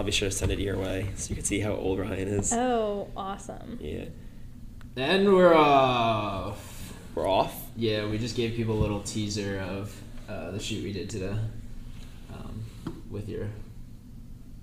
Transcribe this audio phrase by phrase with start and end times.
[0.00, 2.28] I'll be sure to send it your way so you can see how old Ryan
[2.28, 2.54] is.
[2.54, 3.78] Oh, awesome.
[3.82, 4.06] Yeah.
[4.96, 6.94] And we're off.
[7.14, 7.54] We're off.
[7.76, 9.94] Yeah, we just gave people a little teaser of
[10.26, 11.36] uh, the shoot we did today.
[12.32, 12.64] Um,
[13.10, 13.50] with your.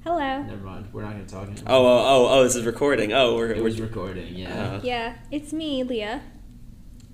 [0.03, 0.41] Hello.
[0.41, 0.87] Never mind.
[0.91, 1.65] We're not going to talk anymore.
[1.67, 3.13] Oh, oh, oh, oh, this is recording.
[3.13, 4.77] Oh, we're, It we're was recording, yeah.
[4.77, 6.23] Uh, Yeah, it's me, Leah.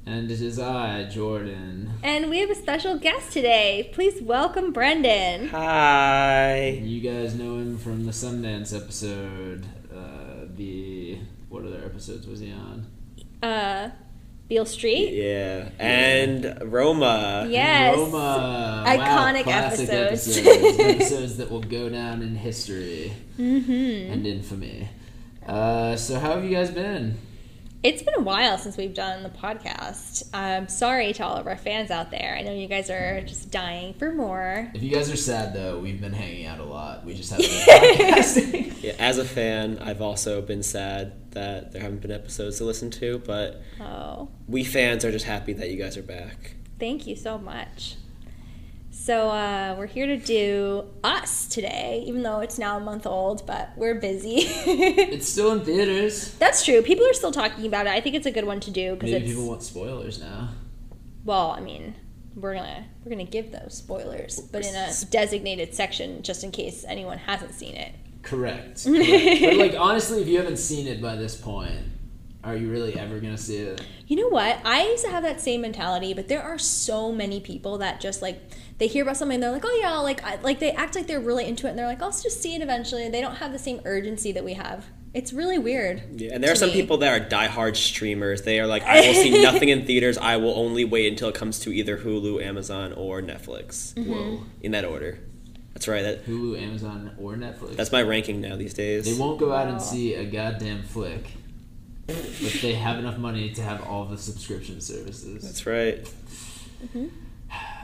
[0.06, 1.92] And it is I, Jordan.
[2.04, 3.90] And we have a special guest today.
[3.94, 5.48] Please welcome Brendan.
[5.50, 6.80] Hi.
[6.84, 9.66] You guys know him from the Sundance episode.
[9.94, 11.20] Uh, the.
[11.50, 12.86] What other episodes was he on?
[13.42, 13.92] Uh,
[14.50, 15.14] Beale Street.
[15.14, 15.70] Yeah.
[15.80, 17.46] And Roma.
[17.50, 17.96] Yes.
[17.96, 18.84] Roma.
[18.88, 19.90] Iconic wow, episodes.
[20.38, 20.80] episodes.
[20.80, 24.12] episodes that will go down in history Mm-hmm.
[24.14, 24.90] and infamy.
[25.46, 27.18] Uh, so how have you guys been?
[27.84, 30.30] It's been a while since we've done the podcast.
[30.34, 32.34] I'm sorry to all of our fans out there.
[32.40, 34.72] I know you guys are just dying for more.
[34.74, 37.04] If you guys are sad though, we've been hanging out a lot.
[37.04, 38.70] We just haven't been podcasting.
[38.84, 42.90] Yeah, as a fan, I've also been sad that there haven't been episodes to listen
[42.92, 46.56] to, but Oh, we fans are just happy that you guys are back.
[46.80, 47.96] thank you so much.
[49.04, 53.46] So uh, we're here to do us today, even though it's now a month old,
[53.46, 54.36] but we're busy.
[54.66, 56.34] It's still in theaters.
[56.36, 56.82] That's true.
[56.82, 57.90] People are still talking about it.
[57.90, 60.52] I think it's a good one to do because people want spoilers now.
[61.26, 61.52] well.
[61.52, 61.96] I mean,
[62.34, 66.86] we're gonna we're gonna give those spoilers, but in a designated section just in case
[66.88, 67.94] anyone hasn't seen it.
[68.22, 68.86] Correct.
[68.86, 69.42] correct.
[69.42, 71.88] but like honestly, if you haven't seen it by this point,
[72.44, 73.82] are you really ever gonna see it?
[74.08, 74.60] You know what?
[74.66, 78.22] I used to have that same mentality, but there are so many people that just
[78.22, 78.42] like
[78.78, 81.08] they hear about something and they're like, "Oh yeah," like I, like they act like
[81.08, 83.52] they're really into it and they're like, "I'll just see it eventually." They don't have
[83.52, 84.86] the same urgency that we have.
[85.14, 86.20] It's really weird.
[86.20, 86.76] Yeah, and there are some me.
[86.76, 88.42] people that are diehard streamers.
[88.42, 90.18] They are like, I will see nothing in theaters.
[90.18, 93.94] I will only wait until it comes to either Hulu, Amazon, or Netflix.
[93.94, 94.12] Mm-hmm.
[94.12, 94.44] Whoa.
[94.62, 95.20] In that order.
[95.76, 96.02] That's right.
[96.02, 97.76] That Hulu, Amazon, or Netflix.
[97.76, 99.06] that's my ranking now these days.
[99.06, 101.28] They won't go out and see a goddamn flick
[102.08, 105.44] if they have enough money to have all the subscription services.
[105.44, 106.04] That's right.
[106.84, 107.08] Mm-hmm.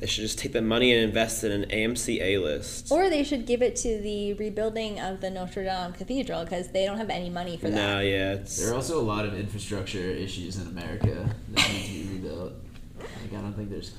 [0.00, 2.90] They should just take the money and invest in an AMC A list.
[2.90, 6.86] Or they should give it to the rebuilding of the Notre Dame Cathedral because they
[6.86, 7.76] don't have any money for that.
[7.76, 11.84] No, yeah, it's There are also a lot of infrastructure issues in America that need
[11.84, 12.52] to be rebuilt.
[12.98, 13.92] Like I don't think there's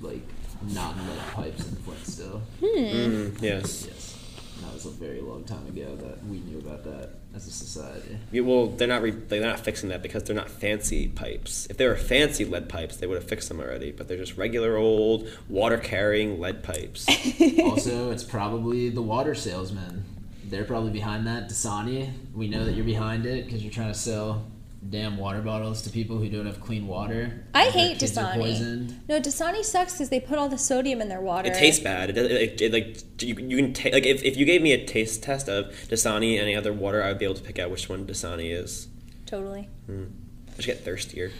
[0.00, 0.22] like
[0.62, 2.40] non-lead pipes in Flint still.
[2.60, 2.66] Hmm.
[2.66, 3.84] Mm, yes.
[3.86, 4.18] Yes,
[4.56, 7.50] and that was a very long time ago that we knew about that as a
[7.50, 8.18] society.
[8.32, 11.66] Yeah, well, they're not re- they're not fixing that because they're not fancy pipes.
[11.70, 13.92] If they were fancy lead pipes, they would have fixed them already.
[13.92, 17.06] But they're just regular old water carrying lead pipes.
[17.60, 20.04] also, it's probably the water salesman.
[20.44, 21.48] They're probably behind that.
[21.48, 24.44] Dasani, we know that you're behind it because you're trying to sell
[24.88, 27.44] damn water bottles to people who don't have clean water.
[27.54, 28.34] I hate kids are Dasani.
[28.34, 29.00] poisoned.
[29.08, 31.50] No, Dasani sucks because they put all the sodium in their water.
[31.50, 32.10] It tastes bad.
[32.10, 34.72] It, does- it, it, like you, you can ta- like if, if you gave me
[34.72, 37.58] a taste test of Dasani and any other water, I would be able to pick
[37.58, 38.88] out which one Dasani is.
[39.26, 39.68] Totally.
[39.88, 41.30] I just get thirstier.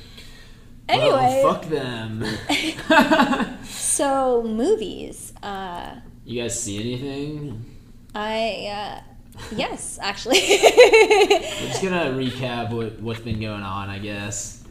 [0.88, 1.08] Anyway,
[1.42, 2.24] Well, fuck them.
[3.64, 5.32] so movies.
[5.42, 7.64] Uh, you guys see anything?
[8.14, 8.66] I
[9.00, 9.09] uh,
[9.54, 10.40] yes, actually.
[10.40, 13.88] We're just gonna recap what what's been going on.
[13.88, 14.62] I guess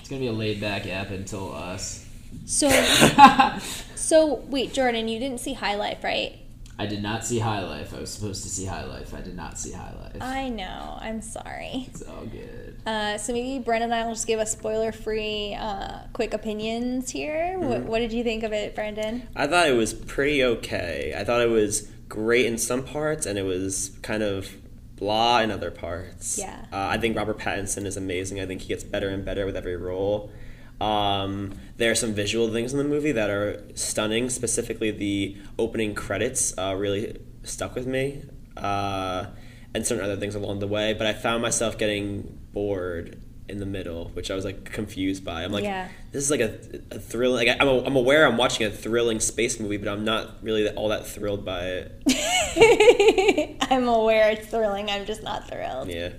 [0.00, 2.06] it's gonna be a laid back app until us.
[2.46, 2.68] so
[3.94, 6.38] so wait, Jordan, you didn't see High Life, right?
[6.78, 7.94] I did not see High Life.
[7.94, 9.14] I was supposed to see High Life.
[9.14, 10.16] I did not see High Life.
[10.20, 10.98] I know.
[11.00, 11.86] I'm sorry.
[11.88, 12.76] It's all good.
[12.86, 17.56] Uh, so maybe Brendan and I will just give us spoiler-free, uh, quick opinions here.
[17.58, 19.28] What, what did you think of it, Brendan?
[19.36, 21.14] I thought it was pretty okay.
[21.16, 24.54] I thought it was great in some parts, and it was kind of
[24.96, 26.38] blah in other parts.
[26.38, 26.66] Yeah.
[26.70, 28.38] Uh, I think Robert Pattinson is amazing.
[28.38, 30.30] I think he gets better and better with every role.
[30.78, 34.28] Um, there are some visual things in the movie that are stunning.
[34.28, 38.24] Specifically, the opening credits uh, really stuck with me,
[38.58, 39.28] uh,
[39.72, 40.92] and certain other things along the way.
[40.92, 45.42] But I found myself getting bored in the middle, which I was like confused by.
[45.42, 45.88] I'm like, Yeah.
[46.12, 46.58] this is like a,
[46.90, 47.46] a thrilling.
[47.46, 50.68] Like I'm, a, I'm aware I'm watching a thrilling space movie, but I'm not really
[50.70, 51.64] all that thrilled by
[52.06, 53.56] it.
[53.70, 54.90] I'm aware it's thrilling.
[54.90, 55.88] I'm just not thrilled.
[55.88, 56.10] Yeah.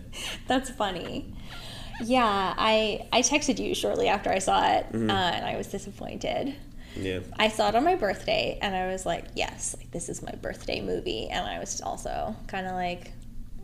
[0.47, 1.33] That's funny.
[2.03, 6.56] Yeah, I I texted you shortly after I saw it, uh, and I was disappointed.
[6.95, 7.19] Yeah.
[7.38, 10.31] I saw it on my birthday, and I was like, "Yes, like this is my
[10.33, 13.12] birthday movie." And I was also kind of like,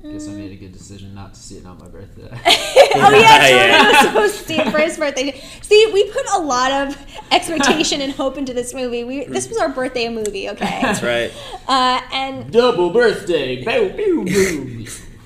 [0.02, 2.30] I guess I made a good decision not to see it on my birthday.
[2.32, 3.88] "Oh yeah, Jordan Yeah.
[3.92, 6.98] was supposed to see it for his birthday." See, we put a lot of
[7.32, 9.04] expectation and hope into this movie.
[9.04, 10.80] We this was our birthday movie, okay?
[10.82, 11.34] That's right.
[11.68, 13.64] Uh, and Double birthday.
[13.64, 14.86] Bow, bow, bow.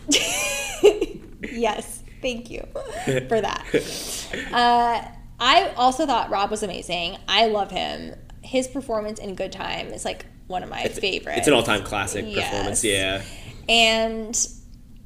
[1.52, 2.66] yes, thank you
[3.28, 3.64] for that.
[4.52, 5.08] Uh,
[5.40, 7.18] I also thought Rob was amazing.
[7.28, 8.16] I love him.
[8.42, 11.38] His performance in Good Time is like one of my It's, favorites.
[11.40, 12.84] it's an all-time classic performance.
[12.84, 13.22] Yeah.
[13.70, 14.36] and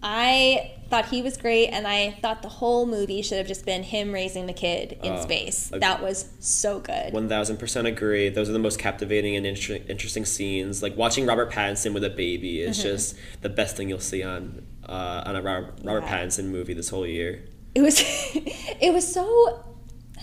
[0.03, 3.83] I thought he was great, and I thought the whole movie should have just been
[3.83, 5.69] him raising the kid in Oh, space.
[5.73, 7.11] That was so good.
[7.13, 8.29] One thousand percent agree.
[8.29, 10.81] Those are the most captivating and inter- interesting scenes.
[10.83, 12.87] Like watching Robert Pattinson with a baby is Mm-hmm.
[12.87, 16.19] just the best thing you'll see on uh, on a Robert, Robert Yeah.
[16.25, 17.43] Pattinson movie this whole year.
[17.75, 19.63] It was, it was so.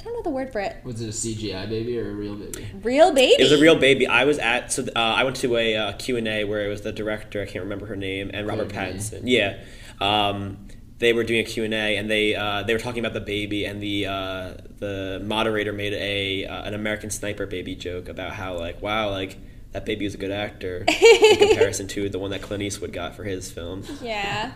[0.04, 0.76] I don't know the word for it.
[0.84, 2.70] Was it a CGI baby or a real baby?
[2.82, 3.40] Real baby.
[3.40, 4.06] It was a real baby.
[4.06, 6.68] I was at so uh, I went to a uh, Q and A where it
[6.68, 7.40] was the director.
[7.40, 9.22] I can't remember her name and Robert Claire Pattinson.
[9.24, 9.64] Yeah,
[10.02, 10.68] um,
[10.98, 13.22] they were doing a Q and A and they uh, they were talking about the
[13.22, 18.32] baby and the uh, the moderator made a uh, an American Sniper baby joke about
[18.32, 19.38] how like wow like
[19.72, 23.16] that baby was a good actor in comparison to the one that Clint Eastwood got
[23.16, 23.82] for his film.
[24.02, 24.52] Yeah.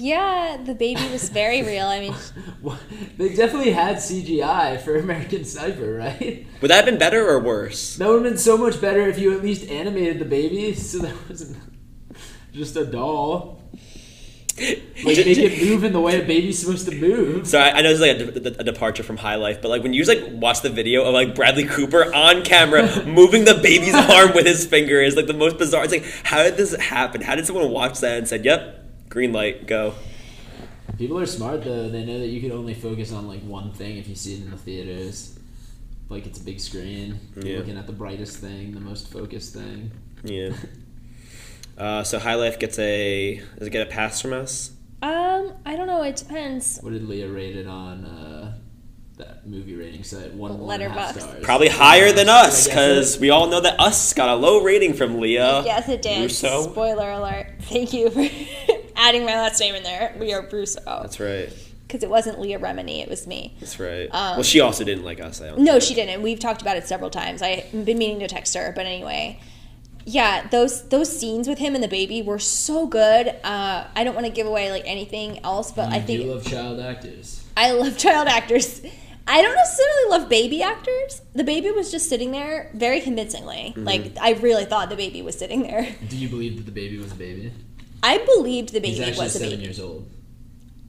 [0.00, 1.86] Yeah, the baby was very real.
[1.86, 2.14] I mean,
[3.18, 6.46] they definitely had CGI for American Sniper, right?
[6.62, 7.96] Would that have been better or worse?
[7.96, 10.98] That would have been so much better if you at least animated the baby so
[10.98, 11.56] that wasn't
[12.52, 13.60] just a doll.
[14.56, 17.48] Like make it move in the way a baby's supposed to move.
[17.48, 19.82] So I, I know it's like a, de- a departure from high life, but like
[19.82, 23.54] when you just like watch the video of like Bradley Cooper on camera moving the
[23.54, 25.82] baby's arm with his finger is like the most bizarre.
[25.82, 27.20] It's like how did this happen?
[27.20, 28.87] How did someone watch that and said, "Yep,
[29.18, 29.94] green light, go"?
[30.96, 31.88] People are smart though.
[31.88, 34.42] They know that you can only focus on like one thing if you see it
[34.42, 35.36] in the theaters.
[36.08, 37.18] Like it's a big screen.
[37.34, 37.58] You're Yeah.
[37.58, 39.90] looking at the brightest thing, the most focused thing.
[40.24, 40.50] Yeah.
[41.76, 44.72] Uh, so high life gets a does it get a pass from us?
[45.00, 46.02] um, I don't know.
[46.02, 46.80] It depends.
[46.80, 48.58] What did Leah rate it on uh,
[49.18, 50.34] that movie rating site?
[50.34, 51.20] One one and a half Letterboxd.
[51.20, 51.44] stars.
[51.44, 55.20] Probably higher than us because we all know that us got a low rating from
[55.20, 55.62] Leah.
[55.64, 56.22] yes, it did.
[56.22, 56.62] Russo.
[56.72, 57.46] Spoiler alert.
[57.60, 58.28] Thank you for
[58.98, 60.14] adding my last name in there.
[60.18, 60.82] We are Russo.
[60.84, 61.50] That's right.
[61.86, 63.56] Because it wasn't Leah Remini, it was me.
[63.60, 64.10] That's right.
[64.12, 65.40] Um, well, she also didn't like us.
[65.40, 65.60] I don't.
[65.60, 65.84] No, think.
[65.84, 66.20] she didn't.
[66.20, 67.40] We've talked about it several times.
[67.40, 69.40] I've been meaning to text her, but anyway.
[70.04, 73.28] Yeah, those those scenes with him and the baby were so good.
[73.44, 76.46] Uh, I don't want to give away like anything else, but I think do love
[76.46, 77.44] child actors.
[77.56, 78.82] I love child actors.
[79.26, 81.20] I don't necessarily love baby actors.
[81.34, 83.74] The baby was just sitting there very convincingly.
[83.76, 83.84] Mm-hmm.
[83.84, 85.94] Like I really thought the baby was sitting there.
[86.08, 87.52] Do you believe that the baby was a baby?
[88.02, 89.62] I believed the He's baby actually was a seven baby.
[89.64, 90.08] years old.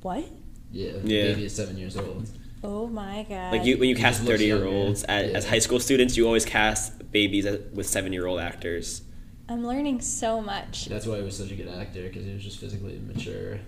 [0.01, 0.25] What?
[0.71, 1.23] Yeah, the Yeah.
[1.33, 2.29] baby is seven years old.
[2.63, 3.53] Oh my god!
[3.53, 5.29] Like you, when you He cast thirty year olds younger.
[5.37, 9.01] as, as high school students, you always cast babies as, with seven year old actors.
[9.47, 10.85] I'm learning so much.
[10.85, 13.59] That's why he was such a good actor because he was just physically mature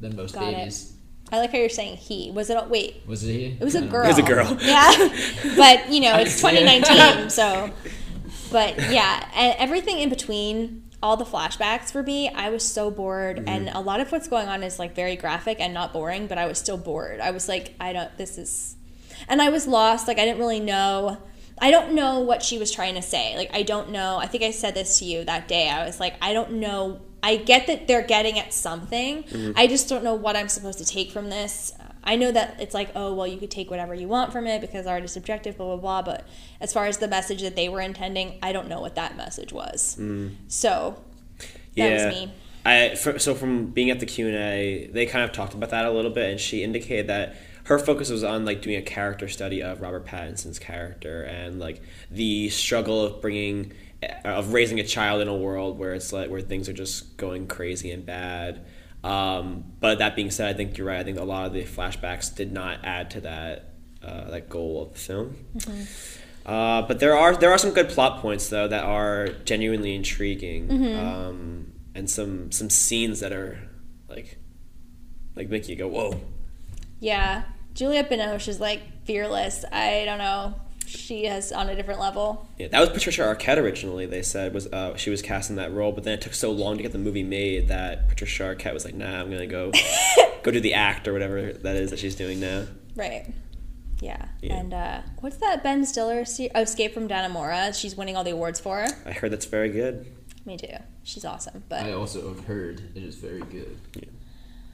[0.00, 0.56] than most Got it.
[0.56, 0.92] babies.
[1.32, 2.30] I like how you're saying he.
[2.32, 2.54] Was it?
[2.54, 3.44] A, wait, Was it he?
[3.58, 4.02] It was a I don't girl.
[4.02, 4.04] know.
[4.04, 4.58] It was a girl.
[4.60, 7.70] Yeah, but you know it's 2019, so.
[8.52, 13.38] But yeah, and everything in between, all the flashbacks for me, I was so bored,
[13.38, 13.48] Mm-hmm.
[13.48, 16.36] and a lot of what's going on is like very graphic and not boring, but
[16.38, 17.20] I was still bored.
[17.20, 18.16] I was like, I don't.
[18.18, 18.76] This is,
[19.28, 20.06] and I was lost.
[20.08, 21.18] Like I didn't really know.
[21.62, 23.36] I don't know what she was trying to say.
[23.36, 24.18] Like I don't know.
[24.18, 25.68] I think I said this to you that day.
[25.68, 27.00] I was like, I don't know.
[27.22, 29.24] I get that they're getting at something.
[29.24, 29.52] Mm-hmm.
[29.56, 31.72] I just don't know what I'm supposed to take from this.
[32.02, 34.60] I know that it's like, oh, well, you could take whatever you want from it
[34.60, 36.14] because art is subjective, blah, blah, blah.
[36.14, 36.26] But
[36.60, 39.52] as far as the message that they were intending, I don't know what that message
[39.52, 39.96] was.
[40.00, 40.34] Mm.
[40.48, 40.96] So
[41.38, 42.06] that yeah.
[42.06, 42.32] was me.
[42.64, 45.70] I for, so from being at the Q and A, they kind of talked about
[45.70, 48.82] that a little bit, and she indicated that her focus was on like doing a
[48.82, 53.72] character study of Robert Pattinson's character and like the struggle of bringing
[54.02, 57.16] eh, of raising a child in a world where it's like where things are just
[57.16, 58.64] going crazy and bad.
[59.02, 61.00] Um, but that being said, I think you're right.
[61.00, 63.70] I think a lot of the flashbacks did not add to that
[64.02, 65.36] uh, that goal of the film.
[66.44, 70.70] Uh, but there are there are some good plot points though that are genuinely intriguing,
[70.98, 73.58] um, and some some scenes that are
[74.08, 74.38] like
[75.34, 76.20] like make you go whoa.
[76.98, 77.44] Yeah.
[77.72, 79.64] Juliette Binoche is like fearless.
[79.70, 80.54] I don't know.
[80.90, 82.48] She is on a different level.
[82.58, 84.06] Yeah, that was Patricia Arquette originally.
[84.06, 86.50] They said was uh, she was cast in that role, but then it took so
[86.50, 89.70] long to get the movie made that Patricia Arquette was like, "Nah, I'm gonna go
[90.42, 92.64] go do the act or whatever that is that she's doing now."
[92.96, 93.32] Right.
[94.00, 94.26] Yeah.
[94.40, 94.54] Yeah.
[94.54, 96.24] And uh, what's that Ben Stiller?
[96.24, 97.78] Se- oh, Escape from Dannemora.
[97.78, 98.86] She's winning all the awards for.
[99.06, 100.06] I heard that's very good.
[100.44, 100.68] Me too.
[101.02, 101.64] She's awesome.
[101.68, 103.78] But I also have heard it is very good.
[103.94, 104.04] Yeah.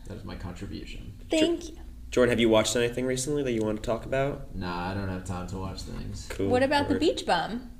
[0.06, 1.12] That is my contribution.
[1.30, 1.76] thank you.
[2.10, 4.54] Jordan, have you watched anything recently that you want to talk about?
[4.54, 6.26] Nah, I don't have time to watch things.
[6.30, 6.48] Cool.
[6.48, 7.70] What about the beach bum?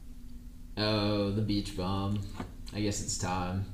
[0.77, 2.21] Oh, the beach bum.
[2.75, 3.65] I guess it's time.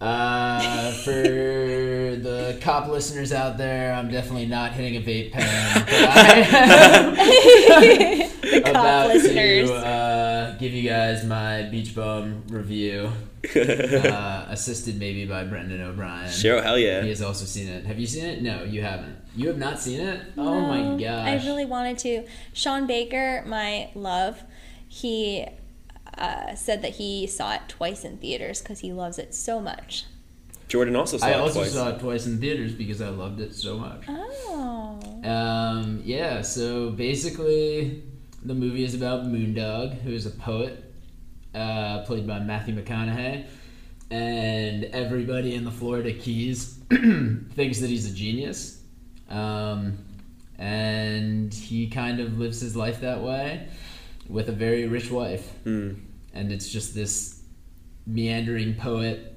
[0.00, 5.74] Uh, for the cop listeners out there, I'm definitely not hitting a vape pen.
[5.74, 5.88] But
[7.70, 9.70] I the cop about listeners.
[9.70, 13.10] to uh, give you guys my beach bum review,
[13.56, 16.30] uh, assisted maybe by Brendan O'Brien.
[16.30, 17.02] Sure, hell yeah.
[17.02, 17.84] He has also seen it.
[17.86, 18.42] Have you seen it?
[18.42, 19.16] No, you haven't.
[19.38, 20.20] You have not seen it?
[20.36, 21.28] Oh my No, gosh.
[21.28, 22.24] I really wanted to.
[22.52, 24.42] Sean Baker, my love,
[24.88, 25.46] he
[26.18, 30.06] uh, said that he saw it twice in theaters because he loves it so much.
[30.66, 31.72] Jordan also saw I it also twice.
[31.72, 34.02] saw it twice in theaters because I loved it so much.
[34.08, 34.98] Oh.
[35.22, 38.02] Um, yeah, so basically,
[38.42, 40.84] the movie is about Moondog, who is a poet,
[41.54, 43.46] uh, played by Matthew McConaughey,
[44.10, 48.77] and everybody in the Florida Keys thinks that he's a genius.
[49.28, 49.98] Um,
[50.58, 53.68] and he kind of lives his life that way
[54.28, 55.50] with a very rich wife.
[55.64, 55.94] Hmm.
[56.34, 57.40] And it's just this
[58.06, 59.36] meandering poet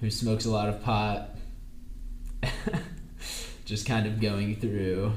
[0.00, 1.30] who smokes a lot of pot,
[3.64, 5.12] just kind of going through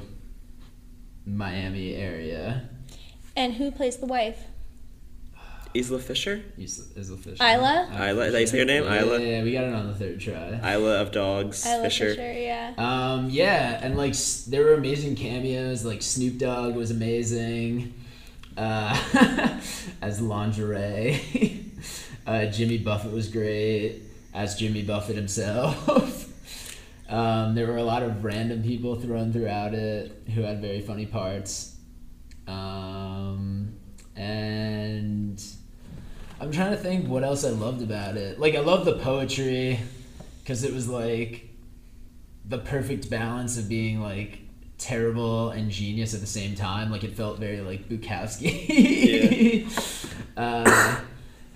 [1.26, 2.68] Miami area.
[3.36, 4.49] And who plays the wife?
[5.74, 6.42] Isla Fisher?
[6.58, 6.64] Isla,
[6.96, 7.38] is the fish.
[7.40, 7.88] Isla?
[7.92, 8.84] Isla, did I say your name?
[8.84, 9.20] Yeah, Isla?
[9.20, 10.74] Yeah, we got it on the third try.
[10.74, 11.64] Isla of Dogs.
[11.66, 12.10] I love Fisher.
[12.14, 12.32] Fisher.
[12.32, 12.74] Yeah.
[12.76, 15.84] Um, yeah, and like s- there were amazing cameos.
[15.84, 17.94] Like Snoop Dogg was amazing
[18.56, 18.98] uh,
[20.02, 21.66] as lingerie.
[22.26, 24.02] uh, Jimmy Buffett was great
[24.34, 26.28] as Jimmy Buffett himself.
[27.08, 31.06] um, there were a lot of random people thrown throughout it who had very funny
[31.06, 31.76] parts.
[32.48, 33.76] Um,
[34.16, 35.40] and
[36.40, 38.40] I'm trying to think what else I loved about it.
[38.40, 39.78] Like I love the poetry
[40.42, 41.50] because it was like
[42.46, 44.38] the perfect balance of being like
[44.78, 46.90] terrible and genius at the same time.
[46.90, 49.68] Like it felt very like Bukowski.
[50.36, 51.00] uh,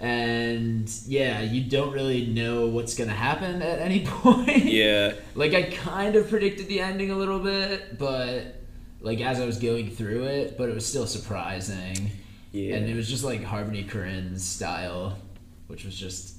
[0.01, 4.67] and yeah, you don't really know what's gonna happen at any point.
[4.67, 5.15] Yeah.
[5.35, 8.61] Like I kind of predicted the ending a little bit, but
[9.01, 12.11] like as I was going through it, but it was still surprising.
[12.55, 12.77] Yeah.
[12.77, 15.19] And it was just like Harmony Korine's style,
[15.67, 16.37] which was just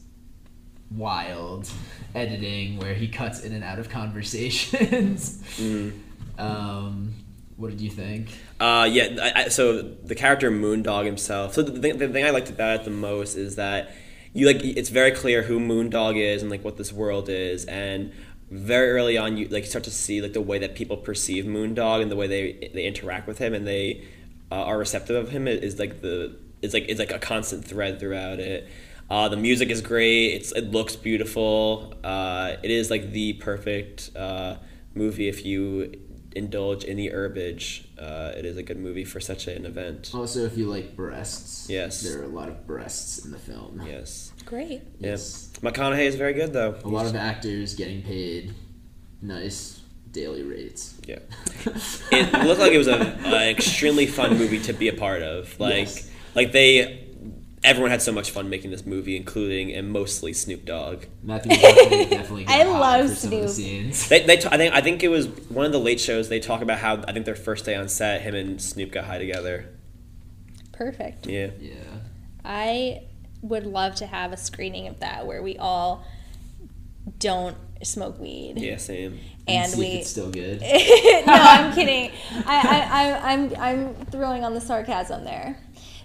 [0.90, 1.70] wild
[2.14, 5.44] editing where he cuts in and out of conversations.
[5.58, 5.92] Mm.
[6.38, 7.14] Um,
[7.58, 8.30] what did you think?
[8.62, 9.18] Uh, yeah.
[9.22, 11.54] I, I, so the character Moondog himself.
[11.54, 13.92] So the thing, the thing I liked about it the most is that
[14.32, 18.14] you like it's very clear who Moondog is and like what this world is, and
[18.50, 22.02] very early on you like start to see like the way that people perceive Moondog
[22.02, 24.06] and the way they they interact with him and they
[24.52, 28.00] uh, are receptive of him is like the it's like it's like a constant thread
[28.00, 28.68] throughout it.
[29.10, 30.34] Uh, the music is great.
[30.34, 31.94] It's it looks beautiful.
[32.04, 34.58] Uh, it is like the perfect uh,
[34.96, 35.94] movie if you
[36.36, 37.88] indulge in the herbage.
[37.98, 40.12] Uh, it is a good movie for such an event.
[40.14, 42.02] Also, if you like breasts, Yes.
[42.02, 43.82] there are a lot of breasts in the film.
[43.86, 44.34] Yes.
[44.46, 44.82] Great.
[45.00, 45.50] Yes.
[45.62, 45.72] Yeah.
[45.72, 46.76] McConaughey is very good though.
[46.84, 48.54] A lot of actors getting paid
[49.22, 49.80] nice
[50.16, 50.96] daily rates.
[51.06, 51.20] Yeah.
[52.12, 53.02] It looked like it was an
[53.34, 55.60] extremely fun movie to be a part of.
[55.60, 56.10] Like Yes.
[56.34, 57.02] like they
[57.64, 61.06] everyone had so much fun making this movie, including and mostly Snoop Dogg.
[61.24, 63.50] Matthew McConaughey definitely I love for some the Snoop.
[63.50, 64.08] scenes.
[64.10, 66.30] They, they t- I think I think it was one of the late shows.
[66.30, 69.06] They talk about how I think their first day on set, him and Snoop got
[69.06, 69.66] high together.
[70.72, 71.26] Perfect.
[71.28, 71.50] Yeah.
[71.60, 71.74] Yeah.
[72.44, 73.04] I
[73.42, 76.06] would love to have a screening of that where we all
[77.20, 78.54] don't smoke weed.
[78.58, 79.20] Yeah, same.
[79.48, 80.62] And see if we it's still good.
[80.62, 80.68] no,
[81.28, 82.12] I'm kidding.
[82.46, 85.58] I, I, I, I'm, I'm throwing on the sarcasm there.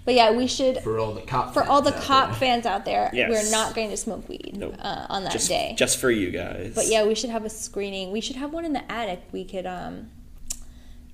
[0.04, 2.38] But yeah, we should, For all the cop for all the fans out cop there.
[2.38, 3.30] fans out there, Yes.
[3.30, 4.74] we're not going to smoke weed Nope.
[4.80, 5.74] uh, on that Just day.
[5.78, 6.72] just for you guys.
[6.74, 8.10] but yeah, we should have a screening.
[8.10, 9.22] We should have one in the attic.
[9.30, 10.10] We could, um,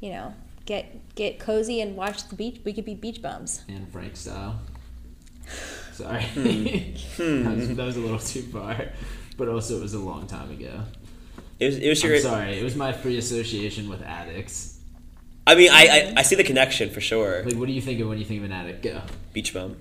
[0.01, 0.35] you know,
[0.67, 2.61] get get cozy and watch the beach.
[2.65, 3.63] We could be beach bums.
[3.69, 4.61] Anne Frank style.
[5.93, 6.23] Sorry.
[6.23, 6.43] Hmm.
[7.45, 8.87] that, was, that was a little too far.
[9.37, 10.81] But also, it was a long time ago.
[11.59, 12.59] It was it was I'm sorry.
[12.59, 14.81] It was my free association with addicts.
[15.47, 16.19] I mean, I, I mm-hmm.
[16.19, 17.45] I see the connection for sure.
[17.45, 18.83] Like, what do you think of when you think of an addict?
[18.83, 19.01] Go.
[19.33, 19.77] Beach bum.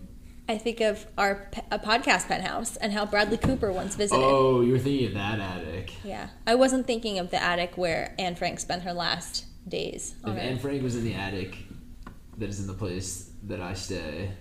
[0.48, 4.22] I think of our a podcast penthouse and how Bradley Cooper once visited.
[4.24, 5.94] Oh, you were thinking of that attic.
[6.04, 10.14] Yeah, I wasn't thinking of the attic where Anne Frank spent her last days.
[10.22, 11.58] If On Anne Frank was in the attic
[12.38, 14.32] that is in the place that I stay, Yeah,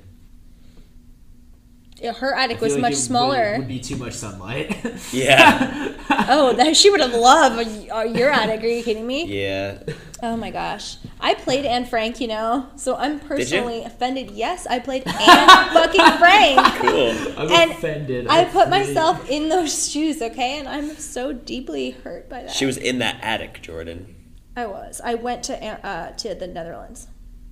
[2.03, 3.55] Her attic was like much it would- smaller.
[3.59, 4.77] Would, be too much sunlight.
[5.13, 5.93] Yeah.
[6.29, 8.63] oh, that she would have loved uh, your attic.
[8.63, 9.25] Are you kidding me?
[9.27, 9.79] Yeah.
[10.23, 14.31] Oh my gosh, I played Anne Frank, you know, so I'm personally offended.
[14.33, 15.15] Yes, I played Anne
[15.75, 16.59] fucking Frank.
[16.81, 17.11] Cool.
[17.39, 18.27] I'm And offended.
[18.29, 22.51] I put really- myself in those shoes, okay, and I'm so deeply hurt by that.
[22.51, 24.15] She was in that attic, Jordan.
[24.57, 25.01] I was.
[25.05, 27.07] I went to uh, to the Netherlands.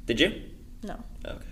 [0.07, 0.43] Did you?
[0.83, 0.99] No.
[1.25, 1.47] Okay.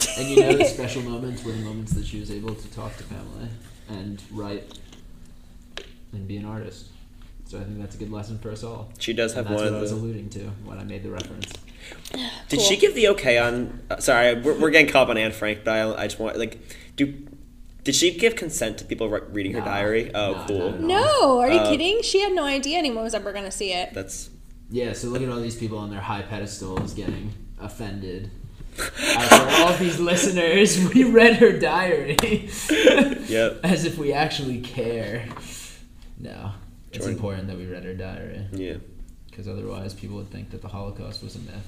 [0.00, 0.14] Cool.
[0.18, 2.96] And you know the special moments were the moments that she was able to talk
[2.96, 3.48] to family
[3.88, 4.78] and write
[6.12, 6.86] and be an artist.
[7.46, 8.88] So I think that's a good lesson for us all.
[8.98, 11.10] She does And have that's one what I was alluding to when I made the
[11.10, 11.52] reference.
[12.48, 12.58] Did Cool.
[12.60, 13.80] she give the okay on?
[13.90, 16.38] Uh, sorry, we're, we're getting caught up on Anne Frank, but I, I just want
[16.38, 16.58] like,
[16.96, 17.14] do
[17.84, 19.66] did she give consent to people re- reading her Nah.
[19.66, 20.10] diary?
[20.14, 20.58] Oh, Nah, cool.
[20.58, 20.86] not at all.
[20.86, 22.00] No, are you Uh, kidding?
[22.02, 23.92] She had no idea anyone was ever going to see it.
[23.92, 24.30] That's
[24.70, 28.30] Yeah, so look at all these people on their high pedestals getting offended
[29.16, 32.16] After all these listeners, we read her diary.
[33.24, 33.60] Yep.
[33.64, 35.26] As if we actually care.
[36.18, 36.52] No.
[36.90, 37.14] It's Jordan.
[37.14, 38.46] important that we read her diary.
[38.52, 38.76] Yeah.
[39.30, 41.66] Because otherwise, people would think that the Holocaust was a myth.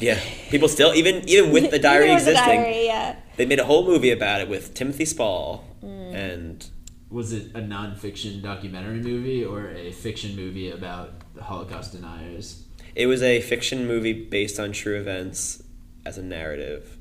[0.00, 0.18] Yeah.
[0.50, 3.16] People still even even with the diary Even with the existing, diary, yeah.
[3.36, 6.14] they made a whole movie about it with Timothy Spall Mm.
[6.14, 6.66] and
[7.10, 12.64] Was it a nonfiction documentary movie or a fiction movie about the Holocaust deniers?
[12.96, 15.62] it was a fiction movie based on true events
[16.04, 16.96] as a narrative.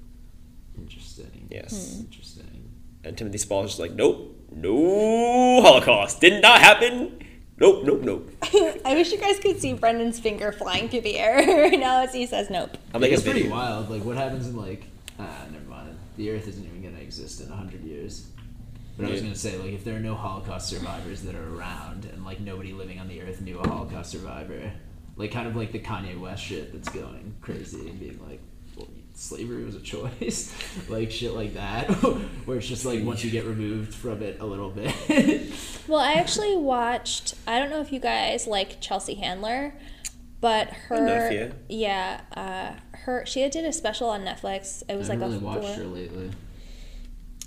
[0.78, 1.48] Interesting.
[1.50, 1.96] Yes.
[1.96, 2.02] Hmm.
[2.02, 2.70] Interesting.
[3.04, 7.20] And Timothy Spall is just like, nope, no Holocaust did not happen.
[7.58, 8.32] Nope, nope, nope.
[8.86, 11.38] I wish you guys could see Brendan's finger flying through the air
[11.70, 12.78] right now as he says nope.
[12.94, 13.56] I'm like, a it's pretty video.
[13.56, 13.90] wild.
[13.90, 14.86] Like, what happens in like?
[15.20, 15.98] Ah, never mind.
[16.16, 18.28] The Earth isn't even gonna exist in hundred years.
[18.98, 22.06] But I was gonna say, like, if there are no Holocaust survivors that are around,
[22.06, 24.72] and like nobody living on the Earth knew a Holocaust survivor,
[25.16, 28.49] like kind of like the Kanye West shit that's going crazy and being like, well,
[29.20, 30.54] slavery was a choice,
[30.90, 31.90] like shit like that,
[32.46, 34.94] where it's just like once you get removed from it a little bit.
[35.88, 37.34] Well, I actually watched.
[37.48, 39.74] I don't know if you guys like Chelsea Handler,
[40.40, 41.32] but her Enough,
[41.68, 42.22] yeah.
[42.38, 44.84] yeah, uh, her she did a special on Netflix.
[44.88, 46.30] It was I like haven't a watched four, her lately.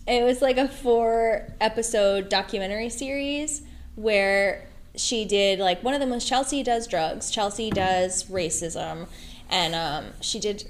[0.09, 3.63] it was like a four episode documentary series
[3.95, 9.07] where she did like one of them was Chelsea does drugs, Chelsea does racism,
[9.51, 10.65] and um, she did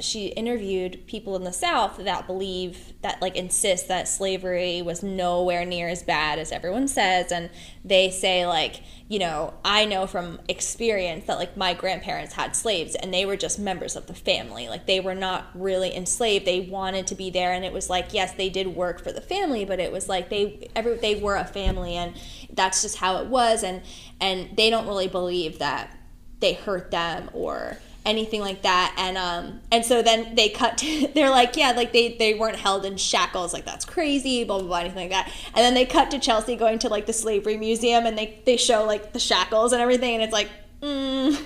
[0.00, 5.64] she interviewed people in the South that believe that like insist that slavery was nowhere
[5.64, 7.50] near as bad as everyone says, and
[7.84, 12.94] they say like you know I know from experience that like my grandparents had slaves
[12.94, 16.46] and they were just members of the family, like they were not really enslaved.
[16.46, 19.20] They wanted to be there, and it was like yes they did work for the
[19.20, 22.14] family, but it was like they every they were a family, and
[22.52, 23.82] that's just how it was, and
[24.20, 25.96] and they don't really believe that
[26.40, 28.94] they hurt them or anything like that.
[28.98, 32.56] And um and so then they cut to, they're like yeah like they they weren't
[32.56, 33.52] held in shackles.
[33.52, 35.32] Like that's crazy blah blah blah anything like that.
[35.54, 38.56] And then they cut to chelsea going to like the slavery museum and they they
[38.56, 40.14] show like the shackles and everything.
[40.14, 40.48] And it's like
[40.80, 41.40] mm,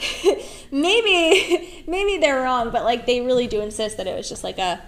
[0.70, 4.58] maybe maybe they're wrong but like they really do insist that it was just like
[4.58, 4.80] a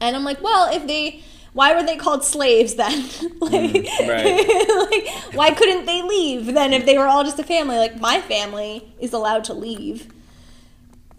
[0.00, 1.22] and i'm like well if they
[1.54, 3.08] why were they called slaves then?
[3.40, 4.90] Like, right.
[4.90, 7.76] like why couldn't they leave then if they were all just a family?
[7.76, 10.12] Like my family is allowed to leave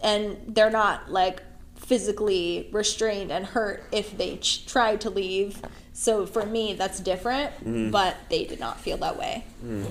[0.06, 1.42] and they're not like
[1.74, 5.60] physically restrained and hurt if they ch- tried to leave
[5.92, 9.44] so for me that's different but they did not feel that way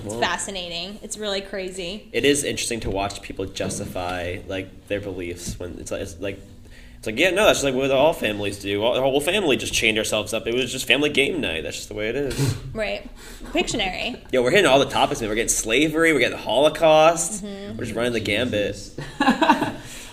[0.04, 5.58] it's fascinating it's really crazy It is interesting to watch people justify like their beliefs
[5.58, 6.40] when it's like it's like
[6.98, 8.82] it's like yeah no that's just like what all families do.
[8.82, 10.46] All, the whole family just chained ourselves up.
[10.46, 11.62] It was just family game night.
[11.62, 12.56] That's just the way it is.
[12.72, 13.08] right
[13.52, 15.20] pictionary Yo, we're hitting all the topics.
[15.20, 15.28] Man.
[15.28, 16.12] We're getting slavery.
[16.12, 17.44] We're getting the Holocaust.
[17.44, 17.76] Mm-hmm.
[17.76, 18.76] We're just running the gambit.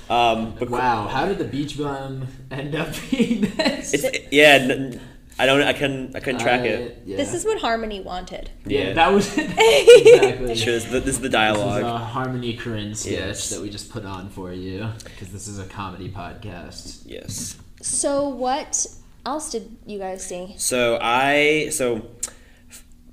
[0.07, 0.11] Jesus.
[0.11, 3.93] Um, but Wow, how did the beach bum end up being this?
[3.93, 4.57] it's yeah.
[4.61, 4.99] N-
[5.39, 5.63] I don't.
[5.63, 6.15] I couldn't.
[6.15, 7.01] I couldn't track I- it.
[7.05, 7.17] yeah.
[7.17, 8.93] this is what harmony wanted yeah, Yeah.
[8.93, 10.55] that was exactly.
[10.55, 11.81] Sure, this, is the, this is the This is dialogue.
[11.83, 13.49] a Harmony Korine sketch Yes.
[13.49, 17.01] that we just put on for you because this is a comedy podcast.
[17.05, 17.55] yes.
[17.81, 18.85] so what
[19.25, 22.05] else did you guys see So I so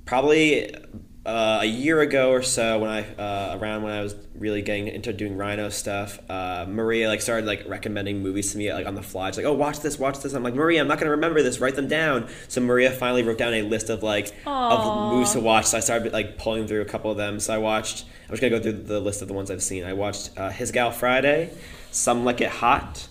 [0.05, 0.75] probably
[1.23, 4.87] uh, a year ago or so when I uh, around when I was really getting
[4.87, 8.95] into doing Rhino stuff, uh, Maria like started like recommending movies to me like on
[8.95, 9.29] the fly.
[9.29, 11.59] She's like, "Oh, watch this, watch this." I'm like, "Maria, I'm not gonna remember this.
[11.59, 15.09] Write them down." So Maria finally wrote down a list of like Aw.
[15.09, 15.65] of movies to watch.
[15.67, 17.39] So I started like pulling through a couple of them.
[17.39, 18.05] So I watched.
[18.23, 19.83] I'm just gonna go through the list of the ones I've seen.
[19.83, 21.51] I watched uh, His Gal Friday,
[21.91, 23.07] Some Like It Hot.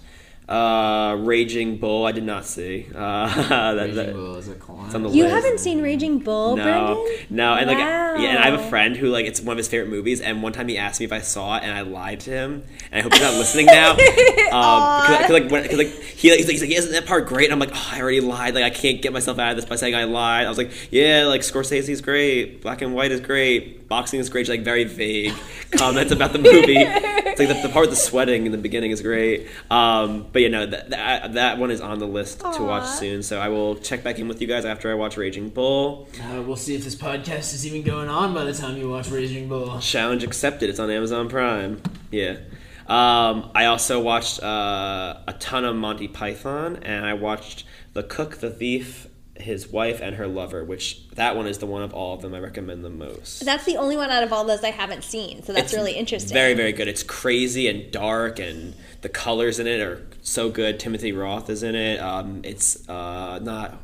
[0.50, 2.86] Uh, Raging Bull, I did not see.
[3.00, 3.26] Uh,
[3.74, 4.86] that, Raging that- Bull is a clown.
[4.86, 5.34] it's on the You list.
[5.36, 7.26] haven't seen Raging Bull, no, Brendan?
[7.30, 9.68] no, and like, yeah, and I have a friend who like it's one of his
[9.68, 12.20] favorite movies, and one time he asked me if I saw it, and I lied
[12.20, 15.78] to him, and I hope he's not listening now, um, because cause, like, when, cause,
[15.78, 17.44] like he he's like, he's like, isn't that part great?
[17.44, 19.64] And I'm like, oh, I already lied, like I can't get myself out of this
[19.66, 20.46] by saying I lied.
[20.46, 24.46] I was like, yeah, like Scorsese's great, Black and White is great, boxing is great,
[24.46, 25.34] just, like very vague
[25.72, 26.76] comments about the movie.
[26.78, 30.39] It's like the, the part with the sweating in the beginning is great, um, but
[30.40, 33.22] you know that, that that one is on the list to watch soon.
[33.22, 36.08] So I will check back in with you guys after I watch Raging Bull.
[36.20, 39.08] Uh, we'll see if this podcast is even going on by the time you watch
[39.10, 39.78] Raging Bull.
[39.80, 40.70] Challenge accepted.
[40.70, 41.82] It's on Amazon Prime.
[42.10, 42.38] Yeah.
[42.86, 48.38] Um, I also watched uh, a ton of Monty Python, and I watched The Cook,
[48.38, 49.06] The Thief,
[49.40, 52.34] His Wife, and Her Lover, which that one is the one of all of them
[52.34, 53.44] I recommend the most.
[53.44, 55.92] That's the only one out of all those I haven't seen, so that's It's really
[55.92, 56.32] interesting.
[56.32, 56.88] Very, very good.
[56.88, 60.78] It's crazy and dark, and the colors in it are so good.
[60.78, 62.00] Timothy Roth is in it.
[62.00, 63.80] Um, it's uh, not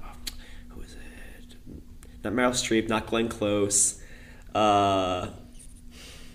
[0.71, 1.57] who is it?
[2.25, 2.89] Not Meryl Streep.
[2.89, 4.01] Not Glenn Close.
[4.55, 5.29] Uh,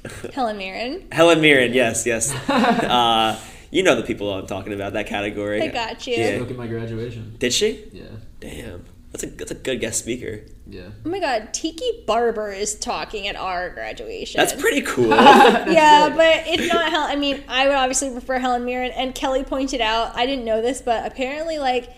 [0.34, 1.08] Helen Mirren.
[1.12, 2.34] Helen Mirren, yes, yes.
[2.50, 4.94] uh, You know the people I'm talking about.
[4.94, 5.62] That category.
[5.62, 6.16] I got you.
[6.16, 6.38] Yeah.
[6.40, 7.36] Look at my graduation.
[7.40, 7.86] Did she?
[7.94, 8.04] Yeah.
[8.40, 8.86] Damn.
[9.12, 10.42] That's a that's a good guest speaker.
[10.68, 10.90] Yeah.
[11.06, 14.40] Oh my god, Tiki Barber is talking at our graduation.
[14.40, 15.10] That's pretty cool.
[15.10, 16.16] yeah, sick.
[16.16, 17.12] but it's not Helen.
[17.12, 18.92] I mean, I would obviously prefer Helen Mirren.
[18.92, 21.90] And Kelly pointed out, I didn't know this, but apparently, like,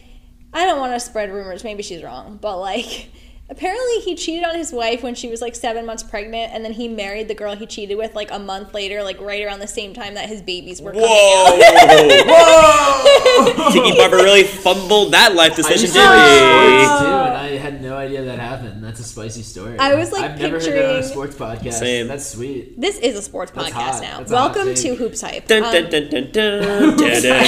[0.53, 1.63] I don't want to spread rumors.
[1.63, 3.11] Maybe she's wrong, but like,
[3.53, 6.73] apparently he cheated on his wife when she was like seven months pregnant, and then
[6.73, 9.67] he married the girl he cheated with like a month later, like right around the
[9.67, 11.53] same time that his babies were coming out.
[12.27, 13.71] Whoa!
[13.71, 16.85] Tiki Barber really fumbled that life I decision, used to didn't he?
[16.85, 18.83] too, and I had no idea that happened.
[18.83, 19.77] That's a spicy story.
[19.77, 21.73] I was, like, I've never heard that on a picturing- sports podcast.
[21.73, 22.07] Same.
[22.07, 22.79] That's sweet.
[22.81, 24.01] This is a sports That's podcast hot.
[24.01, 24.17] now.
[24.19, 24.83] That's a hot Welcome take.
[24.83, 25.47] to Hoops Hype.
[25.47, 27.43] Dun, Um, dun, dun, dun, dun, dun, dun, dun.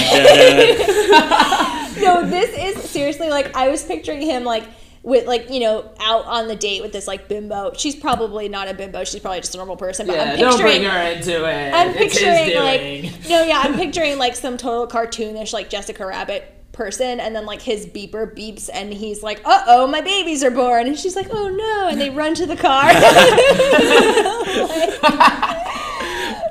[2.02, 4.64] no, this is seriously like I was picturing him like
[5.06, 7.72] with like you know out on the date with this like bimbo.
[7.78, 9.04] She's probably not a bimbo.
[9.04, 10.08] She's probably just a normal person.
[10.08, 10.92] But Yeah, I'm don't bring picturing.
[10.92, 11.74] her into it.
[11.74, 17.20] I'm picturing like no, yeah, I'm picturing like some total cartoonish like Jessica Rabbit person,
[17.22, 20.88] and then like his beeper beeps, and he's like, "Uh oh, my babies are born,"
[20.88, 22.86] and she's like, "Oh no," and they run to the car.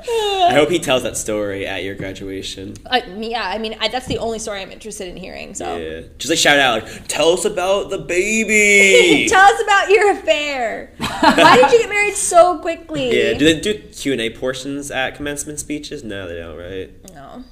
[0.47, 2.75] I hope he tells that story at your graduation.
[2.85, 5.53] Uh, yeah, I mean I, that's the only story I'm interested in hearing.
[5.53, 5.77] So.
[5.77, 6.01] Yeah.
[6.17, 9.27] Just like shout out, like, tell us about the baby.
[9.29, 10.93] Tell us about your affair.
[10.97, 13.07] Why did you get married so quickly?
[13.17, 13.37] yeah.
[13.37, 16.03] Do they do Q and A portions at commencement speeches?
[16.03, 16.57] No, they don't.
[16.57, 17.13] Right?
[17.13, 17.43] No.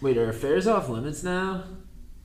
[0.00, 1.64] Wait, are affairs off limits now?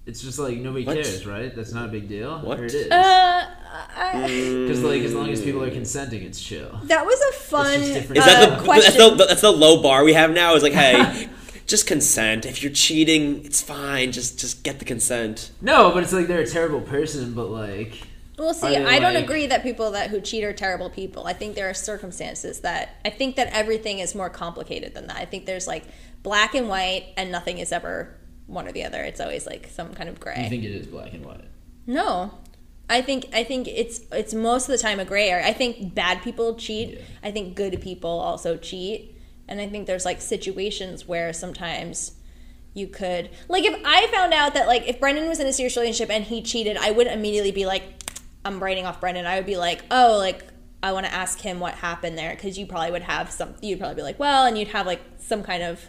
[0.05, 0.95] It's just like nobody What?
[0.95, 1.55] cares, right?
[1.55, 2.39] That's not a big deal.
[2.39, 2.59] What?
[2.59, 2.91] Or it is.
[2.91, 6.79] Uh, I, Because like as long as people are consenting, it's chill.
[6.83, 8.17] that was a fun just different.
[8.17, 8.97] Is uh, that the question.
[8.97, 10.55] that's the that's the low bar we have now?
[10.55, 11.29] Is like, hey,
[11.67, 12.45] just consent.
[12.45, 14.11] If you're cheating, it's fine.
[14.11, 15.51] Just just get the consent.
[15.61, 18.07] No, but it's like they're a terrible person, but like
[18.37, 18.75] We'll see.
[18.75, 21.27] Are they I don't agree that people that who cheat are terrible people.
[21.27, 25.17] I think there are circumstances that I think that everything is more complicated than that.
[25.17, 25.85] I think there's like
[26.23, 28.15] black and white, and nothing is ever
[28.47, 29.03] one or the other.
[29.03, 30.43] It's always like some kind of gray.
[30.43, 31.45] you think it is black and white.
[31.85, 32.33] No.
[32.89, 35.45] I think I think it's it's most of the time a gray area.
[35.45, 36.95] I think bad people cheat.
[36.95, 37.01] Yeah.
[37.23, 39.17] I think good people also cheat.
[39.47, 42.13] And I think there's like situations where sometimes
[42.73, 45.75] you could like if I found out that like if Brendan was in a serious
[45.75, 47.83] relationship and he cheated, I wouldn't immediately be like
[48.45, 49.25] I'm writing off Brendan.
[49.25, 50.43] I would be like, "Oh, like
[50.81, 53.79] I want to ask him what happened there because you probably would have some you'd
[53.79, 55.79] probably be like, "Well," and you'd have like some kind of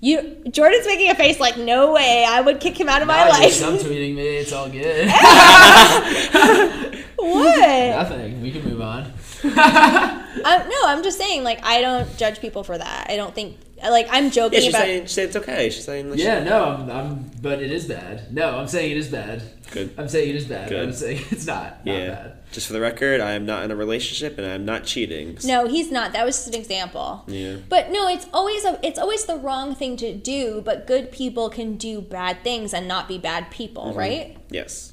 [0.00, 2.24] you Jordan's making a face like, "No way.
[2.28, 4.36] I would kick him out of my Nah, life." You're subtweeting me.
[4.38, 5.08] It's all good.
[7.16, 7.68] what?
[7.68, 8.40] Nothing.
[8.42, 9.12] We can move on.
[9.44, 13.06] I'm, no, I'm just saying, like, I don't judge people for that.
[13.10, 14.82] I don't think, like, I'm Yeah, joking she's about.
[14.82, 15.70] saying, she's saying it's okay.
[15.70, 17.30] She's saying like, Yeah, no, I'm, I'm.
[17.42, 18.32] But it is bad.
[18.32, 19.42] No, I'm saying it is bad.
[19.70, 19.94] Good.
[19.98, 20.68] I'm saying it is bad.
[20.68, 20.82] Good.
[20.88, 21.84] I'm saying it's not.
[21.84, 22.06] Not Yeah.
[22.14, 22.37] bad.
[22.52, 25.36] Just for the record, I am not in a relationship and I am not cheating.
[25.44, 26.12] no, he's not.
[26.12, 27.24] That was just an example.
[27.26, 27.56] Yeah.
[27.68, 30.62] But no, it's always a, it's always the wrong thing to do.
[30.64, 33.98] But good people can do bad things and not be bad people, Mm-hmm.
[33.98, 34.36] right?
[34.50, 34.92] Yes.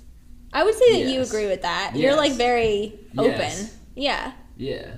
[0.54, 1.94] I would say that you agree with that.
[1.96, 3.32] You're like very open.
[3.40, 3.78] Yes.
[3.96, 4.32] Yeah.
[4.58, 4.92] Yeah.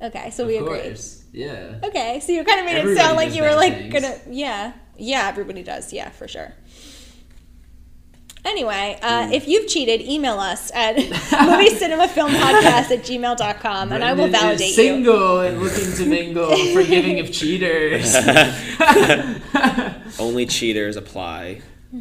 [0.00, 0.94] Okay, so of we agree.
[1.32, 1.78] Yeah.
[1.84, 3.92] Okay, so you kind of made it sound like you were like things.
[3.92, 6.52] gonna, yeah, yeah, everybody does, yeah, for sure.
[8.44, 9.32] Anyway, uh, Hmm.
[9.32, 14.28] if you've cheated, email us at movie cinema film podcast at gmail.com and I will
[14.28, 14.74] Brendan is validate you.
[14.74, 18.14] single and looking to mingle, forgiving of cheaters.
[20.18, 21.62] Only cheaters apply.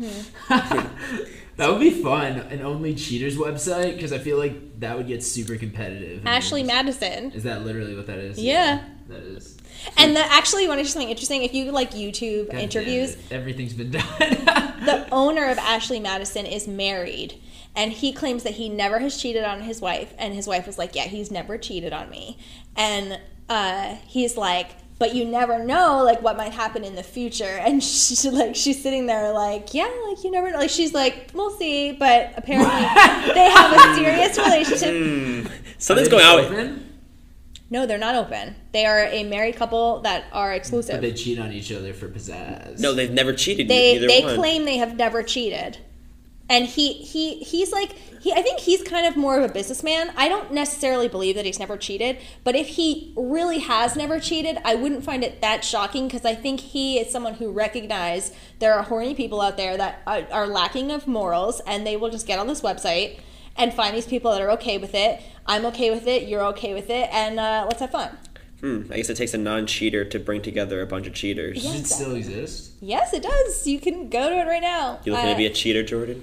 [0.50, 2.38] that would be fun.
[2.50, 6.26] An only cheaters website because I feel like that would get super competitive.
[6.26, 7.32] Ashley Madison.
[7.34, 8.40] Is that literally what that is?
[8.40, 8.84] Yeah.
[9.10, 9.58] that is.
[9.98, 11.44] And the, actually, you want to do something interesting?
[11.44, 14.04] If you like YouTube God interviews, Everything's been done.
[14.20, 17.36] the owner of Ashley Madison is married.
[17.76, 20.14] And he claims that he never has cheated on his wife.
[20.18, 22.38] And his wife was like, Yeah, he's never cheated on me.
[22.76, 27.46] And uh, he's like, But you never know, like, what might happen in the future.
[27.46, 30.58] And she, like, she's sitting there, like, Yeah, like, you never know.
[30.58, 31.94] Like, she's like, We'll see.
[31.94, 35.52] But apparently, they have a serious relationship.
[35.78, 36.40] Something's going just out.
[36.44, 36.91] open?
[37.72, 38.56] No, they're not open.
[38.74, 41.00] They are a married couple that are exclusive.
[41.00, 41.18] But exclusive.
[41.18, 42.80] they cheat on each other for pizzazz.
[42.80, 43.68] No, they've never cheated.
[43.68, 44.36] they either they one.
[44.36, 45.78] claim they have never cheated
[46.52, 50.12] and he he he's like he i think he's kind of more of a businessman
[50.18, 54.58] i don't necessarily believe that he's never cheated but if he really has never cheated
[54.66, 58.74] i wouldn't find it that shocking because i think he is someone who recognizes there
[58.74, 62.28] are horny people out there that are, are lacking of morals and they will just
[62.28, 63.22] get on this website
[63.62, 66.74] and find these people that are okay with it i'm okay with it you're okay
[66.74, 68.10] with it and uh, let's have fun
[68.62, 68.84] Hmm.
[68.92, 71.64] I guess it takes a non-cheater to bring together a bunch of cheaters.
[71.64, 72.74] Does it still exist?
[72.80, 75.48] yes it does you can go to it right now You looking Uh, to be
[75.48, 76.22] a cheater, Jordan?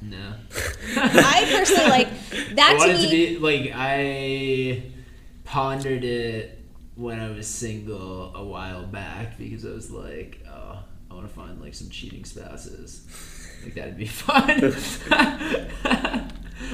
[0.00, 0.34] No.
[0.96, 3.02] I personally like I that to wanted me.
[3.02, 4.82] to be like I
[5.44, 6.60] pondered it
[6.94, 10.78] when I was single a while back because I was like, oh,
[11.10, 13.04] I want to find like some cheating spouses.
[13.64, 14.46] Like that'd be fun.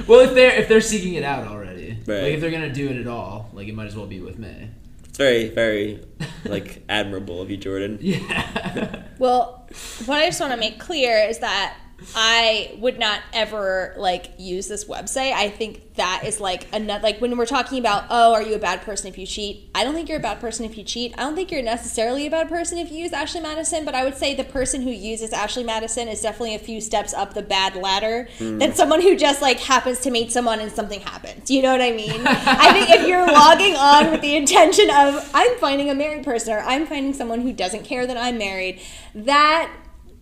[0.07, 2.23] well, if they're if they're seeking it out already, Right.
[2.23, 4.37] like if they're gonna do it at all, like it might as well be with
[4.39, 4.69] me.
[5.07, 6.01] It's very, very
[6.45, 7.97] like admirable of you, Jordan.
[8.01, 9.03] Yeah.
[9.17, 9.65] Well,
[10.07, 11.77] what I just want to make clear is that
[12.13, 15.31] I would not ever like use this website.
[15.31, 18.59] I think that is like another like when we're talking about oh, are you a
[18.59, 19.69] bad person if you cheat?
[19.73, 21.13] I don't think you're a bad person if you cheat.
[21.17, 24.03] I don't think you're necessarily a bad person if you use Ashley Madison, but I
[24.03, 27.41] would say the person who uses Ashley Madison is definitely a few steps up the
[27.41, 28.57] bad ladder hmm.
[28.57, 31.49] than someone who just like happens to meet someone and something happens.
[31.49, 32.21] You know what I mean?
[32.27, 36.53] I think if you're logging on with the intention of I'm finding a married person
[36.53, 38.81] or I'm finding someone who doesn't care that I'm married,
[39.13, 39.71] that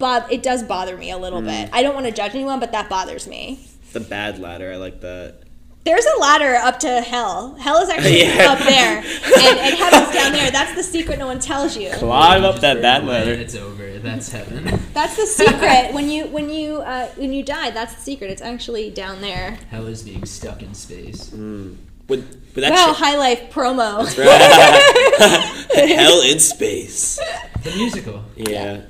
[0.04, 1.70] but it does bother me a little bit.
[1.72, 3.66] I don't want to judge anyone, but that bothers me.
[3.94, 5.44] The bad ladder, I like that.
[5.86, 7.56] There's a ladder up to hell.
[7.56, 8.52] Hell is actually Yeah.
[8.52, 10.52] up there, and, and heaven's down there.
[10.52, 11.90] That's the secret no one tells you.
[11.92, 13.32] Climb up that burn bad and ladder.
[13.32, 13.98] It's over.
[14.00, 14.66] That's heaven.
[14.94, 15.94] That's the secret.
[15.94, 18.30] when you when you uh, when you die, that's the secret.
[18.30, 19.58] It's actually down there.
[19.72, 21.32] Hell is being stuck in space.
[21.32, 21.78] Would,
[22.10, 24.06] would that Wow, cha- high life promo.
[25.98, 27.18] Hell in space.
[27.64, 28.24] The musical.
[28.36, 28.82] Yeah.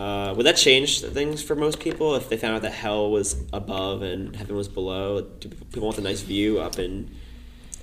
[0.00, 3.36] Uh, would that change things for most people if they found out that hell was
[3.52, 5.20] above and heaven was below?
[5.20, 7.10] Do people want a nice view up in?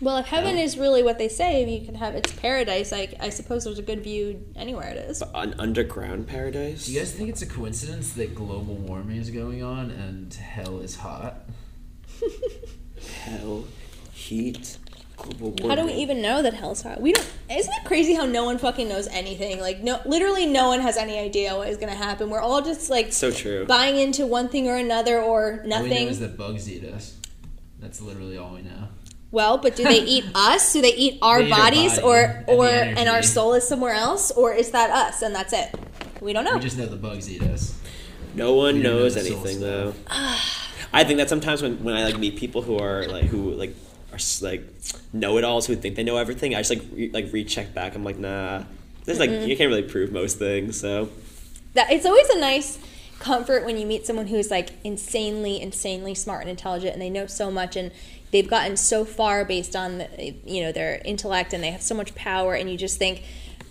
[0.02, 0.64] Well, if heaven Yeah.
[0.64, 3.84] is really what they say, you can have it's paradise, I, I suppose there's a
[3.84, 5.22] good view anywhere it is.
[5.36, 6.88] an underground paradise?
[6.88, 10.80] Do you guys think it's a coincidence that global warming is going on and hell
[10.80, 11.42] is hot?
[13.26, 13.66] Hell,
[14.12, 14.78] heat,
[15.18, 15.70] global warming.
[15.70, 17.02] How do we even know that hell's hot?
[17.02, 17.28] We don't.
[17.50, 19.60] Isn't it crazy how no one fucking knows anything?
[19.60, 22.30] Like, no, literally, no one has any idea what is gonna happen.
[22.30, 23.66] We're all just like So true.
[23.66, 26.08] buying into one thing or another or All we know nothing.
[26.08, 27.16] is that bugs eat us.
[27.80, 28.88] That's literally all we know.
[29.32, 30.72] well, but do they eat us?
[30.74, 33.54] Do they eat our They eat our bodies, body or and or and our soul
[33.54, 35.74] is somewhere else, or is that us and that's it?
[36.22, 36.56] We don't know.
[36.56, 37.80] We just know the bugs eat us.
[38.34, 39.94] No one We don't know knows anything though.
[40.94, 43.76] I think that sometimes when, when I like meet people who are like who like
[44.18, 44.64] are like
[45.14, 47.96] know it alls who think they know everything, I just like re- like recheck back.
[47.96, 48.64] I'm like, nah.
[49.06, 50.80] There's like you can't really prove most things.
[50.80, 51.10] So
[51.74, 52.80] that it's always a nice
[53.20, 57.26] comfort when you meet someone who's like insanely insanely smart and intelligent and they know
[57.26, 57.92] so much and
[58.32, 61.96] they've gotten so far based on the, you know their intellect and they have so
[61.96, 63.24] much power and you just think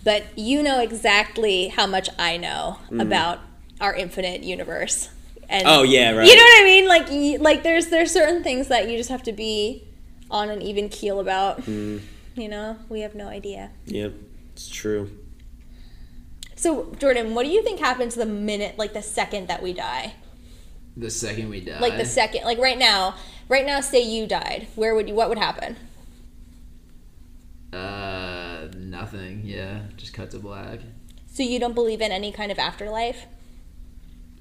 [0.03, 3.01] but you know exactly how much I know mm.
[3.01, 3.39] about
[3.79, 5.09] our infinite universe
[5.49, 6.27] and Oh, yeah, right.
[6.27, 9.23] you know what I mean like like there's there's certain things that you just have
[9.23, 9.86] to be
[10.29, 12.01] on an even keel about you
[12.35, 14.09] know we have no idea yeah,
[14.53, 15.09] it's true.
[16.55, 20.13] so Jordan what do you think happens the minute like the second that we die
[20.95, 21.79] The second we die.
[21.79, 23.15] like the second like right now
[23.49, 25.75] right now say you died where would you what would happen
[27.73, 29.41] Uh, nothing.
[29.43, 30.79] Yeah, just cut to black.
[31.27, 33.25] so you don't believe in any kind of afterlife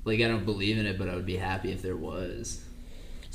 [0.05, 2.61] Like I don't believe in it, but I would be happy if there was.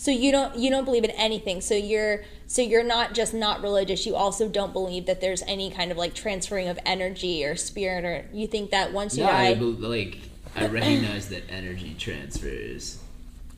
[0.01, 3.61] So you don't you don't believe in anything so you're so you're not just not
[3.61, 7.55] religious you also don't believe that there's any kind of like transferring of energy or
[7.55, 10.17] spirit or you think that once you I die bel- like
[10.55, 12.97] I recognize that energy transfers.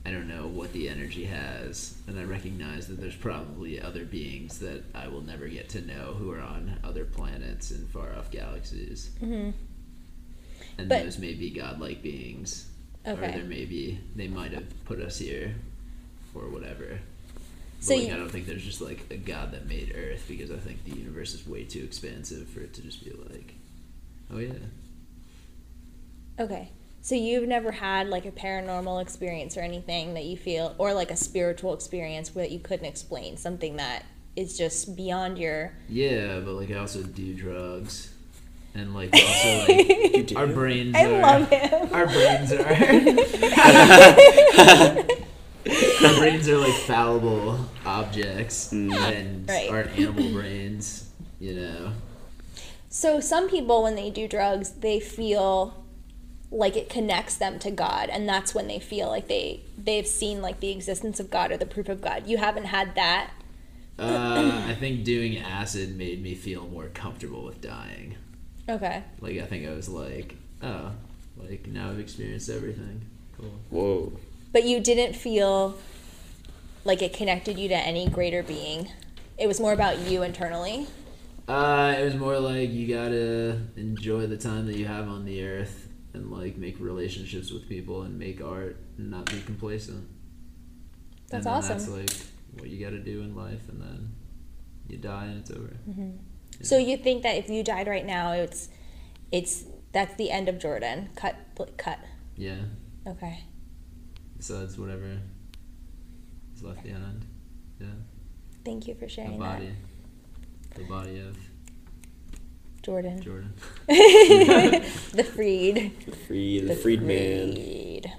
[0.05, 4.59] I don't know what the energy has, and I recognize that there's probably other beings
[4.59, 8.29] that I will never get to know who are on other planets and far off
[8.29, 9.11] galaxies.
[9.23, 9.51] Mm-hmm.
[10.77, 12.67] And But- those may be godlike beings,
[13.07, 13.29] Okay.
[13.29, 15.55] or there may be they might have put us here,
[16.35, 16.99] or whatever.
[17.33, 20.25] But, So like, you- I don't think there's just like a god that made Earth
[20.27, 23.53] because I think the universe is way too expansive for it to just be like,
[24.33, 24.53] oh yeah.
[26.39, 26.69] okay
[27.01, 31.11] so you've never had like a paranormal experience or anything that you feel or like
[31.11, 34.05] a spiritual experience that you couldn't explain something that
[34.37, 38.11] is just beyond your Yeah, but like I also do drugs,
[38.73, 40.37] and like also like You do.
[40.37, 40.95] our brains.
[40.95, 41.89] I are, love him.
[41.93, 42.75] Our brains are.
[45.65, 49.69] our brains are like fallible objects, and Right.
[49.69, 51.09] aren't animal brains.
[51.39, 51.91] You know.
[52.89, 55.83] So some people, when they do drugs, they feel
[56.51, 60.41] like it connects them to God, and that's when they feel like they they've seen
[60.41, 62.27] like the existence of God or the proof of God.
[62.27, 63.31] You haven't had that.
[63.99, 68.15] Uh, I think doing acid made me feel more comfortable with dying.
[68.67, 69.03] Okay.
[69.19, 70.91] Like I think I was like, oh,
[71.37, 73.01] like now I've experienced everything.
[73.37, 73.51] Cool.
[73.69, 74.13] Whoa.
[74.53, 75.77] But you didn't feel
[76.85, 78.89] like it connected you to any greater being.
[79.37, 80.87] It was more about you internally.
[81.47, 85.43] Uh, it was more like you gotta enjoy the time that you have on the
[85.43, 90.07] earth and like make relationships with people and make art and not be complacent.
[91.29, 91.77] That's and awesome.
[91.79, 92.27] That's like
[92.59, 94.15] what you gotta do in life, and then
[94.87, 95.73] you die and it's over.
[96.61, 98.69] So you think that if you died right now, it's
[99.31, 101.09] it's That's the end of Jordan.
[101.15, 101.35] Cut.
[101.77, 101.99] Cut.
[102.37, 102.57] Yeah.
[103.07, 103.43] Okay.
[104.43, 105.19] So it's whatever
[106.53, 107.25] is left behind.
[107.79, 107.87] Yeah.
[108.65, 109.75] Thank you for sharing The sharing body.
[110.75, 111.37] The body of
[112.81, 113.21] Jordan.
[113.21, 113.53] Jordan.
[113.87, 115.93] the freed.
[116.27, 117.53] Free the freed man.
[117.53, 118.11] Freed.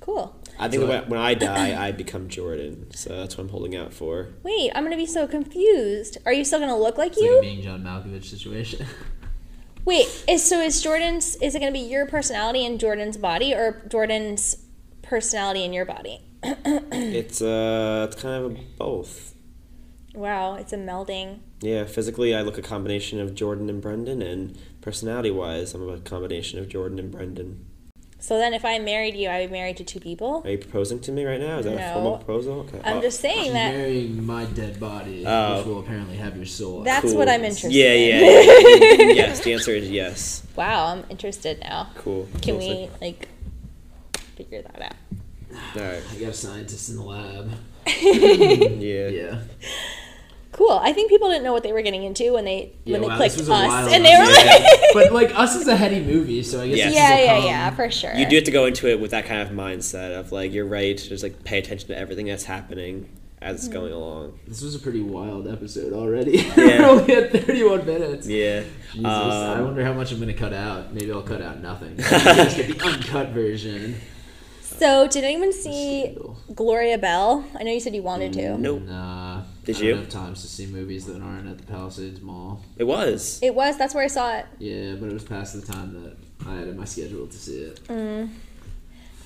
[0.00, 0.36] Cool.
[0.58, 2.90] I think So- when, when I die, I become Jordan.
[2.94, 4.28] So that's what I'm holding out for.
[4.42, 6.18] Wait, I'm gonna be so confused.
[6.26, 7.38] Are you still gonna look like It's like you?
[7.38, 8.84] a being John Malkovich situation.
[9.86, 13.82] Wait, is so is Jordan's is it gonna be your personality in Jordan's body or
[13.88, 14.61] Jordan's
[15.16, 16.20] personality in your body?
[16.42, 19.34] It's uh, it's kind of a both.
[20.14, 21.40] Wow, it's a melding.
[21.60, 26.58] Yeah, physically, I look a combination of Jordan and Brendan, and personality-wise, I'm a combination
[26.58, 27.66] of Jordan and Brendan.
[28.18, 30.42] So then, if I married you, I would be married to two people.
[30.44, 31.58] Are you proposing to me right now?
[31.58, 31.92] Is that a No.
[31.94, 32.54] formal proposal?
[32.60, 32.80] Okay.
[32.84, 33.74] I'm well, just saying She's that.
[33.74, 35.56] marrying my dead body, Oh.
[35.58, 36.82] which will apparently have your soul.
[36.84, 37.16] That's cool.
[37.18, 38.24] what I'm interested Yeah, in.
[38.24, 39.12] yeah, yeah.
[39.22, 40.42] yes, the answer is yes.
[40.56, 41.90] Wow, I'm interested now.
[41.96, 42.28] Cool.
[42.40, 42.58] Can Cool.
[42.58, 43.28] we like
[44.32, 44.94] figure that out?
[45.76, 46.02] All right.
[46.12, 47.50] I got a scientist in the lab.
[47.86, 49.08] Yeah.
[49.08, 49.38] Yeah.
[50.52, 50.70] Cool.
[50.82, 53.08] I think people didn't know what they were getting into when they Yeah, when they
[53.08, 54.46] wow, clicked us, was a wild and they were one.
[54.46, 56.86] like, but like Us is a heady movie, so I guess Yes.
[56.90, 58.14] this yeah, is yeah, calm- yeah, for sure.
[58.14, 60.66] You do have to go into it with that kind of mindset of like you're
[60.66, 60.96] right.
[60.96, 63.08] Just like pay attention to everything that's happening
[63.40, 63.72] as it's Hmm.
[63.72, 64.38] going along.
[64.46, 66.32] This was a pretty wild episode already.
[66.38, 66.52] Yeah.
[66.56, 68.28] We're only at 31 minutes.
[68.28, 68.62] Yeah.
[68.92, 70.92] Jesus, I Um, wonder how much I'm gonna cut out.
[70.92, 71.92] Maybe I'll cut out nothing.
[71.96, 73.96] You guys get the uncut version.
[74.78, 76.16] So, did anyone see
[76.54, 77.44] Gloria Bell?
[77.58, 78.40] I know you said you wanted to.
[78.40, 78.82] Mm, nope.
[78.82, 79.42] Nah.
[79.64, 79.90] Did I you?
[79.92, 82.64] don't have times to see movies that aren't at the Palisades Mall.
[82.76, 83.38] It was.
[83.42, 83.78] It was.
[83.78, 84.46] That's where I saw it.
[84.58, 87.58] Yeah, but it was past the time that I had in my schedule to see
[87.62, 87.84] it.
[87.84, 88.30] Mm.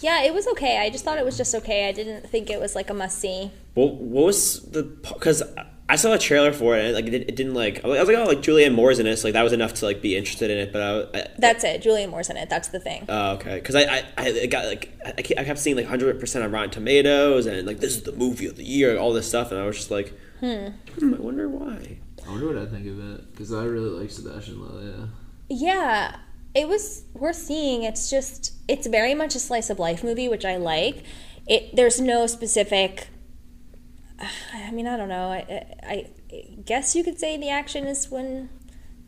[0.01, 0.79] Yeah, it was okay.
[0.79, 1.89] I just thought it was just okay.
[1.89, 3.51] I didn't think it was like a must see.
[3.75, 4.83] Well, what was the?
[4.83, 5.43] Because
[5.89, 7.85] I saw a trailer for it, and like it, it didn't like.
[7.85, 9.85] I was like, oh, like Julianne Moore's in it, so like that was enough to
[9.85, 10.73] like be interested in it.
[10.73, 11.83] But I, I That's it.
[11.83, 12.51] Julianne Moore's in it.
[12.51, 13.05] That's the thing.
[13.09, 13.57] Oh, okay.
[13.57, 16.51] Because I, I, I got like I kept, I kept seeing like hundred percent on
[16.51, 19.61] Rotten Tomatoes and like this is the movie of the year, all this stuff, and
[19.61, 20.69] I was just like, hmm,
[21.01, 21.99] I wonder why.
[22.27, 24.81] I wonder what I think of it because I really like Sebastian Lowe.
[24.83, 25.07] Yeah.
[25.49, 26.17] Yeah,
[26.55, 27.85] it was worth seeing.
[27.85, 31.05] It's just it's very much a slice of life movie, which I like.
[31.47, 33.09] It there's no specific.
[34.55, 35.31] I mean, I don't know.
[35.31, 38.51] I, I, I guess you could say the action is when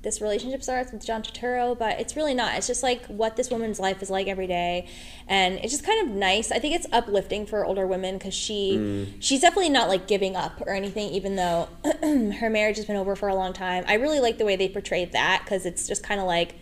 [0.03, 2.57] this relationship starts with John Turturro, but it's really not.
[2.57, 4.87] It's just like what this woman's life is like every day,
[5.27, 6.53] and it's just kind of nice.
[6.53, 9.13] I think it's uplifting for older women because she mm.
[9.19, 11.69] she's definitely not like giving up or anything, even though
[12.03, 13.85] her marriage has been over for a long time.
[13.89, 16.55] I really like the way they portrayed that because it's just kind of like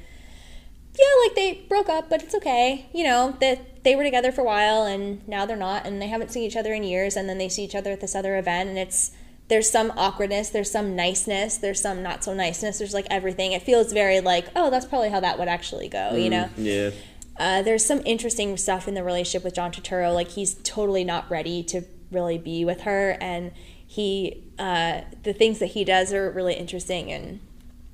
[0.99, 2.87] yeah, like they broke up, but it's okay.
[2.93, 6.09] You know, that they were together for a while and now they're not and they
[6.09, 8.37] haven't seen each other in years and then they see each other at this other
[8.37, 9.13] event and it's
[9.49, 13.53] there's some awkwardness, there's some niceness, there's some not so niceness, there's like everything.
[13.53, 16.51] It feels very like, oh, that's probably how that would actually go, you know?
[16.57, 16.91] Yeah.
[17.39, 20.15] Uh, there's some interesting stuff in the relationship with John Turturro.
[20.15, 23.53] Like he's totally not ready to really be with her, and
[23.87, 27.41] he uh, the things that he does are really interesting, and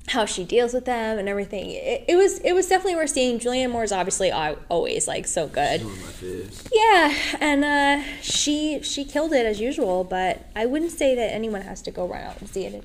[0.09, 1.71] how she deals with them and everything.
[1.71, 3.39] It, it was it was definitely worth seeing.
[3.39, 5.83] Julianne Moore is obviously always like so good.
[5.83, 6.43] My.
[6.73, 10.03] Yeah, and uh, she she killed it as usual.
[10.03, 12.83] But I wouldn't say that anyone has to go run out and see it.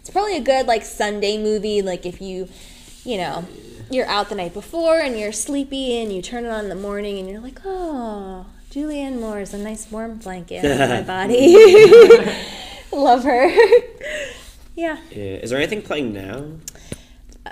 [0.00, 1.82] It's probably a good like Sunday movie.
[1.82, 2.48] Like if you,
[3.04, 3.44] you know,
[3.90, 6.74] you're out the night before and you're sleepy and you turn it on in the
[6.74, 11.54] morning and you're like, oh, Julianne Moore is a nice warm blanket on my body.
[12.92, 13.50] Love her.
[14.74, 15.36] yeah, Yeah.
[15.36, 16.44] Is there anything playing now?
[17.46, 17.50] Uh,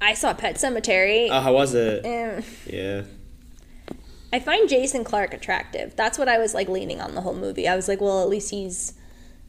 [0.00, 1.28] I saw Pet Sematary.
[1.30, 2.04] Oh, how was it?
[2.04, 3.02] and Yeah.
[4.32, 5.96] I find Jason Clarke attractive.
[5.96, 7.66] That's what I was like leaning on the whole movie.
[7.66, 8.92] I was like, well, at least he's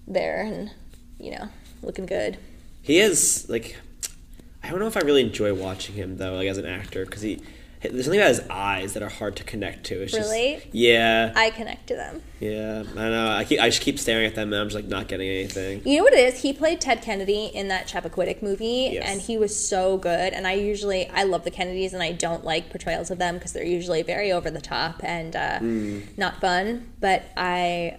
[0.08, 0.72] there and
[1.20, 1.50] you know
[1.84, 2.38] looking good.
[2.82, 3.76] He is like,
[4.64, 7.22] I don't know if I really enjoy watching him though, like as an actor, because
[7.22, 7.42] he
[7.82, 10.02] there's something about his eyes that are hard to connect to.
[10.02, 10.56] It's Really?
[10.56, 11.32] Just, yeah.
[11.36, 12.22] I connect to them.
[12.40, 12.84] Yeah.
[12.92, 13.30] I know.
[13.30, 15.82] I keep I just keep staring at them and I'm just like not getting anything.
[15.86, 16.42] You know what it is?
[16.42, 19.04] He played Ted Kennedy in that Chappaquiddick movie, Yes.
[19.08, 20.34] and he was so good.
[20.34, 23.54] And I usually I love the Kennedys, and I don't like portrayals of them because
[23.54, 25.60] they're usually very over the top and uh,
[26.18, 26.92] not fun.
[27.00, 27.98] But I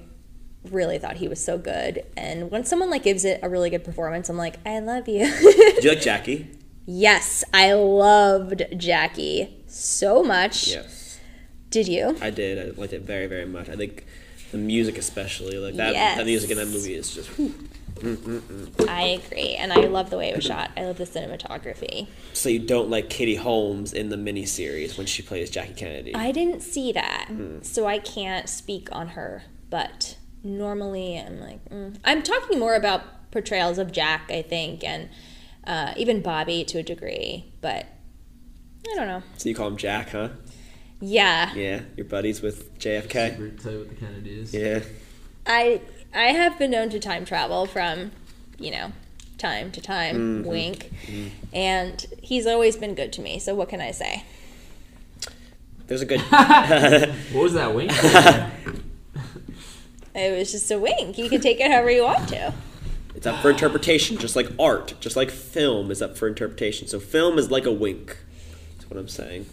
[0.70, 2.05] really thought he was so good.
[2.18, 5.24] And when someone like gives it a really good performance, I'm like, I love you.
[5.41, 6.51] Did you like Jackie?
[6.87, 10.68] yes, I loved Jackie so much.
[10.68, 11.18] Yes.
[11.71, 12.16] Did you?
[12.21, 12.59] I did.
[12.59, 13.68] I liked it very, very much.
[13.68, 14.05] I think
[14.51, 16.18] the music, especially like that, Yes.
[16.18, 17.29] that music in that movie is just.
[17.31, 17.55] whew.
[18.89, 20.71] I agree, and I love the way it was shot.
[20.77, 22.07] I love the cinematography.
[22.33, 26.14] So you don't like Katie Holmes in the miniseries when she plays Jackie Kennedy?
[26.14, 27.29] I didn't see that,
[27.62, 29.43] so I can't speak on her.
[29.68, 31.97] But normally, I'm like, mm.
[32.05, 35.11] I'm talking more about portrayals of Jack, I think, and
[35.66, 37.87] uh, even Bobby to a degree, but
[38.89, 39.22] I don't know.
[39.37, 40.31] So you call him Jack, huh?
[41.01, 43.37] Yeah, Yeah, your buddies with JFK.
[43.37, 44.53] Super tight with the Kennedys.
[44.53, 44.81] Yeah.
[45.47, 45.81] I
[46.12, 48.12] I have been known to time travel from,
[48.59, 48.93] you know,
[49.39, 50.16] time to time.
[50.16, 50.49] Mm-hmm.
[50.49, 51.28] Wink, mm-hmm.
[51.55, 53.39] and he's always been good to me.
[53.39, 54.24] So what can I say?
[55.87, 56.20] There's a good.
[57.33, 57.93] What was that wink?
[60.14, 61.18] It was just a wink.
[61.18, 62.53] You can take it however you want to.
[63.14, 66.89] It's up for interpretation, just like art, just like film is up for interpretation.
[66.89, 68.16] So film is like a wink.
[68.91, 69.47] That's what I'm saying.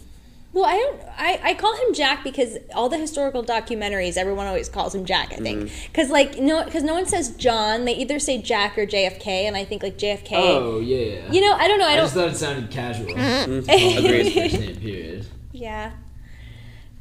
[0.52, 1.00] Well, I don't.
[1.16, 5.32] I, I call him Jack because all the historical documentaries, everyone always calls him Jack.
[5.32, 5.86] I think mm-hmm.
[5.86, 7.84] because like no, because no one says John.
[7.84, 10.32] They either say Jack or JFK, and I think like JFK.
[10.32, 11.30] oh yeah.
[11.30, 11.86] You know, I don't know.
[11.86, 12.04] I I don't.
[12.06, 13.06] just thought it sounded casual.
[13.06, 13.70] Mm-hmm.
[13.70, 14.04] Mm-hmm.
[14.04, 14.32] Agreed.
[14.50, 15.26] First name period.
[15.52, 15.92] yeah.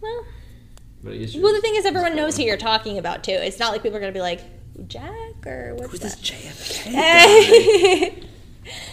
[0.02, 0.26] Well,
[1.04, 3.32] But I guess well, the thing is, everyone knows who you're talking about too.
[3.32, 4.42] It's not like people are gonna be like
[4.88, 6.22] Jack or what's Who's this that?
[6.22, 8.24] JFK?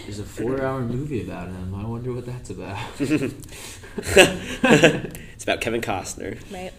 [0.05, 1.75] There's a four-hour movie about him.
[1.75, 2.79] I wonder what that's about.
[3.01, 6.39] it's about Kevin Costner.
[6.53, 6.73] right.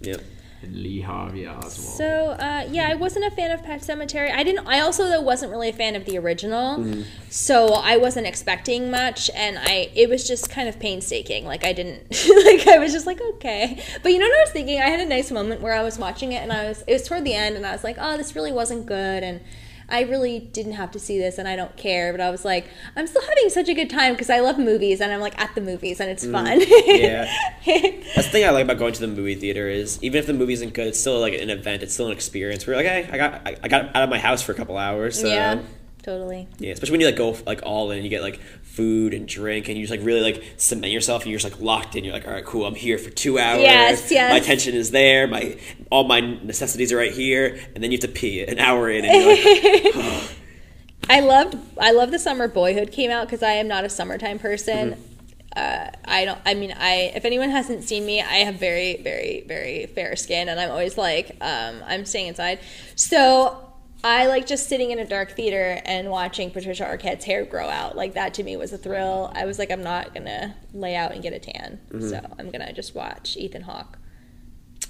[0.00, 0.20] Yep.
[0.62, 1.72] and Lee Harvey Oswald.
[1.74, 4.30] So uh, yeah, I wasn't a fan of Pet Sematary.
[4.30, 4.66] I didn't.
[4.66, 9.30] I also though wasn't really a fan of the original, so I wasn't expecting much,
[9.34, 11.44] and I it was just kind of painstaking.
[11.44, 12.02] Like I didn't
[12.44, 14.80] like I was just like okay, but you know what I was thinking?
[14.80, 17.06] I had a nice moment where I was watching it, and I was it was
[17.06, 19.40] toward the end, and I was like, oh, this really wasn't good, and.
[19.88, 22.68] I really didn't have to see this and I don't care, but I was like,
[22.96, 25.54] I'm still having such a good time because I love movies and I'm like at
[25.54, 26.60] the movies and it's mm, fun.
[26.86, 27.30] Yeah.
[28.14, 30.32] That's the thing I like about going to the movie theater is even if the
[30.32, 31.82] movie isn't good, it's still like an event.
[31.82, 32.66] It's still an experience.
[32.66, 34.76] We're like, hey, I got I, I got out of my house for a couple
[34.78, 35.20] hours.
[35.20, 35.60] So, yeah,
[36.02, 36.48] totally.
[36.58, 38.40] Yeah, especially when you like go like all in, and you get like
[38.74, 41.62] food and drink, and you just like really like cement yourself, and you're just like
[41.62, 42.04] locked in.
[42.04, 43.62] You're like, all right, cool, I'm here for two hours.
[43.62, 44.32] Yes, yes.
[44.32, 45.26] My attention is there.
[45.26, 45.58] My
[45.90, 49.04] all my necessities are right here, and then you have to pee an hour in,
[49.04, 50.30] and you're like,
[51.08, 54.38] I loved I love the summer Boyhood came out because I am not a summertime
[54.38, 54.96] person.
[55.54, 56.40] Uh, I don't.
[56.44, 60.48] I mean, I if anyone hasn't seen me, I have very, very, very fair skin,
[60.48, 62.58] and I'm always like, um, I'm staying inside.
[62.96, 63.63] So
[64.04, 67.96] I like just sitting in a dark theater and watching Patricia Arquette's hair grow out.
[67.96, 69.32] Like that to me was a thrill.
[69.34, 72.10] I was like, I'm not gonna lay out and get a tan, mm-hmm.
[72.10, 73.98] so I'm gonna just watch Ethan Hawke.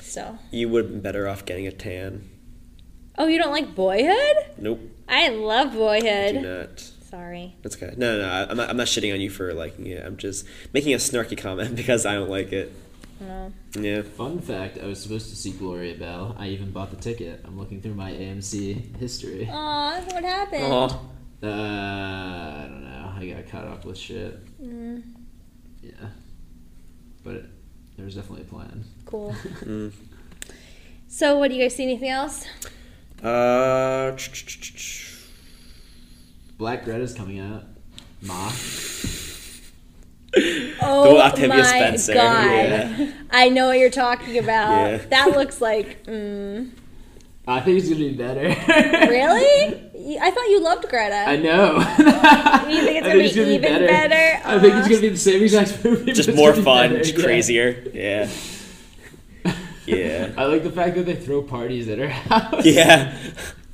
[0.00, 2.28] So, you would have been better off getting a tan.
[3.16, 4.36] oh, you don't like Boyhood?
[4.58, 6.34] Nope, I love Boyhood.
[6.34, 6.70] do Boyhood.
[6.70, 6.80] not.
[7.08, 7.54] Sorry.
[7.62, 7.94] That's okay.
[7.96, 8.70] No, no, no, I'm not.
[8.70, 10.04] I'm not shitting on you for liking it.
[10.04, 12.72] I'm just making a snarky comment because I don't like it.
[13.26, 13.52] No.
[13.80, 14.02] Yeah.
[14.02, 16.34] Fun fact: I was supposed to see Gloria Bell.
[16.38, 17.40] I even bought the ticket.
[17.44, 19.48] I'm looking through my AMC history.
[19.50, 20.64] Aw, what happened?
[20.64, 21.00] Aw.
[21.42, 23.12] Uh, I don't know.
[23.16, 24.38] I got caught up with shit.
[24.62, 25.02] Mm,
[25.82, 25.92] Yeah,
[27.22, 27.44] but
[27.96, 28.84] there was definitely a plan.
[29.06, 29.34] cool.
[29.62, 29.92] Mm.
[31.08, 31.84] So, what do you guys see?
[31.84, 32.44] Anything else?
[33.22, 34.16] Uh.
[36.58, 37.64] Black Greta's coming out.
[38.22, 38.50] Ma.
[40.80, 42.44] Oh Octavia my Spencer, god!
[42.50, 43.12] yeah.
[43.30, 44.90] I know what you're talking about.
[44.90, 44.96] Yeah.
[45.08, 46.04] That looks like.
[46.06, 46.70] Mm,
[47.46, 48.48] I think it's gonna be better.
[49.10, 49.90] really?
[50.20, 51.24] I thought you loved Greta.
[51.26, 51.78] I know.
[52.64, 54.42] You think it's I gonna be even better?
[54.48, 56.12] I think it's gonna be the same exact movie.
[56.12, 57.24] Just more gonna be fun, just yeah.
[57.24, 57.90] crazier.
[57.92, 58.30] Yeah.
[59.86, 60.32] Yeah.
[60.36, 62.64] I like the fact that they throw parties at her house.
[62.64, 63.16] Yeah.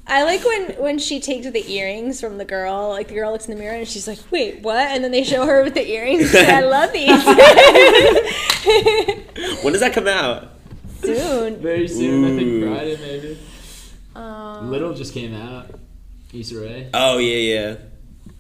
[0.06, 2.88] I like when when she takes the earrings from the girl.
[2.88, 5.22] Like the girl looks in the mirror and she's like, "Wait, what?" And then they
[5.24, 6.34] show her with the earrings.
[6.34, 7.10] I love these.
[9.62, 10.50] When does that come out?
[11.02, 11.60] Soon.
[11.62, 11.98] Very Soon.
[11.98, 13.38] soon, I think Friday maybe.
[14.14, 15.70] Um, Little just came out.
[16.32, 16.90] Issa Rae.
[16.92, 17.76] Oh yeah, yeah.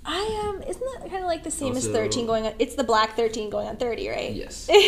[0.04, 2.52] I um, isn't that kind of like the same as thirteen going on?
[2.58, 4.32] It's the black thirteen going on thirty, right?
[4.32, 4.68] Yes.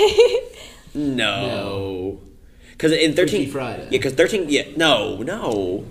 [0.95, 2.21] No.
[2.73, 3.85] Because in thirteen Freaky Friday.
[3.85, 4.47] Yeah, because thirteen.
[4.49, 4.65] Yeah.
[4.77, 5.85] No, no.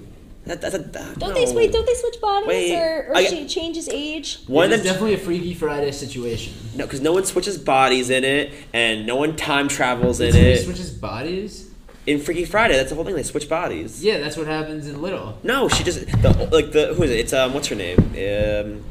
[0.46, 0.80] That, that's a.
[0.80, 1.46] That, Don't no.
[1.46, 1.72] they wait?
[1.72, 4.40] Don't they switch bodies, Wait, or, or I- she changes age?
[4.48, 4.94] One It of is them.
[4.94, 6.54] definitely a Freaky Friday situation.
[6.76, 10.52] No, because no one switches bodies in it, and no one time travels in Somebody
[10.54, 10.64] it.
[10.66, 11.70] switches bodies.
[12.08, 13.14] In Freaky Friday, that's the whole thing.
[13.16, 14.04] They switch bodies.
[14.04, 15.38] Yeah, that's what happens in Little.
[15.44, 17.20] No, she just the like the who is it?
[17.20, 18.00] It's um what's her name?
[18.00, 18.84] Um,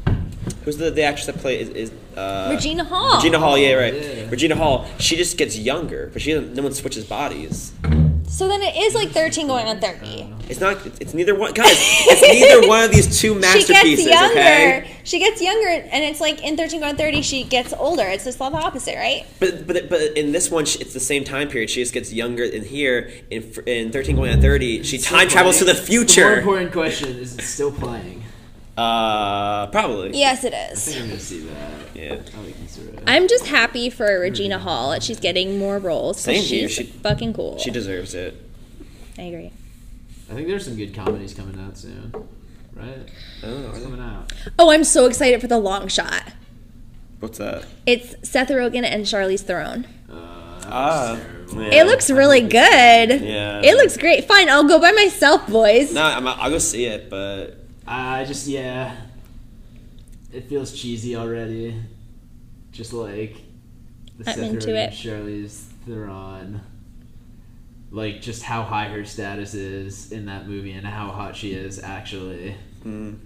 [0.63, 3.17] who's the the actress that plays is, is uh Regina Hall.
[3.17, 3.93] Regina Hall, yeah, right.
[3.93, 4.29] Yeah.
[4.29, 4.87] Regina Hall.
[4.99, 6.53] She just gets younger, but she doesn't.
[6.55, 7.73] No one switches bodies.
[8.31, 10.33] So then it is like thirteen going on thirty.
[10.47, 10.85] It's not.
[10.85, 11.53] It's, it's neither one.
[11.53, 14.05] Guys, it's neither one of these two masterpieces.
[14.05, 14.39] She gets younger.
[14.39, 14.95] Okay.
[15.03, 18.03] She gets younger, and it's like in thirteen going on thirty, she gets older.
[18.03, 19.25] It's just the opposite, right?
[19.41, 21.69] But but but in this one, it's the same time period.
[21.69, 22.43] She just gets younger.
[22.45, 25.85] In here, in in thirteen going on thirty, she Still time travels to the playing.
[25.85, 26.37] The more future.
[26.39, 28.23] important question is it still playing?
[28.81, 30.17] Uh, probably.
[30.17, 30.87] Yes, it is.
[30.87, 31.71] I think I'm gonna see that.
[31.93, 32.13] Yeah.
[32.37, 32.99] I like Issa Rae.
[33.07, 36.19] I'm just happy for Regina Hall that she's getting more roles.
[36.19, 36.67] Same here.
[36.67, 37.57] She's She- fucking cool.
[37.59, 38.35] She deserves it.
[39.17, 39.51] I agree.
[40.29, 42.13] I think there's some good comedies coming out soon.
[42.73, 43.07] right?
[43.43, 44.31] Oh, coming out.
[44.57, 46.23] Oh, I'm so excited for the long shot.
[47.19, 47.65] what's that?
[47.85, 49.85] It's Seth Rogen and Charlize Theron.
[50.09, 51.19] Uh, that Ah, was
[51.53, 51.61] terrible.
[51.63, 51.81] yeah.
[51.81, 53.21] It looks really good.
[53.21, 53.61] Yeah.
[53.61, 54.25] It looks great.
[54.25, 55.93] Fine, I'll go by myself, boys.
[55.93, 57.57] No, I'm, I'll go see it, but
[57.87, 58.95] I just yeah.
[60.31, 61.75] It feels cheesy already.
[62.71, 63.35] Just like
[64.17, 64.91] the I'm Seth into Rogen, it.
[64.93, 66.61] Charlize Theron.
[67.91, 71.83] Like just how high her status is in that movie and how hot she is
[71.83, 72.55] actually.
[72.85, 73.17] mm,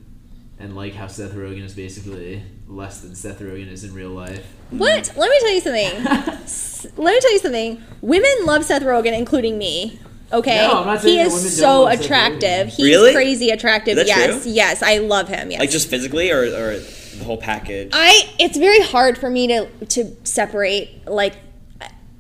[0.58, 4.44] And like how Seth Rogen is basically less than Seth Rogen is in real life.
[4.72, 5.14] What?
[5.16, 6.04] Let me tell you something.
[7.04, 7.84] Let me tell you something.
[8.02, 10.00] Women love Seth Rogen, including me.
[10.32, 12.68] Okay, No, I'm not he is women don't so attractive.
[12.68, 13.14] He's Really?
[13.14, 13.98] crazy attractive.
[13.98, 14.52] Is that yes, true?
[14.52, 15.52] yes, I love him.
[15.52, 17.92] Yes, like just physically or, or the whole package.
[17.94, 18.30] I.
[18.40, 21.08] It's very hard for me to to separate.
[21.08, 21.36] Like,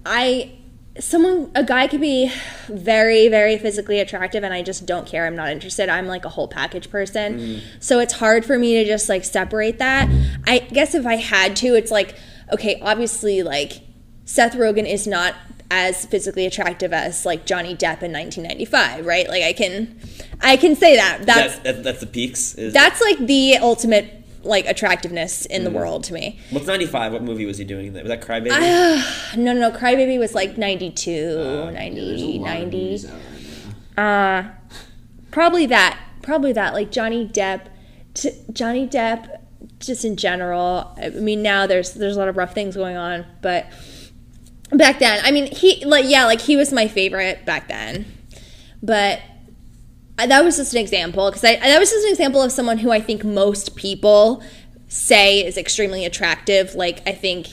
[0.06, 0.52] I
[1.00, 2.32] someone a guy could be
[2.68, 6.30] very very physically attractive and i just don't care i'm not interested i'm like a
[6.30, 7.68] whole package person mm-hmm.
[7.80, 10.10] so it's hard for me to just like separate that
[10.48, 12.16] i guess if i had to it's like
[12.54, 13.82] okay obviously like
[14.24, 15.36] seth rogen is not
[15.76, 20.00] as physically attractive as like johnny depp in 1995 right like i can
[20.42, 22.56] i can say that that's that, that, that's the peaks.
[22.56, 27.12] Is, that's like the ultimate like attractiveness in the world to me what's ninety five?
[27.12, 27.94] What movie was he doing?
[27.94, 28.50] Was that Crybaby?
[29.38, 33.12] no no no crybaby was like 92 Uh, 90 There's a lot of 90 movies
[33.12, 33.22] right.
[33.98, 34.44] Uh,
[35.32, 36.00] probably that.
[36.22, 36.74] Probably that.
[36.74, 37.68] Like Johnny Depp.
[38.14, 39.40] T- Johnny Depp,
[39.80, 40.96] just in general.
[40.98, 43.68] I mean, now there's there's a lot of rough things going on, but
[44.72, 48.06] back then, I mean, he like yeah, like he was my favorite back then,
[48.82, 49.20] but.
[50.18, 52.78] I- That was just an example because I that was just an example of someone
[52.78, 54.42] who I think most people
[54.88, 56.74] say is extremely attractive.
[56.74, 57.48] Like I think,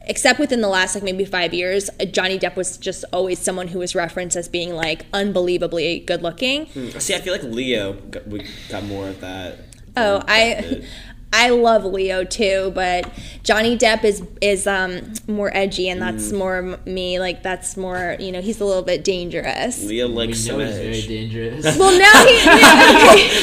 [0.00, 3.68] except within the last like maybe five years, uh, Johnny Depp was just always someone
[3.68, 6.66] who was referenced as being like unbelievably good looking.
[6.98, 9.58] See, I feel like Leo got, we got more of that.
[9.96, 10.82] Oh, I.
[11.32, 13.10] I love Leo too, but
[13.42, 16.38] Johnny Depp is is um more edgy and that's Mm.
[16.38, 17.20] more me.
[17.20, 19.82] Like that's more you know he's a little bit dangerous.
[19.84, 21.64] Leo We likes know he's very dangerous.
[21.78, 22.36] Well, now he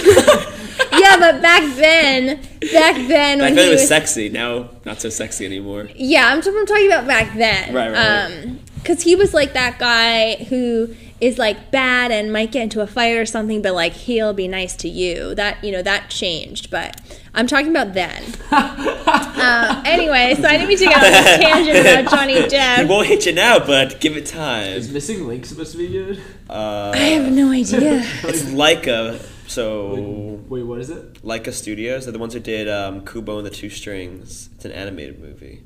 [0.93, 2.37] yeah, yeah, but back then,
[2.73, 4.29] back then Back when then he it was was sexy.
[4.29, 5.89] Now not so sexy anymore.
[5.95, 7.73] Yeah, I'm, I'm talking about back then.
[7.73, 12.51] Right, right, Um, because he was like that guy who is like bad and might
[12.51, 15.33] get into a fight or something, but like he'll be nice to you.
[15.35, 16.99] That you know that changed, but
[17.35, 18.23] I'm talking about then.
[18.51, 22.87] uh, anyway, so I didn't mean to get on this tangent about Johnny He Depp.
[22.87, 24.67] won't hit you now, but give it time.
[24.73, 26.21] Is Missing Link supposed to be good?
[26.49, 27.99] Uh, I have no idea.
[28.23, 29.19] it's Laika.
[29.47, 31.21] So Wait, what is it?
[31.23, 34.49] Laika Studios, they're the ones who did um, Kubo and the Two Strings.
[34.55, 35.61] It's an animated movie.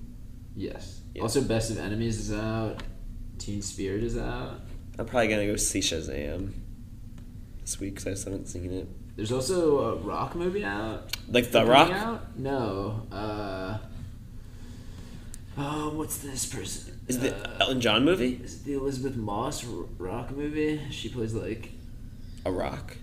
[0.56, 1.00] Yes.
[1.14, 1.22] Yeah.
[1.22, 2.84] Also, Best of Enemies is out.
[3.38, 4.60] Teen Spirit is out.
[4.98, 6.52] I'm probably gonna go see Shazam
[7.62, 8.88] this week because I just haven't seen it.
[9.20, 11.14] There's also a rock movie out.
[11.28, 11.92] Like The Rock.
[11.92, 12.38] Out?
[12.40, 13.02] No.
[13.12, 13.78] Uh.
[15.58, 16.98] Oh, what's this person?
[17.10, 18.40] Is it Uh, the Elton John movie?
[18.42, 20.80] Is it the Elisabeth Moss r- rock movie?
[20.90, 21.72] She plays like.
[22.46, 22.96] A Rock.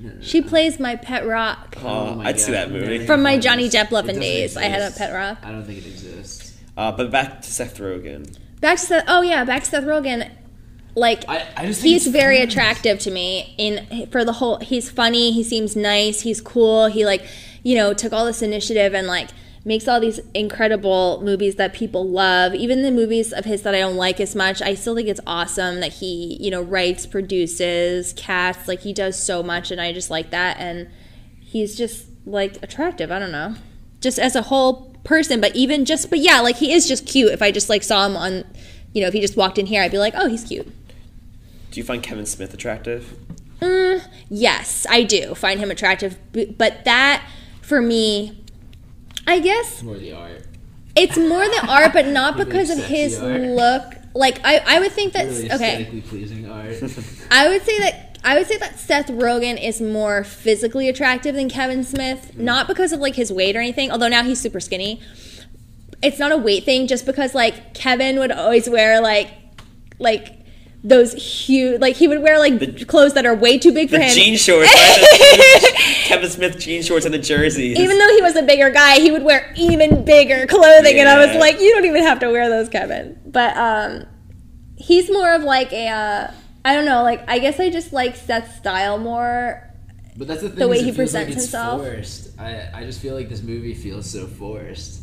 [0.00, 0.20] No, no, no.
[0.20, 2.94] She plays my pet rock Oh, my I'd see that movie.
[2.98, 3.68] never from my Johnny.
[3.68, 4.56] Depp loving doesn't days.
[4.56, 5.38] I had a pet rock.
[5.44, 6.56] I don't think it exists.
[6.76, 8.36] Uh, but back to Seth Rogen.
[8.60, 9.04] Back to Seth.
[9.06, 10.28] Oh yeah, back to Seth Rogen.
[10.98, 15.32] Like I, I just he's very attractive to me in for the whole he's funny
[15.32, 17.24] he seems nice he's cool he like
[17.62, 19.28] you know took all this initiative and like
[19.64, 22.54] makes all these incredible movies that people love.
[22.54, 25.20] Even the movies of his that i don't like as much i still think it's
[25.26, 29.92] awesome that he you know writes produces casts like he does so much and i
[29.92, 30.58] just like that.
[30.58, 30.88] And
[31.40, 33.54] he's just like attractive i don't know.
[34.00, 37.30] Just as a whole person but even just but yeah like he is just cute.
[37.30, 38.44] If i just like saw him on
[38.92, 40.66] you know if he just walked in here i'd be like oh he's cute
[41.70, 43.14] Do you find Kevin Smith attractive?
[43.60, 46.16] Mm, yes, I do find him attractive,
[46.56, 47.28] but that
[47.60, 48.44] for me,
[49.26, 50.46] I guess More the art.
[50.96, 53.40] it's more the art, but not because of his art.
[53.42, 53.94] look.
[54.14, 56.02] Like I, I would think that's Really okay.
[56.08, 56.74] pleasing art.
[57.30, 61.48] I would say that I would say that Seth Rogen is more physically attractive than
[61.48, 63.90] Kevin Smith, not because of like his weight or anything.
[63.92, 65.00] Although now he's super skinny.
[66.02, 69.30] It's not a weight thing, just because like Kevin would always wear like
[69.98, 70.37] like
[70.84, 73.96] those huge like he would wear like The- clothes that are way too big for
[73.98, 74.14] The him.
[74.14, 74.72] jean shorts.
[74.72, 74.98] right?
[75.00, 77.76] The Kevin Smith jean shorts and the jerseys.
[77.78, 81.26] even though he was a bigger guy, he would wear even bigger clothing, and I
[81.26, 83.18] was like, you don't even have to wear those, Kevin.
[83.26, 84.06] But um,
[84.76, 86.30] he's more of like a, uh,
[86.64, 89.64] I don't know, like I guess I just like Seth's style more.
[90.16, 90.58] But that's the thing.
[90.60, 91.82] The way is he feels like presents it's himself.
[91.82, 92.38] Forced.
[92.40, 95.02] I I just feel like this movie feels so forced.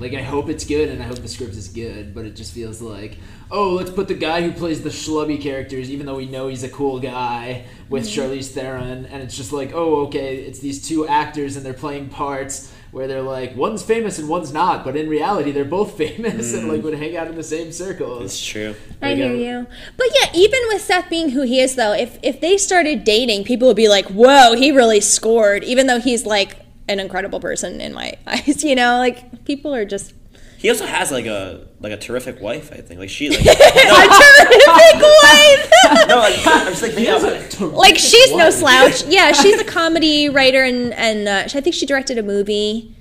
[0.00, 2.54] Like I hope it's good and I hope the script is good, but it just
[2.54, 3.18] feels like,
[3.50, 6.62] oh, let's put the guy who plays the schlubby characters, even though we know he's
[6.62, 11.06] a cool guy, with Charlize Theron, and it's just like, oh, okay, it's these two
[11.06, 15.08] actors and they're playing parts where they're like one's famous and one's not, but in
[15.08, 18.24] reality they're both famous and like would hang out in the same circles.
[18.24, 18.74] It's true.
[19.02, 19.66] I hear um, you.
[19.96, 23.44] But yeah, even with Seth being who he is, though, if if they started dating,
[23.44, 26.56] people would be like, "Whoa, he really scored," even though he's like
[26.90, 28.62] an incredible person in my eyes.
[28.64, 30.12] You know, like people are just
[30.58, 32.70] He also has like a like a terrific wife.
[32.72, 35.70] I think like she like a terrific wife.
[36.08, 39.04] no like I'm just like thinking about- like she's no slouch.
[39.06, 42.94] Yeah, she's a comedy writer, and and uh, I think she directed a movie.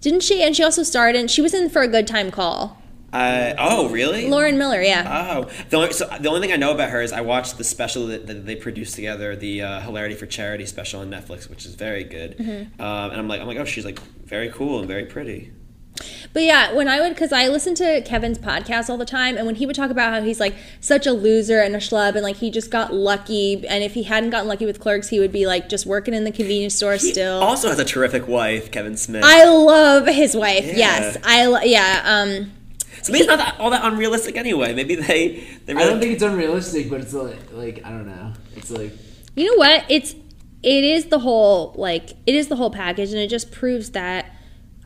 [0.00, 0.42] Didn't she?
[0.42, 1.28] And she also starred in.
[1.28, 2.78] She was in for a good time call.
[3.14, 4.28] Uh, oh really?
[4.28, 4.82] Lauren Miller.
[4.82, 5.38] Yeah.
[5.44, 7.64] Oh, the only, so the only thing I know about her is I watched the
[7.64, 11.64] special that, that they produced together, the uh, Hilarity for Charity special on Netflix, which
[11.64, 12.36] is very good.
[12.38, 12.80] Mm-hmm.
[12.82, 15.52] Um, and I'm like, I'm like, oh, she's like very cool and very pretty.
[16.32, 19.46] But yeah, when I would, because I listen to Kevin's podcast all the time, and
[19.46, 22.22] when he would talk about how he's like such a loser and a schlub, and
[22.22, 25.30] like he just got lucky, and if he hadn't gotten lucky with clerks, he would
[25.30, 27.40] be like just working in the convenience store He still.
[27.40, 29.22] also has a terrific wife, Kevin Smith.
[29.24, 30.64] I love his wife.
[30.64, 30.72] Yeah.
[30.76, 32.02] Yes, I yeah.
[32.04, 32.50] Um,
[33.04, 34.72] so maybe it's not that, all that unrealistic anyway.
[34.72, 38.32] Maybe they they I don't think it's unrealistic, but it's like like I don't know.
[38.56, 38.92] It's like
[39.36, 39.84] you know what?
[39.88, 40.14] It's
[40.62, 44.34] it is the whole like it is the whole package, and it just proves that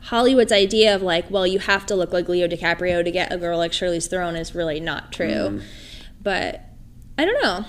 [0.01, 3.37] Hollywood's idea of like, well, you have to look like Leo DiCaprio to get a
[3.37, 5.27] girl like Charlize Theron is really not true.
[5.27, 5.63] Mm.
[6.21, 6.61] But
[7.17, 7.65] I don't know.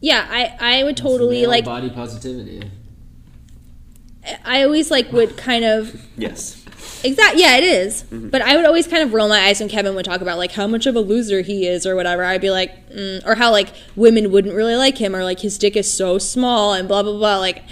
[0.00, 1.64] Yeah, I I would totally like.
[1.64, 2.70] body positivity.
[4.44, 6.63] I always like would kind of yes.
[7.02, 7.36] Exact.
[7.36, 8.02] Yeah, it is.
[8.04, 8.28] Mm-hmm.
[8.28, 10.52] But I would always kind of roll my eyes when Kevin would talk about like
[10.52, 12.24] how much of a loser he is or whatever.
[12.24, 15.58] I'd be like, mm, or how like women wouldn't really like him or like his
[15.58, 17.38] dick is so small and blah blah blah.
[17.38, 17.62] Like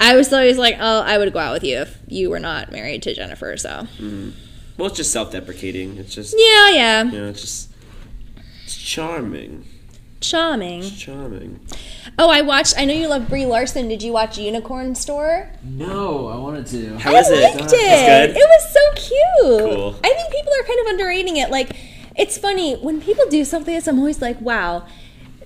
[0.00, 2.70] I was always like, oh, I would go out with you if you were not
[2.70, 3.56] married to Jennifer.
[3.56, 3.86] So
[4.78, 5.96] Well, it's just self-deprecating.
[5.96, 7.70] It's just yeah, yeah, you know, it's just
[8.64, 9.64] it's charming,
[10.20, 10.82] charming.
[10.82, 11.60] charming.
[12.18, 12.74] Oh, I watched.
[12.78, 13.88] I know you love Brie Larson.
[13.88, 15.50] Did you watch Unicorn Store?
[15.62, 16.98] No, I wanted to.
[16.98, 17.42] How I is it?
[17.42, 17.78] liked That's it.
[18.34, 18.36] good?
[18.36, 19.74] It was so cute.
[19.76, 20.00] Cool.
[20.02, 21.50] I think people are kind of underrating it.
[21.50, 21.76] Like,
[22.16, 23.86] it's funny when people do something else.
[23.86, 24.86] I'm always like, wow,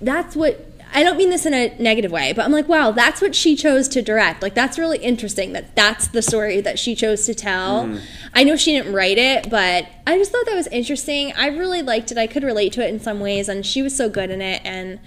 [0.01, 0.70] that's what.
[0.93, 3.55] I don't mean this in a negative way, but I'm like, wow, that's what she
[3.55, 4.41] chose to direct.
[4.41, 7.85] Like, that's really interesting that that's the story that she chose to tell.
[7.85, 8.03] Mm-hmm.
[8.33, 11.33] I know she didn't write it, but I just thought that was interesting.
[11.33, 12.17] I really liked it.
[12.17, 14.61] I could relate to it in some ways, and she was so good in it.
[14.65, 14.99] And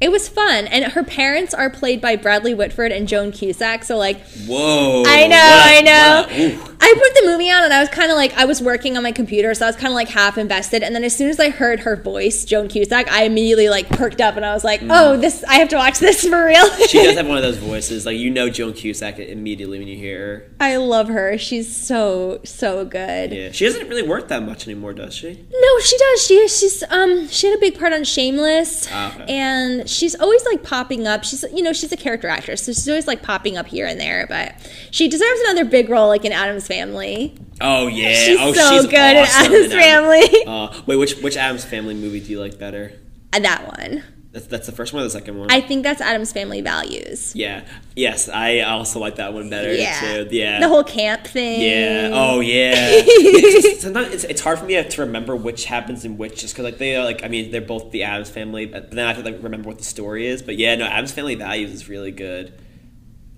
[0.00, 0.66] it was fun.
[0.66, 3.84] And her parents are played by Bradley Whitford and Joan Cusack.
[3.84, 5.02] So, like, Whoa!
[5.06, 6.26] I know, a- I know.
[6.60, 6.72] ooh.
[6.78, 9.02] I put the movie on and I was kind of like, I was working on
[9.02, 10.82] my computer, so I was kind of like half invested.
[10.82, 14.20] And then as soon as I heard her voice, Joan Cusack, I immediately like perked
[14.20, 16.62] up and I was like, oh, this, I have to watch this for real.
[16.68, 16.86] Mm.
[16.88, 19.96] She does have one of those voices, like you know Joan Cusack immediately when you
[19.96, 20.50] hear her.
[20.60, 21.38] I love her.
[21.38, 23.32] She's so, so good.
[23.32, 25.32] Yeah, she doesn't really work that much anymore, does she?
[25.50, 26.26] No, she does.
[26.26, 29.24] She she's um she had a big part on Shameless, Ah, okay.
[29.34, 31.24] and she's always like popping up.
[31.24, 33.98] She's you know she's a character actress, so she's always like popping up here and
[34.00, 34.26] there.
[34.28, 34.54] But
[34.90, 37.36] she deserves another big role like in Addams Family.
[37.60, 40.44] Oh yeah, She's oh so she's good in Addams in Adam- Family.
[40.46, 42.92] Uh, wait, which which Addams Family movie do you like better?
[43.32, 44.02] Uh, that one.
[44.36, 45.50] That's that's the first one or the second one?
[45.50, 47.34] I think that's Addams Family Values.
[47.34, 47.64] yeah,
[47.94, 49.98] yes, I also like that one better Yeah.
[49.98, 50.28] too.
[50.30, 51.62] Yeah, The whole camp thing.
[51.62, 52.10] Yeah.
[52.12, 52.74] Oh, yeah.
[53.06, 56.64] It's- sometimes it's, it's hard for me to remember which happens in which, just because
[56.64, 59.24] like they are like I mean they're both the Addams family, but then I have
[59.24, 60.42] to like remember what the story is.
[60.42, 62.52] But yeah, no, Addams Family Values is really good.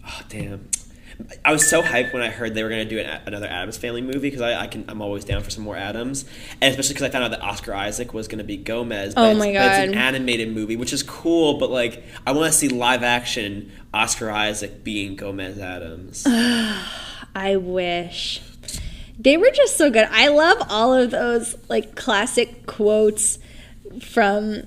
[0.05, 0.69] Oh damn.
[1.45, 4.01] I was so hyped when I heard they were gonna do an, another Addams Family
[4.01, 6.25] movie because I, I can I'm always down for some more Addams,
[6.61, 9.15] and especially because I found out that Oscar Isaac was gonna be Gomez.
[9.15, 12.53] But Oh my But it's an animated movie, which is cool, but like I want
[12.53, 16.25] to see live action Oscar Isaac being Gomez Addams.
[17.35, 18.41] I wish.
[19.19, 20.07] They were just so good.
[20.11, 23.39] I love all of those like classic quotes
[24.01, 24.63] from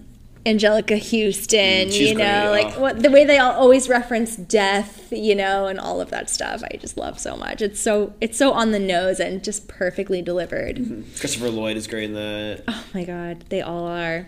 [0.45, 2.81] Anjelica Huston, Mm, you know, great, like oh.
[2.81, 6.63] what the way they all always reference death, you know, and all of that stuff.
[6.63, 7.61] I just love so much.
[7.61, 10.77] It's so it's so on the nose and just perfectly delivered.
[11.19, 12.63] Christopher Lloyd is great in that.
[12.67, 14.27] Oh my god, they all are.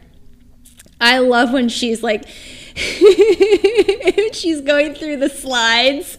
[0.99, 2.25] I love when she's like
[4.33, 6.17] she's going through the slides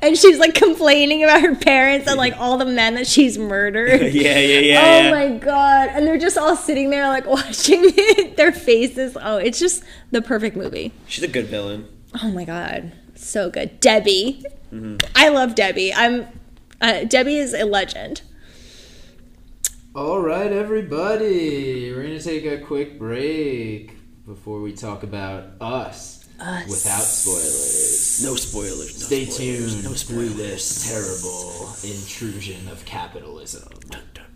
[0.00, 4.00] and she's like complaining about her parents and like all the men that she's murdered.
[4.14, 4.80] yeah, yeah, yeah.
[4.80, 5.10] Oh yeah.
[5.10, 5.90] my god.
[5.90, 9.16] And they're just all sitting there like watching it, their faces.
[9.20, 10.92] Oh, it's just the perfect movie.
[11.06, 11.86] She's a good villain.
[12.22, 12.92] Oh my god.
[13.14, 13.78] So good.
[13.80, 14.44] Debbie.
[15.14, 15.92] I love Debbie.
[15.92, 16.28] I'm
[16.80, 18.22] uh, Debbie is a legend.
[19.94, 23.99] All right, everybody, we're gonna take a quick break
[24.30, 26.68] before we talk about us, Us.
[26.68, 28.22] without spoilers.
[28.24, 29.00] No spoilers.
[29.00, 30.36] No Stay spoilers, tuned No through spoilers.
[30.36, 33.68] this terrible intrusion of capitalism.
[33.90, 34.26] Dun, dun.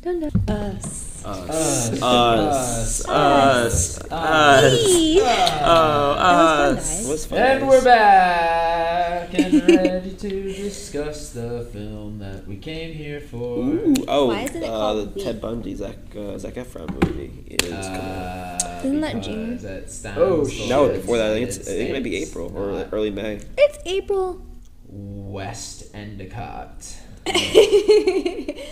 [0.00, 0.76] Dun, dun.
[0.76, 1.22] Us.
[1.24, 1.48] Us.
[1.52, 2.02] Us.
[2.02, 3.08] Us.
[3.08, 3.08] Us.
[3.08, 4.10] Us.
[4.10, 5.20] Us.
[5.64, 7.08] Oh, us.
[7.08, 13.20] Was fun, And we're back and ready to discuss the film that we came here
[13.20, 13.58] for.
[13.58, 17.44] Ooh, oh, Why isn't it uh, called the Ted Bundy Zac uh, Zac Efron movie
[17.50, 18.61] is coming out.
[18.84, 19.58] Isn't that June?
[19.62, 20.88] it Oh for- no!
[20.88, 23.10] Before that, I think it's, it I think it might be April or not early
[23.10, 23.40] May.
[23.56, 24.44] It's April.
[24.88, 26.96] West Endicott.
[27.26, 28.66] it,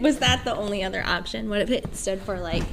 [0.00, 1.48] was that the only other option?
[1.48, 2.64] What if it stood for like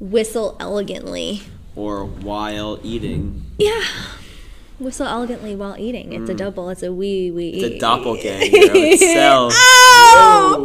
[0.00, 1.42] whistle elegantly?
[1.76, 3.44] Or while eating.
[3.58, 3.82] Yeah.
[4.80, 6.12] Whistle elegantly while eating.
[6.12, 6.70] It's a double.
[6.70, 7.50] It's a wee wee.
[7.50, 9.52] It's a doppelganger of itself.
[9.54, 10.64] oh!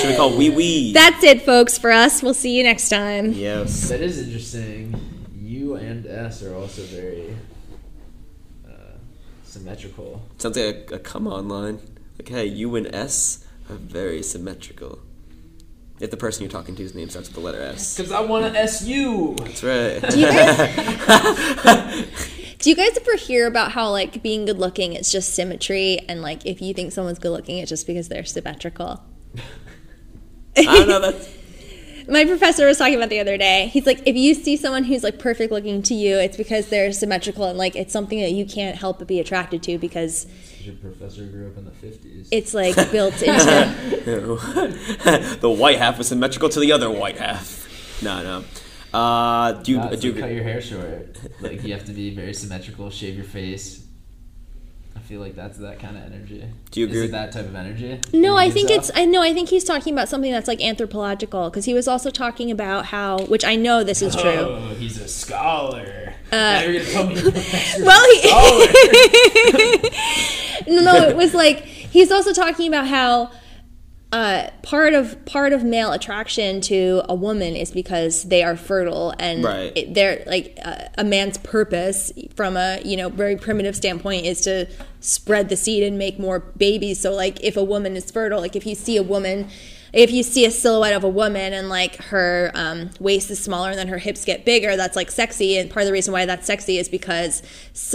[0.00, 0.92] Should we call wee wee?
[0.92, 2.22] That's it, folks, for us.
[2.22, 3.32] We'll see you next time.
[3.32, 3.88] yes.
[3.88, 4.94] That is interesting.
[5.40, 7.36] U and S are also very
[8.68, 8.72] uh,
[9.44, 10.22] symmetrical.
[10.38, 11.78] Sounds like a, a come on line.
[12.18, 14.98] Like, hey, you and S are very symmetrical.
[16.00, 17.96] If the person you're talking to's name starts with the letter S.
[17.96, 19.36] Because I want to SU.
[19.36, 20.02] That's right.
[22.64, 26.22] Do you guys ever hear about how like being good looking it's just symmetry and
[26.22, 29.04] like if you think someone's good looking it's just because they're symmetrical?
[30.56, 30.98] I don't know.
[30.98, 31.28] That's
[32.08, 33.66] My professor was talking about the other day.
[33.66, 36.90] He's like, if you see someone who's like perfect looking to you, it's because they're
[36.92, 40.26] symmetrical and like it's something that you can't help but be attracted to because
[40.60, 42.28] Your professor grew up in the 50s.
[42.30, 44.38] it's like built into.
[45.38, 48.02] The white half is symmetrical to the other white half.
[48.02, 48.44] No, no.
[48.94, 51.16] Uh, do you, Nah, do like cut your hair short.
[51.40, 53.80] Like you have to be very symmetrical, shave your face.
[54.96, 56.44] I feel like that's that kind of energy.
[56.70, 58.00] Do you Is agree it with- that type of energy?
[58.12, 60.62] No, I think gives it's I know I think he's talking about something that's like
[60.62, 64.22] anthropological because he was also talking about how which I know this is off?
[64.22, 64.30] true.
[64.30, 66.14] Oh, he's a scholar.
[66.32, 68.30] now you're gonna tell me Uh, Well, he
[70.74, 73.30] no, no, it was like he's also talking about how
[74.12, 79.12] uh, part of part of male attraction to a woman is because they are fertile
[79.18, 79.72] and Right.
[79.74, 84.40] it, they're like uh, a man's purpose from a you know very primitive standpoint is
[84.42, 84.66] to
[85.00, 87.00] spread the seed and make more babies.
[87.00, 89.48] So like if a woman is fertile, like if you see a woman.
[89.92, 93.70] If you see a silhouette of a woman and like her um, waist is smaller
[93.70, 95.56] and then her hips get bigger, that's like sexy.
[95.56, 97.42] And part of the reason why that's sexy is because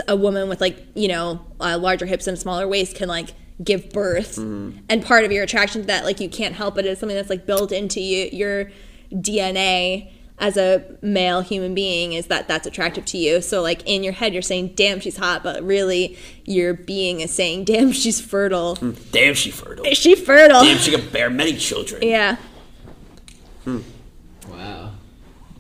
[0.08, 3.32] a woman with like you know uh, larger hips and smaller waist can like
[3.64, 4.78] give birth mm-hmm.
[4.88, 7.30] and part of your attraction to that like you can't help it is something that's
[7.30, 8.72] like built into you, your
[9.12, 14.04] dna as a male human being is that that's attractive to you so like in
[14.04, 18.22] your head you're saying damn she's hot but really your being is saying damn she's
[18.22, 19.86] fertile mm, damn, she fertile.
[19.86, 22.02] is she fertile Damn, she can bear many children.
[22.02, 22.38] yeah
[23.66, 23.80] hmm.
[24.50, 24.92] Wow.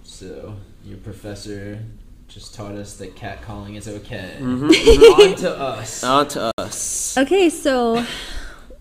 [0.04, 1.84] So your professor
[2.30, 4.38] just taught us that catcalling is okay.
[4.40, 5.22] Mm-hmm.
[5.32, 6.04] On to us.
[6.04, 7.18] On to us.
[7.18, 8.06] okay so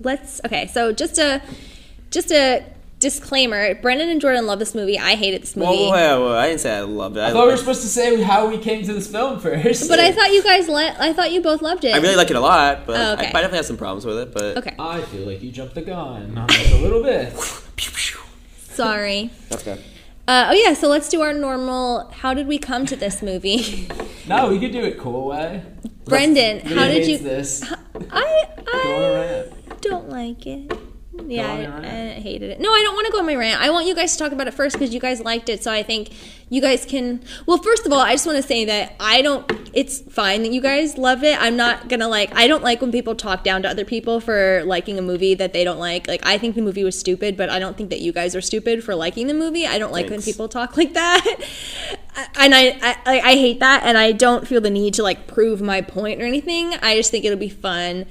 [0.01, 1.43] let's okay so just a
[2.11, 2.65] just a
[3.01, 6.49] disclaimer brendan and jordan love this movie i hated this movie Whoa, whoa, whoa, I
[6.49, 7.21] didn't say I loved it.
[7.21, 9.39] I, I thought we were loved- supposed to say how we came to this film
[9.41, 9.89] first.
[9.89, 12.31] but i thought you guys le- i thought you both loved it I really like
[12.31, 13.27] it a lot, but Oh, I, okay.
[13.29, 14.33] I definitely have some problems with it.
[14.35, 17.33] But okay I feel like you jumped the gun on us a little bit.
[17.77, 18.21] Pew, pew.
[18.57, 19.81] sorry Okay.
[20.29, 22.11] Uh, oh yeah, so let's do our normal.
[22.11, 23.89] How did we come to this movie,
[24.29, 25.63] No, we could do it cool way.
[26.05, 26.59] Brendan?
[26.65, 27.17] Really How did you?
[27.17, 27.65] this?
[28.11, 30.71] I Go on a I don't like it.
[31.27, 32.61] Yeah, I, I hated it.
[32.61, 33.59] No, I don't want to go on my rant.
[33.59, 35.65] I want you guys to talk about it first because you guys liked it.
[35.65, 36.11] So I think
[36.51, 37.23] you guys can.
[37.47, 39.51] Well, first of all, I just want to say that I don't.
[39.75, 41.41] It's fine that you guys love it.
[41.41, 42.35] I'm not gonna like.
[42.35, 45.53] I don't like when people talk down to other people for liking a movie that
[45.53, 46.09] they don't like.
[46.09, 48.41] Like I think the movie was stupid, but I don't think that you guys are
[48.41, 49.67] stupid for liking the movie.
[49.67, 51.25] I don't like when people talk like that,
[52.37, 55.27] and I, I I I hate that, and I don't feel the need to like
[55.27, 56.75] prove my point or anything.
[56.81, 58.07] I just think it'll be fun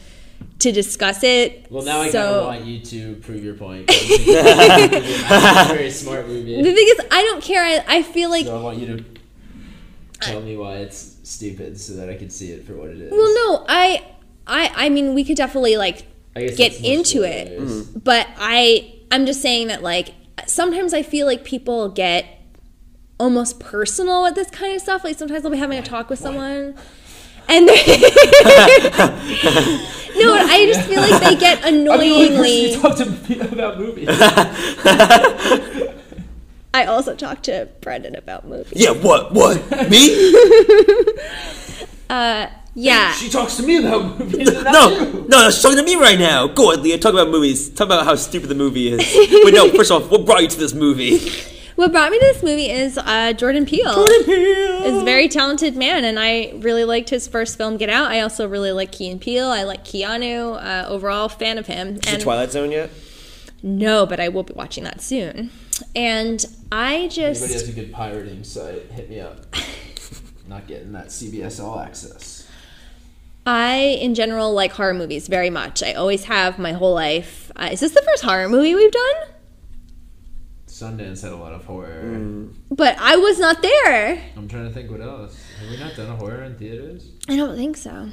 [0.60, 1.68] to discuss it.
[1.70, 3.86] Well, now I kind of want you to prove your point.
[3.89, 6.62] It's a very smart movie.
[6.62, 7.64] The thing is, I don't care.
[7.64, 9.03] I, I feel like, So I want you to
[10.22, 13.12] tell me why it's stupid so that I can see it for what it is.
[13.12, 14.03] well, no, I,
[14.47, 16.05] I, I mean, we could definitely like
[16.36, 17.88] get into it, spoilers.
[17.89, 20.10] but I, I'm just saying that like
[20.47, 22.26] sometimes I feel like people get
[23.20, 25.03] almost personal with this kind of stuff.
[25.03, 26.76] Like sometimes I'll be having a talk with someone,
[27.47, 27.76] and they-
[30.20, 32.72] no, I just feel like they get I'm the only person annoyingly.
[32.72, 34.07] you talk to me about movies.
[36.74, 38.74] I also talk to Brendan about movies.
[38.76, 38.91] Yeah.
[38.91, 39.34] What?
[39.34, 39.89] What?
[39.89, 40.34] Me?
[42.09, 43.11] Uh, yeah.
[43.11, 44.49] she talks to me about movies.
[44.63, 45.26] no, you.
[45.28, 45.49] no, no.
[45.49, 46.47] She's talking to me right now.
[46.47, 46.97] Go on, Leah.
[46.97, 47.70] Talk about movies.
[47.70, 49.43] Talk about how stupid the movie is.
[49.43, 51.20] But no, first off, what brought you to this movie?
[51.78, 53.93] What brought me to this movie is uh, Jordan Peele.
[53.93, 57.88] Jordan Peele is a very talented man, and I really liked his first film, Get
[57.88, 58.09] Out.
[58.09, 59.45] I also really like Key and Peele.
[59.47, 60.57] I like Keanu.
[60.59, 61.89] Uh, overall, fan of him.
[61.89, 62.89] Is it And Twilight Zone yet?
[63.61, 65.51] No, but I will be watching that soon.
[65.95, 69.45] And I just Anybody has a good pirating site, hit me up.
[70.47, 72.49] Not getting that CBS All Access.
[73.45, 75.84] I, in general, like horror movies very much.
[75.84, 77.51] I always have my whole life.
[77.55, 79.15] Uh, is this the first horror movie we've done?
[80.78, 82.03] Sundance had a lot of horror.
[82.03, 82.53] Mm.
[82.69, 84.21] But I was not there.
[84.36, 85.36] I'm trying to think what else.
[85.59, 87.09] Have we not done a horror in theaters?
[87.28, 88.09] I don't think so.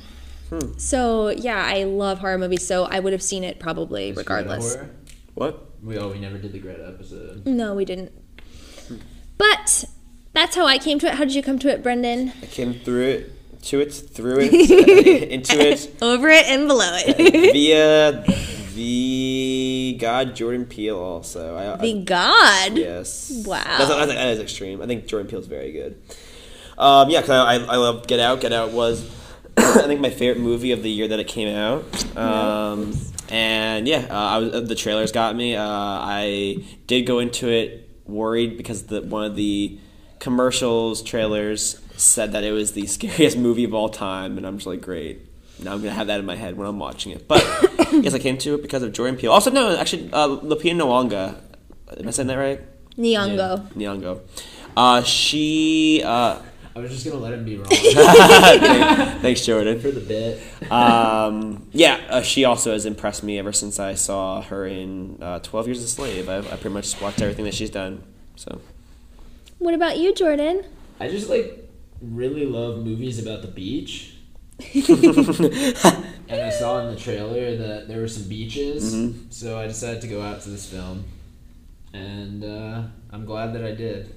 [0.77, 2.67] So yeah, I love horror movies.
[2.67, 4.75] So I would have seen it probably Is Greta regardless.
[4.75, 4.91] horror?
[5.35, 5.71] What?
[5.83, 7.45] We oh we never did the Greta episode.
[7.45, 8.13] No, we didn't.
[9.37, 9.85] But
[10.33, 11.15] that's how I came to it.
[11.15, 12.33] How did you come to it, Brendan?
[12.41, 14.53] I came through it, to it, through it,
[15.31, 17.53] into it Over it and below it.
[17.53, 18.23] via
[18.75, 20.99] the God Jordan Peele.
[20.99, 22.77] Also, I, I, the God.
[22.77, 23.45] yes.
[23.47, 23.63] Wow.
[23.65, 24.83] That's, that's, that is extreme.
[24.83, 26.01] I think Jordan Peele's very good.
[26.77, 28.41] Um, yeah, because I, I, I love Get Out.
[28.41, 29.09] Get Out was,
[29.57, 32.17] I think, my favorite movie of the year that it came out.
[32.17, 32.95] Um,
[33.29, 35.57] and yeah, uh, I was, uh, the trailers got me.
[35.57, 39.79] Uh, I did go into it worried because the one of the
[40.19, 44.67] commercials trailers said that it was the scariest movie of all time, and I'm just
[44.67, 45.27] like, great.
[45.63, 47.27] Now I'm gonna have that in my head when I'm watching it.
[47.29, 47.43] But
[47.93, 49.33] yes, I came to it because of Jordan Peele.
[49.33, 51.41] Also, no, actually, uh, Lupita Nyong'o.
[51.99, 52.61] Am I saying that right?
[52.99, 53.69] Nyong'o.
[53.73, 54.21] Nyong'o.
[54.77, 56.03] Uh, she.
[56.05, 56.41] Uh,
[56.77, 57.69] I was just gonna let him be wrong
[59.21, 59.81] thanks, Jordan.
[59.81, 60.43] for the bit.
[60.73, 65.39] Um, yeah, uh, she also has impressed me ever since I saw her in uh,
[65.39, 66.29] Twelve Years a Slave.
[66.29, 68.03] I, I pretty much watched everything that she's done.
[68.35, 68.61] So
[69.59, 70.65] What about you, Jordan?
[70.99, 71.71] I just like
[72.03, 74.14] really love movies about the beach.
[76.29, 79.33] and I saw in the trailer that there were some beaches, Mhm.
[79.33, 81.05] so I decided to go out to this film,
[81.93, 84.15] and uh, I'm glad that I did.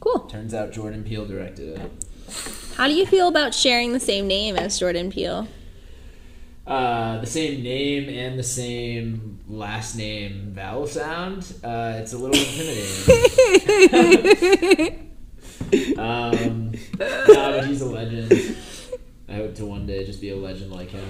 [0.00, 0.20] Cool.
[0.20, 1.90] Turns out Jordan Peele directed it.
[2.76, 5.46] How do you feel about sharing the same name as Jordan Peele?
[6.66, 11.52] Uh, the same name and the same last name vowel sound.
[11.62, 15.10] Uh, it's a little intimidating.
[15.98, 18.56] um, nah, but he's a legend.
[19.34, 21.04] I hope to one day just be a legend like him.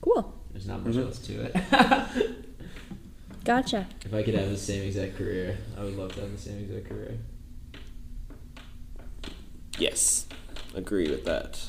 [0.00, 0.34] Cool.
[0.50, 1.04] There's not much Mhm.
[1.06, 1.54] else to it.
[3.44, 3.86] Gotcha.
[4.04, 6.58] if I could have the same exact career, I would love to have the same
[6.58, 7.18] exact career.
[9.78, 10.26] yes,
[10.74, 11.60] agree with that.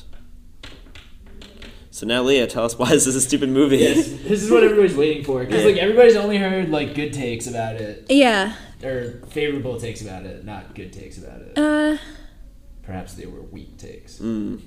[1.92, 3.76] So now, Leah, tell us why this is a stupid movie.
[3.78, 5.70] Yes, this is what everybody's waiting for because Yeah.
[5.70, 8.54] like everybody's only heard like good takes about it Yeah.
[8.82, 11.56] or favorable takes about it, not good takes about it.
[11.56, 11.98] Uh.
[12.82, 14.18] Perhaps they were weak takes.
[14.18, 14.60] Mm.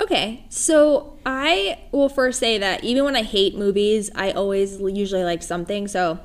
[0.00, 5.24] Okay, so I will first say that even when I hate movies, I always usually
[5.24, 5.88] like something.
[5.88, 6.18] So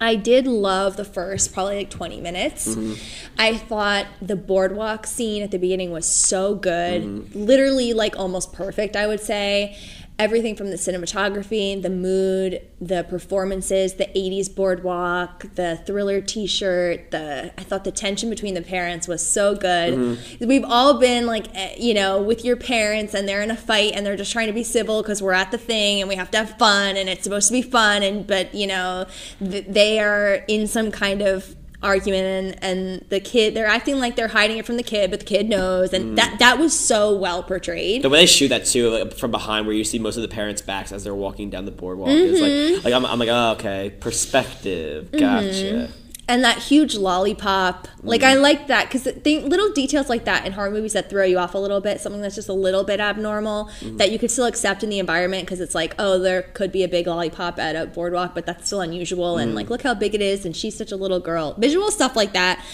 [0.00, 2.68] I did love the first probably like 20 minutes.
[2.68, 2.94] Mm-hmm.
[3.38, 7.02] I thought the boardwalk scene at the beginning was so good.
[7.02, 7.44] Mm-hmm.
[7.44, 9.78] Literally like almost perfect, I would say.
[10.20, 17.52] Everything from the cinematography, the mood, the performances, the 80s boardwalk, the thriller t-shirt, the
[17.58, 20.18] I thought the tension between the parents was so good.
[20.40, 23.92] We've all been like eh, you know, with your parents and they're in a fight
[23.94, 26.30] and they're just trying to be civil because we're at the thing and we have
[26.32, 29.06] to have fun and it's supposed to be fun and but you know,
[29.38, 32.24] th- they are in some kind of argument
[32.62, 35.24] and, and the kid they're acting like they're hiding it from the kid but the
[35.26, 38.90] kid knows and that that was so well portrayed The way they shoot that too,
[38.90, 41.64] like, from behind, where you see most of the parents' backs as they're walking down
[41.64, 42.74] the boardwalk, is Mm-hmm.
[42.74, 45.90] like, like I'm, I'm like, oh, okay, perspective, gotcha.
[46.30, 47.88] And that huge lollipop.
[48.02, 48.40] Like i mm.
[48.40, 51.58] like that because little details like that in horror movies that throw you off a
[51.58, 53.98] little bit something that's just a little bit abnormal mm-hmm.
[53.98, 56.82] that you could still accept in the environment because it's like oh there could be
[56.82, 59.54] a big lollipop at a boardwalk but that's still unusual and mm.
[59.56, 61.54] like look how big it is and she's such a little girl.
[61.58, 62.64] Visual stuff like that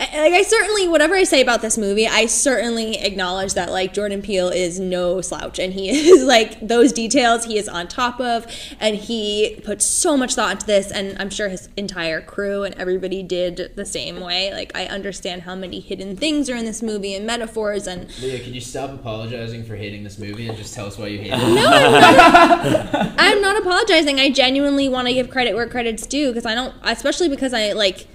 [0.00, 4.22] like I certainly whatever I say about this movie, I certainly acknowledge that like Jordan
[4.22, 8.46] Peele is no slouch and he is like those details he is on top of
[8.80, 12.74] and he puts so much thought into this and I'm sure his entire crew and
[12.76, 14.52] everybody did the same way.
[14.52, 18.42] Like I understand how many hidden things are in this movie and metaphors and Leah,
[18.42, 21.32] can you stop apologizing for hating this movie and just tell us why you hate
[21.32, 21.36] it?
[21.36, 24.18] no, I'm not, I'm not apologizing.
[24.18, 27.72] I genuinely want to give credit where credit's due because I don't, especially because I
[27.72, 28.06] like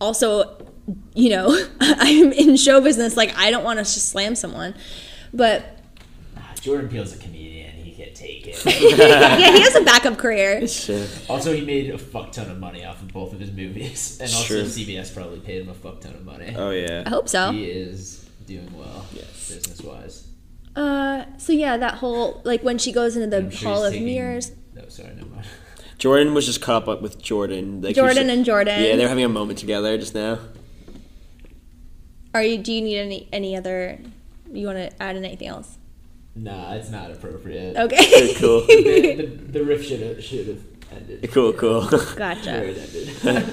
[0.00, 0.56] also,
[1.14, 3.16] you know, I'm in show business.
[3.16, 4.74] Like, I don't want to just slam someone.
[5.34, 5.64] But
[6.36, 7.72] Ah, Jordan Peele's a comedian.
[7.74, 8.64] He can take it.
[8.98, 10.66] yeah, he has a backup career.
[10.68, 11.08] Shit.
[11.28, 14.30] also, he made a fuck ton of money off of both of his movies, and
[14.32, 14.62] also True.
[14.64, 16.54] CBS probably paid him a fuck ton of money.
[16.56, 17.02] Oh yeah.
[17.06, 17.52] I hope so.
[17.52, 19.48] He is doing well, Yes.
[19.52, 20.26] business wise.
[20.76, 24.52] Uh, so yeah, that whole, like, when she goes into the Hall of Mirrors.
[24.74, 25.46] No, sorry, no mind.
[25.98, 27.80] Jordan was just caught up with Jordan.
[27.80, 28.82] Like, Jordan you should- and Jordan.
[28.84, 30.38] Yeah, they're having a moment together just now.
[32.36, 33.98] Are you, do you need any, any other,
[34.52, 35.78] you want to add in anything else?
[36.34, 37.76] Nah, it's not appropriate.
[37.76, 38.34] Okay.
[38.34, 38.60] Cool.
[38.66, 40.62] the, the, the riff should have should have
[40.92, 41.30] ended.
[41.32, 41.86] Cool, cool.
[41.88, 42.62] Where Gotcha.
[42.62, 43.48] it ended.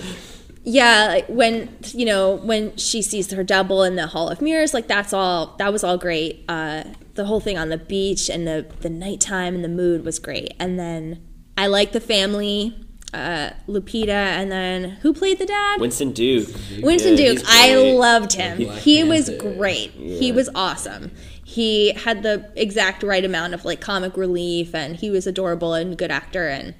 [0.66, 4.74] Yeah, like when you know when she sees her double in the Hall of Mirrors,
[4.74, 5.56] like that's all.
[5.60, 6.46] That was all great.
[6.48, 6.84] Uh,
[7.16, 10.54] the whole thing on the beach and the the nighttime and the mood was great.
[10.60, 11.22] And then
[11.58, 12.83] I like the family,
[13.14, 15.80] uh, Lupita, and then who played the dad?
[15.80, 16.50] Winston Duke.
[16.82, 17.40] Winston Yeah, Duke.
[17.40, 18.58] he's I loved him.
[18.58, 19.54] Black He was Panther.
[19.56, 19.92] great.
[19.92, 21.12] He was awesome.
[21.44, 25.98] He had the exact right amount of like comic relief, and he was adorable and
[25.98, 26.48] good actor.
[26.48, 26.74] And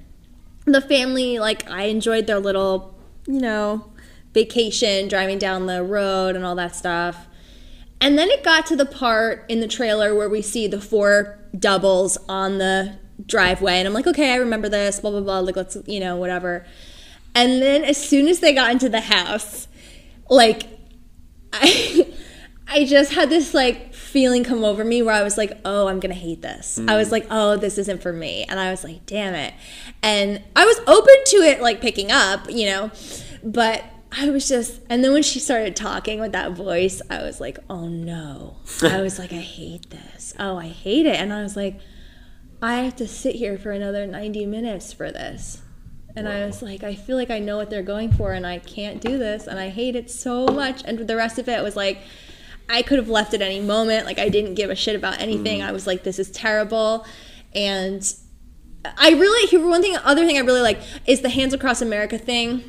[0.64, 3.92] the family, like I enjoyed their little, you know,
[4.32, 7.28] vacation, driving down the road and all that stuff.
[8.00, 11.38] And then it got to the part in the trailer where we see the four
[11.58, 15.40] doubles on the driveway, and I'm like, okay, I remember this, blah blah blah.
[15.40, 16.66] Like let's, you know, whatever.
[17.34, 19.66] And then as soon as they got into the house,
[20.30, 20.68] like
[21.52, 22.12] I
[22.66, 26.00] I just had this like feeling come over me where I was like, "Oh, I'm
[26.00, 27.12] going to hate this." I was hmm.
[27.12, 29.54] like, "Oh, this isn't for me." And I was like, "Damn it."
[30.02, 32.90] And I was open to it like picking up, you know,
[33.42, 37.40] but I was just and then when she started talking with that voice, I was
[37.40, 40.34] like, "Oh no." I was like, "I hate this.
[40.38, 41.80] Oh, I hate it." And I was like,
[42.64, 45.60] I have to sit here for another 90 minutes for this.
[46.16, 48.58] And I was like, I feel like I know what they're going for, and I
[48.58, 50.82] can't do this, and I hate it so much.
[50.86, 51.98] And the rest of it was like,
[52.70, 54.06] I could have left at any moment.
[54.06, 55.60] Like, I didn't give a shit about anything.
[55.60, 55.68] Mm.
[55.68, 57.04] I was like, this is terrible.
[57.54, 58.14] And
[58.96, 62.64] I really, one thing, other thing I really like is the Hands Across America thing.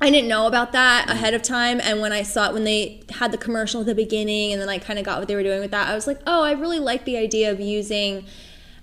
[0.00, 1.12] I didn't know about that mm.
[1.12, 3.94] ahead of time, and when I saw it, when they had the commercial at the
[3.94, 6.06] beginning, and then I kind of got what they were doing with that, I was
[6.06, 8.26] like, oh, I really like the idea of using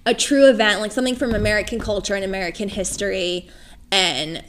[0.06, 3.50] a true event, like something from American culture and American history,
[3.92, 4.44] and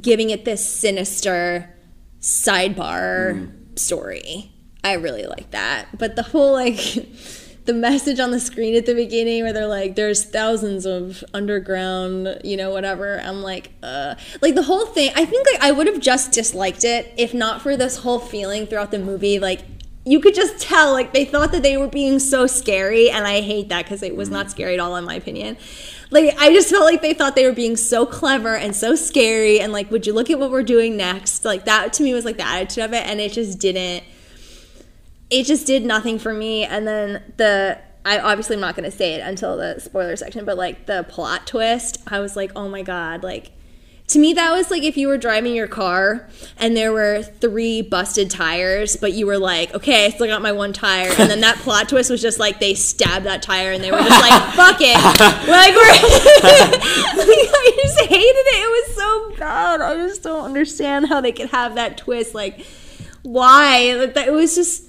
[0.00, 1.74] giving it this sinister
[2.20, 4.52] sidebar story.
[4.84, 5.98] I really like that.
[5.98, 6.76] But the whole like
[7.64, 12.40] the message on the screen at the beginning where they're like there's thousands of underground,
[12.42, 13.20] you know, whatever.
[13.20, 16.84] I'm like uh like the whole thing, I think like I would have just disliked
[16.84, 19.71] it if not for this whole feeling throughout the movie like
[20.04, 23.40] you could just tell like they thought that they were being so scary and i
[23.40, 24.50] hate that because it was not mm.
[24.50, 25.56] scary at all in my opinion.
[26.10, 29.60] Like i just felt like they thought they were being so clever and so scary
[29.60, 31.44] and like would you look at what we're doing next?
[31.44, 34.04] Like that to me was like the attitude of it and it just didn't
[35.30, 36.64] it just did nothing for me.
[36.64, 40.44] And then the i obviously am not going to say it until the spoiler section
[40.44, 43.52] but like the plot twist i was like oh my god like
[44.12, 47.82] to me that was like if you were driving your car and there were three
[47.82, 51.40] busted tires but you were like okay i still got my one tire and then
[51.40, 54.54] that plot twist was just like they stabbed that tire and they were just like
[54.54, 54.96] fuck it.
[55.48, 56.02] Like we're like,
[57.54, 58.62] i just hated it.
[58.62, 59.80] It was so bad.
[59.80, 62.34] I just don't understand how they could have that twist.
[62.34, 62.64] Like
[63.22, 63.78] why?
[64.16, 64.84] It was just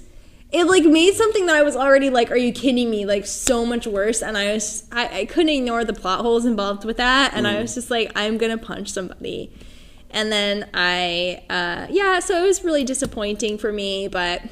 [0.54, 3.04] it like made something that I was already like, are you kidding me?
[3.04, 4.22] Like so much worse.
[4.22, 7.34] And I was, I, I couldn't ignore the plot holes involved with that.
[7.34, 9.52] And I was just like, I'm gonna punch somebody.
[10.10, 14.06] And then I, uh, yeah, so it was really disappointing for me.
[14.06, 14.42] But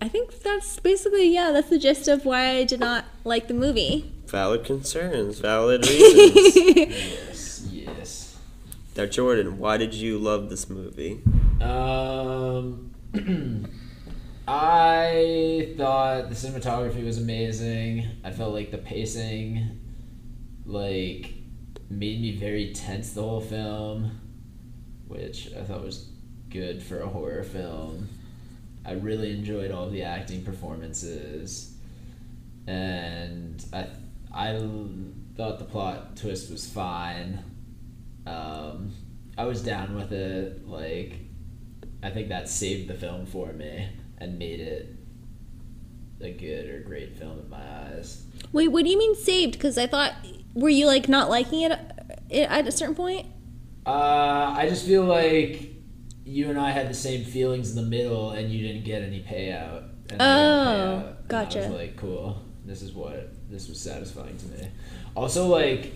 [0.00, 3.54] I think that's basically, yeah, that's the gist of why I did not like the
[3.54, 4.12] movie.
[4.28, 6.86] Valid concerns, valid reasons.
[6.86, 8.38] yes, yes.
[8.96, 11.20] now, Jordan, why did you love this movie?
[11.60, 12.94] Um,
[14.46, 18.06] I thought the cinematography was amazing.
[18.22, 19.80] I felt like the pacing,
[20.66, 21.32] like,
[21.88, 24.20] made me very tense the whole film,
[25.08, 26.10] which I thought was
[26.50, 28.08] good for a horror film.
[28.84, 31.74] I really enjoyed all the acting performances,
[32.66, 33.86] and I,
[34.30, 34.58] I
[35.38, 37.42] thought the plot twist was fine.
[38.26, 38.92] Um,
[39.38, 40.68] I was down with it.
[40.68, 41.14] Like,
[42.02, 43.88] I think that saved the film for me
[44.18, 44.94] and made it
[46.20, 48.24] a good or great film in my eyes.
[48.52, 49.52] Wait, what do you mean saved?
[49.52, 50.14] Because I thought,
[50.54, 51.72] were you like not liking it
[52.32, 53.26] at a certain point?
[53.86, 55.70] Uh, I just feel like
[56.24, 59.20] you and I had the same feelings in the middle, and you didn't get any
[59.22, 59.88] payout.
[60.08, 61.64] And got a Oh, payout, gotcha.
[61.64, 62.40] I was like, cool.
[62.64, 64.68] This is what this was satisfying to me.
[65.14, 65.92] Also, like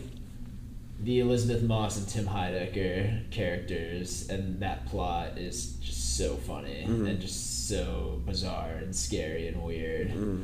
[1.01, 7.07] the Elisabeth Moss and Tim Heidecker characters and that plot is just so funny mm-hmm.
[7.07, 10.09] and just so bizarre and scary and weird.
[10.09, 10.43] Mm-hmm.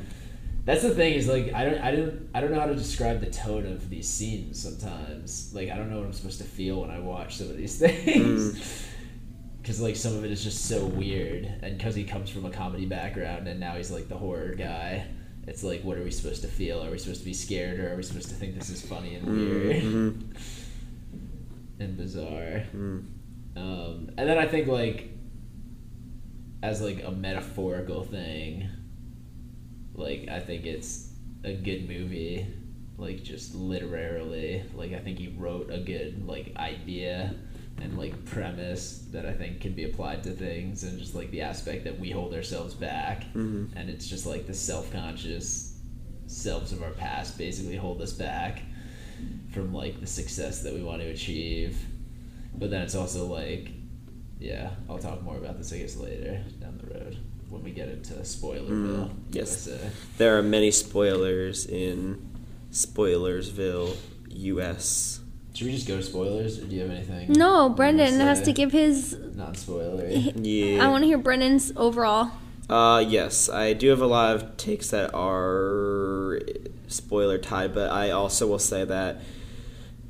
[0.63, 3.19] That's the thing is like I don't I don't I don't know how to describe
[3.19, 5.53] the tone of these scenes sometimes.
[5.53, 7.77] Like I don't know what I'm supposed to feel when I watch some of these
[7.79, 8.53] things.
[8.53, 9.63] Mm-hmm.
[9.65, 12.49] Cuz like some of it is just so weird and cuz he comes from a
[12.49, 15.05] comedy background and now he's like the horror guy.
[15.47, 16.83] It's like what are we supposed to feel?
[16.83, 19.15] Are we supposed to be scared or are we supposed to think this is funny
[19.15, 19.39] and mm-hmm.
[19.39, 20.31] weird mm-hmm.
[21.79, 22.63] and bizarre?
[22.75, 23.05] Mm.
[23.57, 25.11] Um, and then I think like
[26.63, 28.67] as like a metaphorical thing,
[29.93, 31.11] like I think it's
[31.43, 32.47] a good movie,
[32.97, 34.63] like just literarily.
[34.73, 37.35] Like I think he wrote a good like idea
[37.81, 41.41] and like premise that I think can be applied to things, and just like the
[41.41, 43.77] aspect that we hold ourselves back, Mm-hmm.
[43.77, 45.77] and it's just like the self conscious
[46.27, 48.61] selves of our past basically hold us back
[49.53, 51.77] from like the success that we want to achieve.
[52.57, 53.69] But then it's also like,
[54.39, 57.17] yeah, I'll talk more about this I guess later down the road
[57.49, 59.09] when we get into Spoilerville.
[59.09, 59.67] Mm, yes.
[59.67, 59.89] USA.
[60.17, 62.25] There are many spoilers in
[62.71, 63.95] Spoilersville,
[64.29, 65.19] U.S.
[65.55, 67.31] Should we just go to spoilers, or do you have anything?
[67.31, 69.17] No, you wanna Brendan has to give his.
[69.35, 70.33] non-spoilery.
[70.35, 70.85] Yeah.
[70.85, 72.31] I want to hear Brendan's overall.
[72.69, 76.41] Uh, yes, I do have a lot of takes that are
[76.87, 79.21] spoiler tied, but I also will say that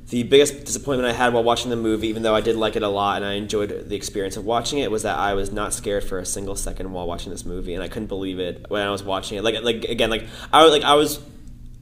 [0.08, 2.82] the biggest disappointment I had while watching the movie, even though I did like it
[2.82, 5.74] a lot and I enjoyed the experience of watching it, was that I was not
[5.74, 8.82] scared for a single second while watching this movie, and I couldn't believe it when
[8.82, 9.44] I was watching it.
[9.44, 11.20] Like, like again, like I was like I was.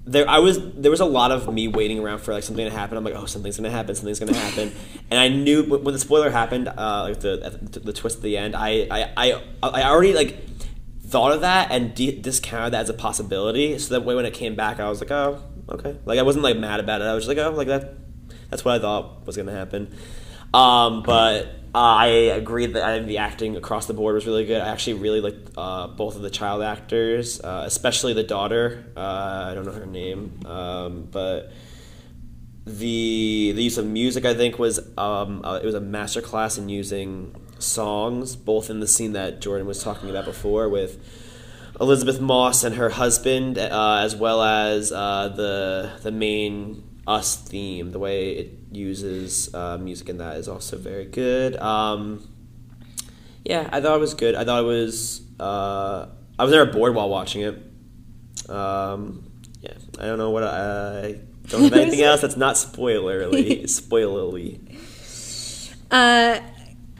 [0.06, 0.60] There, I was.
[0.74, 2.98] There was a lot of me waiting around for like something to happen.
[2.98, 3.94] I'm like, oh, something's gonna happen.
[3.94, 4.72] Something's gonna happen.
[5.10, 8.22] and I knew when when the spoiler happened, uh, like the the, the twist at
[8.22, 8.54] the end.
[8.54, 10.36] I, I, I, I already like
[11.06, 13.78] thought of that and de- discounted that as a possibility.
[13.78, 15.96] So that way, when it came back, I was like, oh, okay.
[16.04, 17.04] Like I wasn't like mad about it.
[17.04, 17.94] I was just like, oh, like that.
[18.50, 19.96] That's what I thought was gonna happen.
[20.54, 24.62] Um, but uh, I agree that I, the acting across the board was really good.
[24.62, 28.86] I actually really liked uh, both of the child actors, uh, especially the daughter.
[28.96, 31.52] Uh, I don't know her name, um, but
[32.66, 36.68] the the use of music I think was um, uh, it was a masterclass in
[36.68, 41.04] using songs, both in the scene that Jordan was talking about before with
[41.80, 47.90] Elisabeth Moss and her husband, uh, as well as uh, the the main us theme.
[47.90, 51.56] The way it uses uh, music in that is also very good.
[51.56, 52.28] Um,
[53.44, 54.34] yeah, I thought it was good.
[54.34, 55.20] I thought it was.
[55.38, 56.06] Uh,
[56.38, 58.50] I was never bored while watching it.
[58.50, 60.48] Um, yeah, I don't know what I,
[61.06, 63.62] I don't have anything else that's not spoilerly.
[63.64, 64.60] spoilerly.
[65.90, 66.40] Uh,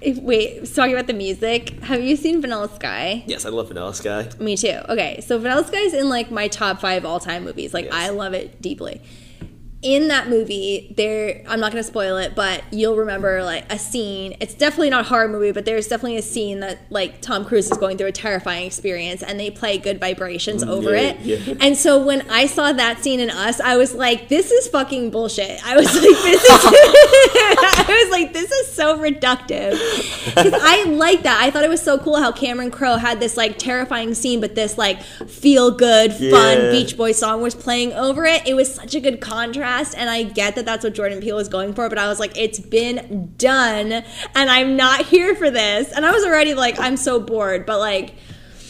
[0.01, 1.71] if, wait, talking about the music.
[1.83, 3.25] Have you seen Vanilla Sky?
[3.27, 4.29] Yes, I love Vanilla Sky.
[4.39, 4.79] Me too.
[4.89, 7.73] Okay, so Vanilla Sky is in like my top five all time movies.
[7.73, 7.95] Like Yes.
[7.95, 9.01] I love it deeply.
[9.85, 14.35] In that movie, there I'm not gonna spoil it, but you'll remember like a scene.
[14.41, 17.71] It's definitely not a horror movie, but there's definitely a scene that like Tom Cruise
[17.71, 21.47] is going through a terrifying experience, and they play "Good Vibrations" over Mm, yeah, it.
[21.49, 21.55] yeah.
[21.61, 25.11] And so when I saw that scene in Us, I was like, "This is fucking
[25.11, 29.73] bullshit." I was like, "This is," I was like, "This is so reductive."
[30.35, 31.41] Because I like that.
[31.43, 34.55] I thought it was so cool how Cameron Crowe had this like terrifying scene, but
[34.55, 36.23] this like feel good, fun
[36.59, 36.71] Yeah.
[36.71, 38.47] Beach Boy song was playing over it.
[38.47, 41.49] It was such a good contrast, and I get that that's what Jordan Peele was
[41.49, 45.91] going for, but I was like, it's been done, and I'm not here for this.
[45.93, 48.15] And I was already like, I'm so bored, but like,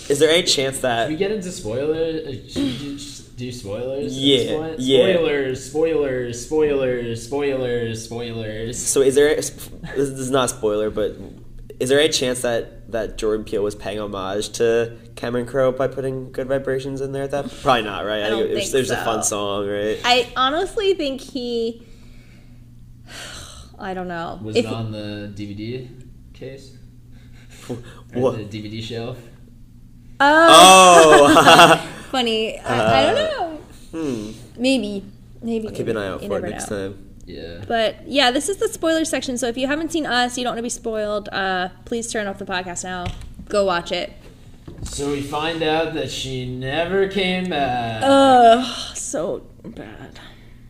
[0.09, 2.27] Is there any chance Should that we get into spoilers?
[2.27, 2.99] Uh, Should we do,
[3.37, 4.19] do spoilers?
[4.19, 5.15] Yeah, this yeah.
[5.15, 8.87] Spoilers, spoilers, spoilers, spoilers, spoilers.
[8.87, 9.35] So is there?
[9.37, 11.17] This is not a spoiler, but
[11.81, 15.87] is there any chance that that Jordan Peele was paying homage to Cameron Crowe by
[15.89, 17.25] putting "Good Vibrations" in there?
[17.25, 18.23] At that probably not, right?
[18.25, 20.01] I don't it was, think there's a fun song, right?
[20.05, 21.87] I honestly think he.
[23.79, 24.39] I don't know.
[24.43, 25.89] Was If- it on the DVD
[26.33, 26.77] case?
[27.69, 27.77] Or
[28.13, 28.37] What?
[28.37, 29.19] the DVD shelf?
[30.21, 32.59] Oh, Oh, funny.
[32.61, 33.57] I, I don't Uh, know.
[33.93, 34.31] hmm.
[34.57, 35.05] Maybe.
[35.43, 35.69] Maybe.
[35.71, 36.91] Keep an eye out You for it next know.
[36.91, 37.11] time.
[37.27, 37.65] Yeah.
[37.67, 39.37] But yeah, this is the spoiler section.
[39.39, 42.27] So if you haven't seen us, you don't want to be spoiled, uh, please turn
[42.27, 43.07] off the podcast now.
[43.49, 44.13] Go watch it.
[44.83, 48.03] So we find out that she never came back.
[48.05, 50.21] Ugh, so bad.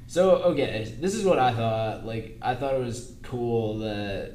[0.06, 2.06] So okay, this is what I thought.
[2.06, 4.32] Like I thought it was cool that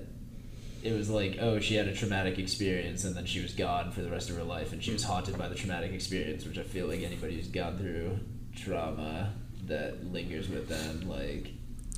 [0.83, 4.01] it was like, oh, she had a traumatic experience and then she was gone for
[4.01, 6.63] the rest of her life and she was haunted by the traumatic experience, which I
[6.63, 8.19] feel like anybody who's gone through
[8.55, 9.33] trauma
[9.67, 11.51] that lingers with them, like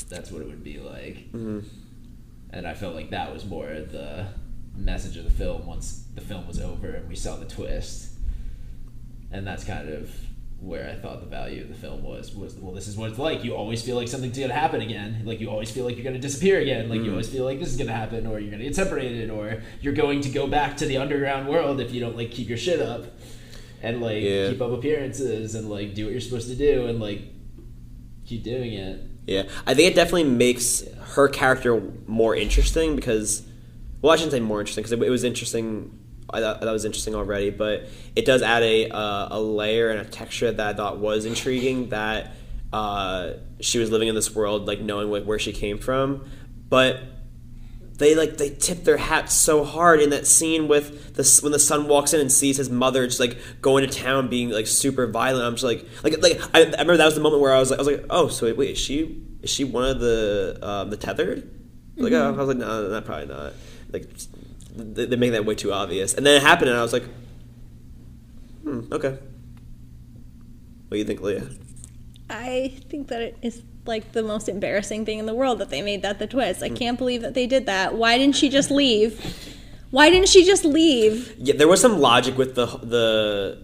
[0.10, 1.32] that's what it would be like.
[1.32, 1.64] Mhm.
[2.52, 4.28] And I felt like that was more the
[4.76, 8.10] message of the film once the film was over and we saw the twist.
[9.32, 10.14] And that's kind of
[10.60, 13.18] where I thought the value of the film was was well this is what it's
[13.20, 13.44] like.
[13.44, 15.22] You always feel like something's gonna happen again.
[15.26, 16.88] Like you always feel like you're gonna disappear again.
[16.90, 17.12] Like you Mm.
[17.12, 20.22] always feel like this is gonna happen or you're gonna get separated or you're going
[20.22, 23.06] to go back to the underground world if you don't like keep your shit up
[23.82, 24.50] and like Yeah.
[24.52, 27.22] keep up appearances and like do what you're supposed to do and like
[28.26, 29.00] keep doing it.
[29.28, 30.96] Yeah, I think it definitely makes Yeah.
[31.16, 33.44] her character more interesting because,
[34.02, 35.98] well, I shouldn't say more interesting because it, it was interesting.
[36.34, 40.00] I thought that was interesting already, but it does add a uh, a layer and
[40.00, 41.90] a texture that I thought was intriguing.
[41.90, 42.34] That
[42.74, 46.30] uh, she was living in this world, like knowing what, where she came from,
[46.70, 47.02] but
[48.02, 51.60] they like they tip their hats so hard in that scene with the when the
[51.60, 55.06] son walks in and sees his mother just like going to town being like super
[55.06, 55.46] violent.
[55.46, 57.70] I'm just like like like I, I remember that was the moment where I was
[57.70, 60.58] like I was like oh so wait, wait is she is she one of the
[60.64, 61.48] um, the tethered?
[61.96, 63.54] Like oh, I was like no, no, no probably not.
[63.92, 64.10] Like
[64.76, 66.14] they, they make that way too obvious.
[66.14, 67.04] And then it happened and I was like
[68.64, 69.18] hmm okay.
[70.88, 71.48] What do you think, Leah?
[72.30, 75.82] I think that it is like the most embarrassing thing in the world that they
[75.82, 76.62] made that the twist.
[76.62, 77.96] I can't believe that they did that.
[77.96, 79.20] Why didn't she just leave?
[79.90, 81.34] Why didn't she just leave?
[81.38, 83.64] Yeah, there was some logic with the the.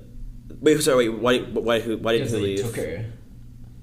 [0.62, 1.10] Wait, sorry.
[1.10, 1.40] Wait, why?
[1.40, 1.80] Why?
[1.80, 1.98] Who?
[1.98, 2.62] Why didn't he leave?
[2.62, 3.06] took her.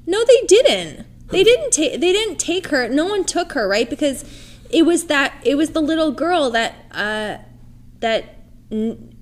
[0.07, 1.07] No, they didn't.
[1.29, 2.01] They didn't take.
[2.01, 2.89] They didn't take her.
[2.89, 3.89] No one took her, right?
[3.89, 4.25] Because
[4.75, 5.35] it was that.
[5.45, 7.39] It was the little girl that uh,
[8.01, 8.37] that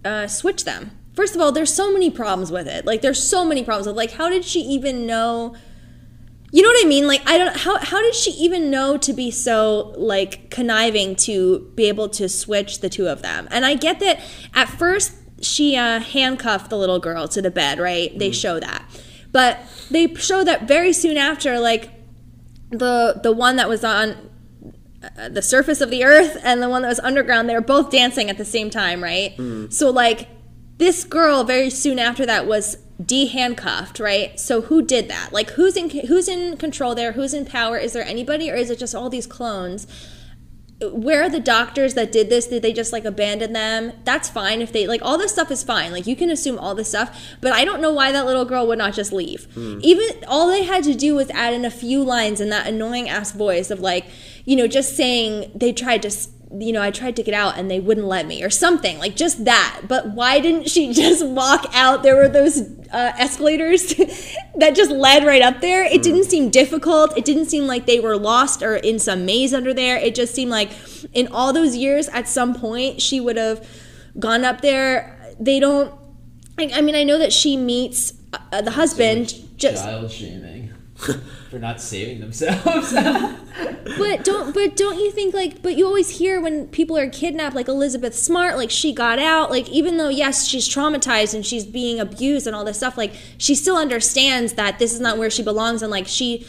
[0.05, 0.93] uh, switched them.
[1.15, 2.87] First of all, there's so many problems with it.
[2.87, 3.97] Like, there's so many problems with.
[3.97, 5.55] Like, how did she even know?
[6.51, 7.07] You know what I mean?
[7.07, 7.57] Like, I don't.
[7.57, 12.29] How how did she even know to be so like conniving to be able to
[12.29, 13.47] switch the two of them?
[13.51, 14.21] And I get that
[14.55, 15.13] at first
[15.43, 18.17] she uh, handcuffed the little girl to the bed, right?
[18.19, 18.85] They show that,
[19.33, 19.59] but
[19.91, 21.91] they show that very soon after, like
[22.71, 24.31] the the one that was on
[25.19, 27.91] uh, the surface of the earth and the one that was underground, they were both
[27.91, 29.35] dancing at the same time, right?
[29.73, 30.29] So like
[30.79, 34.39] this girl very soon after that was de-handcuffed, right?
[34.39, 35.33] So who did that?
[35.33, 37.13] Like who's in who's in control there?
[37.13, 37.77] Who's in power?
[37.77, 39.87] Is there anybody or is it just all these clones?
[40.83, 42.47] Where are the doctors that did this?
[42.47, 43.93] Did they just like abandon them?
[44.05, 45.93] That's fine if they like all this stuff is fine.
[45.93, 48.67] Like you can assume all this stuff, but I don't know why that little girl
[48.67, 49.45] would not just leave.
[49.55, 49.79] Hmm.
[49.83, 53.09] Even all they had to do was add in a few lines in that annoying
[53.09, 54.07] ass voice of like,
[54.45, 56.11] you know, just saying they tried to
[56.59, 59.17] you know, I tried to get out and they wouldn't let me or something like
[59.17, 59.83] just that.
[59.89, 62.03] But why didn't she just walk out?
[62.03, 62.61] There were those
[62.93, 63.95] uh, escalators
[64.57, 65.85] that just led right up there.
[65.85, 67.17] It didn't seem difficult.
[67.17, 69.97] It didn't seem like they were lost or in some maze under there.
[69.97, 70.71] It just seemed like
[71.13, 73.67] in all those years, at some point, she would have
[74.19, 75.35] gone up there.
[75.41, 75.95] They don't.
[76.59, 78.13] I, I mean, I know that she meets
[78.53, 79.35] uh, the husband.
[79.57, 80.73] Just child shaming
[81.53, 82.95] for not saving themselves.
[83.99, 87.55] But don't but don't you think like but you always hear when people are kidnapped
[87.55, 91.67] like Elizabeth Smart like she got out like even though yes she's traumatized and she's
[91.67, 95.29] being abused and all this stuff like she still understands that this is not where
[95.29, 96.47] she belongs and like she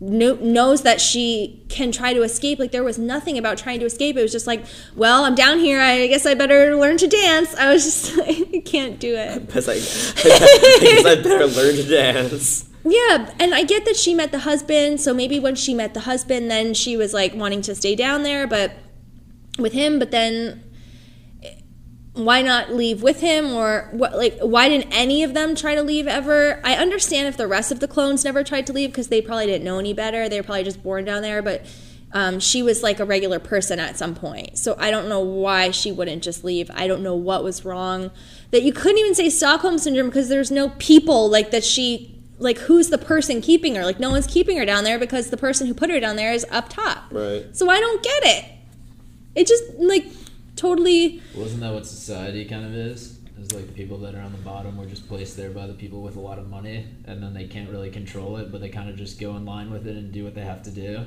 [0.00, 2.58] kno- knows that she can try to escape.
[2.58, 4.16] Like there was nothing about trying to escape.
[4.16, 4.64] It was just like
[4.96, 5.80] well I'm down here.
[5.80, 7.54] I guess I better learn to dance.
[7.56, 9.42] I was just like I can't do it.
[9.48, 12.68] Because I, because I better learn to dance.
[12.84, 16.00] Yeah, and I get that she met the husband, so maybe when she met the
[16.00, 18.72] husband, then she was like wanting to stay down there, but
[19.58, 20.64] with him, but then
[22.18, 25.82] why not leave with him or what like why didn't any of them try to
[25.82, 26.60] leave ever?
[26.64, 29.46] I understand if the rest of the clones never tried to leave because they probably
[29.46, 31.64] didn't know any better they were probably just born down there but
[32.12, 34.58] um, she was like a regular person at some point.
[34.58, 36.70] So i don't know why she wouldn't just leave.
[36.74, 38.10] I don't know what was wrong.
[38.50, 42.58] That you couldn't even say stockholm syndrome because there's no people like that she like
[42.58, 45.66] who's the person keeping her like no one's keeping her down there because the person
[45.66, 47.44] who put her down there is up top Right.
[47.56, 48.44] so i don't get it
[49.34, 50.06] it just like
[50.56, 53.18] totally Wasn't that what society kind of is?
[53.40, 55.72] Is like the people that are on the bottom were just placed there by the
[55.74, 58.68] people with a lot of money, and then they can't really control it, but they
[58.68, 61.04] kind of just go in line with it and do what they have to do.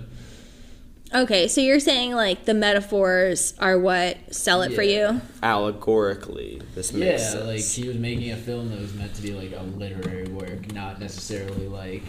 [1.14, 5.20] Okay, so you're saying like the metaphors are what sell it for you?
[5.44, 7.46] Allegorically, this makes Yeah, sense.
[7.46, 10.72] like he was making a film that was meant to be like a literary work,
[10.74, 12.04] not necessarily like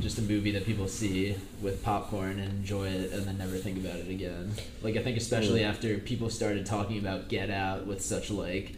[0.00, 3.78] just a movie that people see with popcorn and enjoy it and then never think
[3.78, 4.52] about it again.
[4.82, 5.70] Like I think especially hmm.
[5.70, 8.76] after people started talking about Get Out with such like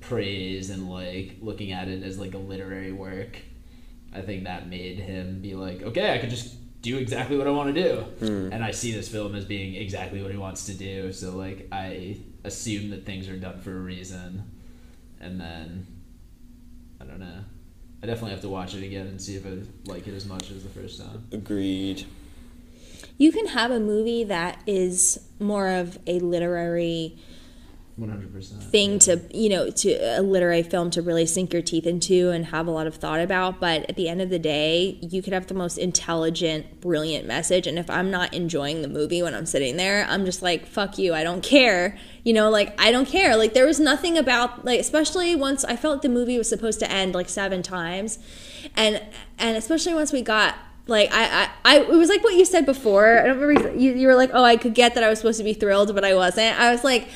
[0.00, 3.36] praise and like looking at it as like a literary work,
[4.14, 7.50] I think that made him be like, okay, I could just do exactly what I
[7.50, 7.96] want to do.
[8.26, 8.52] Hmm.
[8.52, 11.12] And I see this film as being exactly what he wants to do.
[11.12, 14.50] So like I assume that things are done for a reason.
[15.20, 15.86] And then
[17.00, 17.44] I don't know.
[18.02, 20.50] I definitely have to watch it again and see if I like it as much
[20.50, 21.24] as the first time.
[21.30, 22.04] Agreed.
[23.16, 27.16] You can have a movie that is more of a literary
[27.96, 28.62] One hundred percent.
[28.62, 32.46] thing to, you know, to a literary film to really sink your teeth into and
[32.46, 35.34] have a lot of thought about, but at the end of the day, you could
[35.34, 39.46] have the most intelligent, brilliant message and if I'm not enjoying the movie when I'm
[39.46, 41.98] sitting there, I'm just like, fuck you, I don't care.
[42.24, 43.36] You know, like I don't care.
[43.36, 46.90] Like there was nothing about like especially once I felt the movie was supposed to
[46.90, 48.18] end like seven times.
[48.74, 49.02] And
[49.38, 50.56] and especially once we got
[50.86, 53.18] like I, I, I it was like what you said before.
[53.20, 55.38] I don't remember you, you were like, oh, I could get that I was supposed
[55.38, 56.58] to be thrilled, but I wasn't.
[56.58, 57.08] I was like,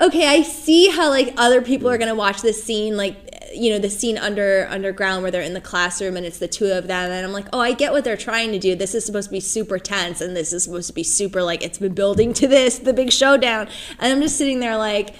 [0.00, 3.78] okay, I see how like other people are gonna watch this scene like you know
[3.78, 7.10] the scene under underground where they're in the classroom and it's the two of them
[7.10, 9.32] and i'm like oh i get what they're trying to do this is supposed to
[9.32, 12.48] be super tense and this is supposed to be super like it's been building to
[12.48, 13.68] this the big showdown
[14.00, 15.14] and i'm just sitting there like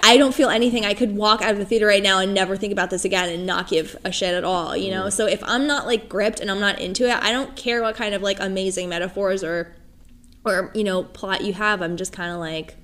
[0.00, 0.84] I don't feel anything.
[0.84, 3.28] I could walk out of the theater right now and never think about this again
[3.30, 5.06] and not give a shit at all, you know?
[5.06, 5.10] Mm-hmm.
[5.10, 7.96] So if I'm not like gripped and I'm not into it, I don't care what
[7.96, 9.74] kind of like amazing metaphors or
[10.44, 11.82] or you know, plot you have.
[11.82, 12.76] I'm just kind of like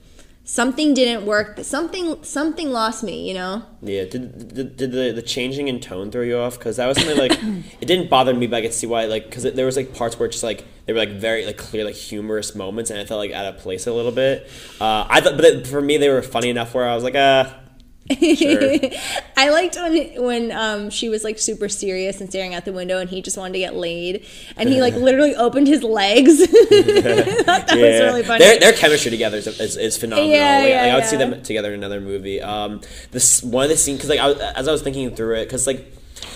[0.45, 1.59] something didn't work.
[1.62, 3.65] Something something lost me, you know?
[3.83, 6.59] Yeah, did, did, did the, the changing in tone throw you off?
[6.59, 7.33] Because that was something like
[7.81, 9.07] it didn't bother me, but I could see why.
[9.07, 11.57] Like, because there was like parts where it's just like they were like very like
[11.57, 14.49] clear like humorous moments, and I felt like out of place a little bit.
[14.81, 17.15] Uh, I thought, but it, for me, they were funny enough where I was like,
[17.16, 17.61] ah.
[18.10, 18.78] Sure.
[19.36, 22.98] I liked when when um, she was like super serious and staring out the window,
[22.98, 24.26] and he just wanted to get laid,
[24.56, 26.39] and he like literally opened his legs.
[27.44, 28.44] That was really funny.
[28.44, 30.31] Their, their chemistry together is, is, is phenomenal.
[30.31, 31.06] Yeah, like, yeah, like, I would yeah.
[31.06, 32.40] see them together in another movie.
[32.40, 35.36] Um, this one of the scenes because like I was, as I was thinking through
[35.36, 35.94] it, because like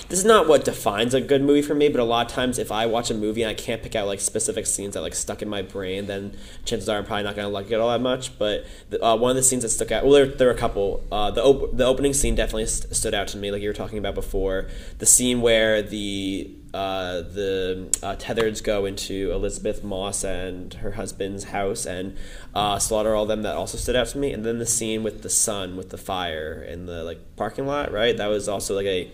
[0.09, 2.59] this is not what defines a good movie for me, but a lot of times
[2.59, 5.15] if I watch a movie and I can't pick out like specific scenes that like
[5.15, 8.01] stuck in my brain, then chances are I'm probably not gonna like it all that
[8.01, 8.39] much.
[8.39, 10.57] But the, uh, one of the scenes that stuck out, well, there, there were a
[10.57, 11.05] couple.
[11.13, 13.75] Uh, the op- the opening scene definitely st- stood out to me, like you were
[13.75, 14.69] talking about before.
[14.99, 21.45] The scene where the uh, the uh, Tethered go into Elisabeth Moss and her husband's
[21.45, 22.17] house and
[22.55, 23.43] uh, slaughter all them.
[23.43, 24.33] That also stood out to me.
[24.33, 27.91] And then the scene with the sun, with the fire in the like parking lot,
[27.91, 28.17] right?
[28.17, 29.11] That was also like a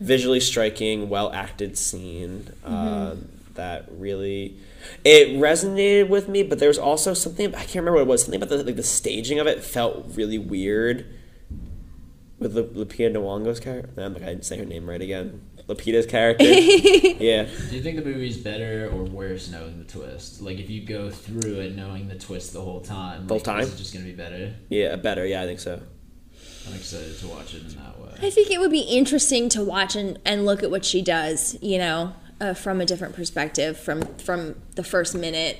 [0.00, 3.16] visually striking, well acted scene uh,
[3.54, 4.56] that really
[5.04, 6.42] it resonated with me.
[6.42, 8.22] But there was also something I can't remember what it was.
[8.22, 11.06] Something about the like the staging of it felt really weird.
[12.38, 15.40] With Lu- Lupita Nyong'o's character, I'm like I didn't say her name right again.
[15.66, 17.44] Lupita's character, yeah.
[17.44, 20.42] Do you think the movie's better or worse knowing the twist?
[20.42, 23.44] Like if you go through it knowing the twist the whole time, The whole like,
[23.44, 23.60] time?
[23.60, 24.52] is it just gonna be better?
[24.68, 25.24] Yeah, better.
[25.24, 25.80] Yeah, I think so.
[26.66, 28.12] I'm excited to watch it in that way.
[28.22, 31.58] I think it would be interesting to watch and, and look at what she does,
[31.60, 35.58] you know, uh, from a different perspective, from from the first minute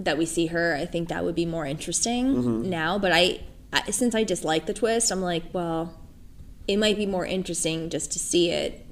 [0.00, 0.74] that we see her.
[0.74, 2.98] I think that would be more interesting now.
[2.98, 3.40] But I,
[3.72, 5.98] I, since I dislike the twist, I'm like, well,
[6.68, 8.86] it might be more interesting just to see it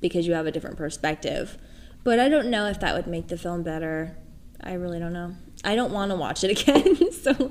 [0.00, 1.58] because you have a different perspective.
[2.04, 4.16] But I don't know if that would make the film better.
[4.62, 5.34] I really don't know.
[5.64, 7.50] I don't want to watch it again, so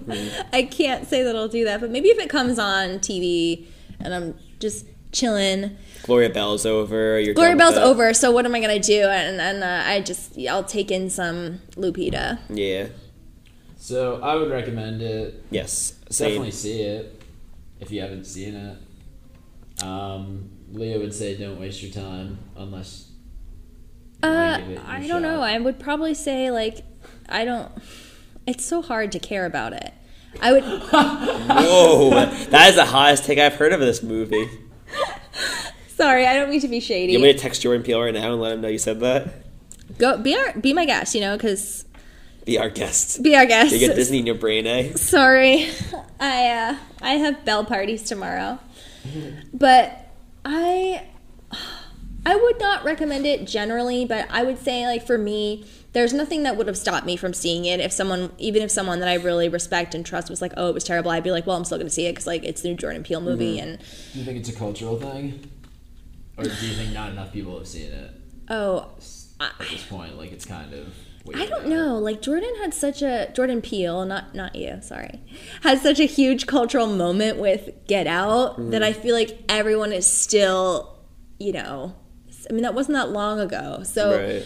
[0.53, 1.81] I can't say that I'll do that.
[1.81, 3.65] But maybe if it comes on TV
[3.99, 7.19] and I'm just chilling, Gloria Bell's over.
[7.19, 7.83] You're Gloria Bell's that.
[7.83, 8.13] over.
[8.13, 9.01] So what am I gonna do?
[9.03, 12.39] And and uh, I just I'll take in some Lupita.
[12.49, 12.87] Yeah.
[13.77, 15.43] So I would recommend it.
[15.51, 15.93] Yes.
[16.09, 16.29] Same.
[16.29, 17.21] Definitely see it
[17.79, 19.83] if you haven't seen it.
[19.83, 23.09] Um, Leo would say don't waste your time unless.
[24.23, 25.41] you Uh, give it your I don't know.
[25.41, 26.83] I would probably say like
[27.29, 27.71] I don't.
[28.47, 29.93] It's so hard to care about it.
[30.41, 30.63] I would.
[30.91, 32.09] Whoa,
[32.49, 34.49] that is the highest take I've heard of this movie.
[35.95, 37.13] sorry, I don't mean to be shady.
[37.13, 38.99] You want me to text Jordan Peele right now and let him know you said
[38.99, 39.33] that?
[39.97, 41.15] Go be our be my guest.
[41.15, 41.85] You know, because
[42.45, 43.23] Be our guest.
[43.23, 43.71] be our guest.
[43.71, 44.93] You get Disney in your brain, eh?
[44.95, 45.69] Sorry,
[46.19, 48.59] I uh, I have Belle parties tomorrow,
[49.53, 50.11] but
[50.43, 51.07] I
[52.25, 54.05] I would not recommend it generally.
[54.05, 55.65] But I would say like for me,
[55.95, 57.79] there's nothing that would have stopped me from seeing it.
[57.79, 60.73] If someone, even if someone that I really respect and trust was like, oh, it
[60.73, 62.61] was terrible, I'd be like, well, I'm still going to see it because like it's
[62.61, 63.69] the new Jordan Peele movie, mm-hmm.
[63.69, 63.79] and
[64.11, 65.49] Do you think it's a cultural thing,
[66.37, 68.11] or do you think not enough people have seen it
[68.49, 68.89] oh,
[69.39, 70.17] at this point?
[70.17, 70.93] Like it's kind of.
[71.33, 71.67] I don't out?
[71.67, 71.97] know.
[71.97, 75.21] Like Jordan had such a Jordan Peele, not not you, sorry,
[75.61, 78.83] had such a huge cultural moment with Get Out that mm-hmm.
[78.83, 80.99] I feel like everyone is still,
[81.39, 81.95] you know,
[82.49, 83.81] I mean that wasn't that long ago.
[83.83, 84.43] So Right.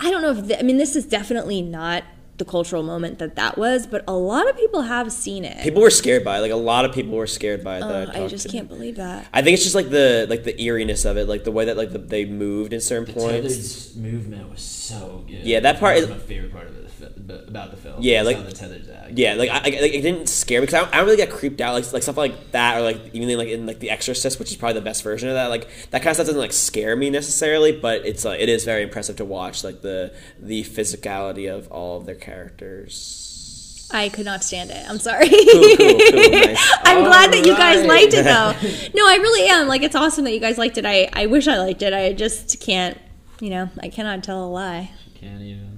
[0.00, 2.04] I don't know if th- I mean this is definitely not
[2.36, 5.62] the cultural moment that that was, but a lot of people have seen it.
[5.62, 6.40] People were scared by it.
[6.40, 7.80] Like a lot of people were scared by it.
[7.82, 8.52] that Oh, I, I just to.
[8.52, 9.28] can't believe that.
[9.32, 11.76] I think it's just like the like the eeriness of it, like the way that
[11.76, 13.36] like the, they moved in certain The points.
[13.36, 15.44] Tether's movement was so good.
[15.44, 16.74] Yeah, that part That's is- my favorite part of
[17.16, 17.96] the about the film.
[18.00, 19.12] Yeah, like- the Tether's act.
[19.16, 21.16] Yeah, like I, I, like, it didn't scare me because I, don't- I don't really
[21.18, 23.78] get creeped out like like stuff like that or like even in, like in like
[23.80, 25.46] The Exorcist, which is probably the best version of that.
[25.46, 28.64] Like that kind of stuff doesn't like scare me necessarily, but it's uh, it is
[28.64, 33.88] very impressive to watch like the the physicality of all of their characters.
[33.92, 34.84] I could not stand it.
[34.88, 35.28] I'm sorry.
[35.28, 36.72] Cool, cool, cool, nice.
[36.84, 38.52] I'm glad that you guys liked it though.
[38.94, 39.68] No, I really am.
[39.68, 40.86] Like it's awesome that you guys liked it.
[40.86, 41.92] I, I wish I liked it.
[41.92, 42.98] I just can't
[43.40, 44.90] you know, I cannot tell a lie.
[45.20, 45.73] Can't even.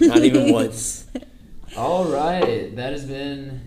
[0.00, 1.06] Not even once.
[1.76, 3.60] All right, that has been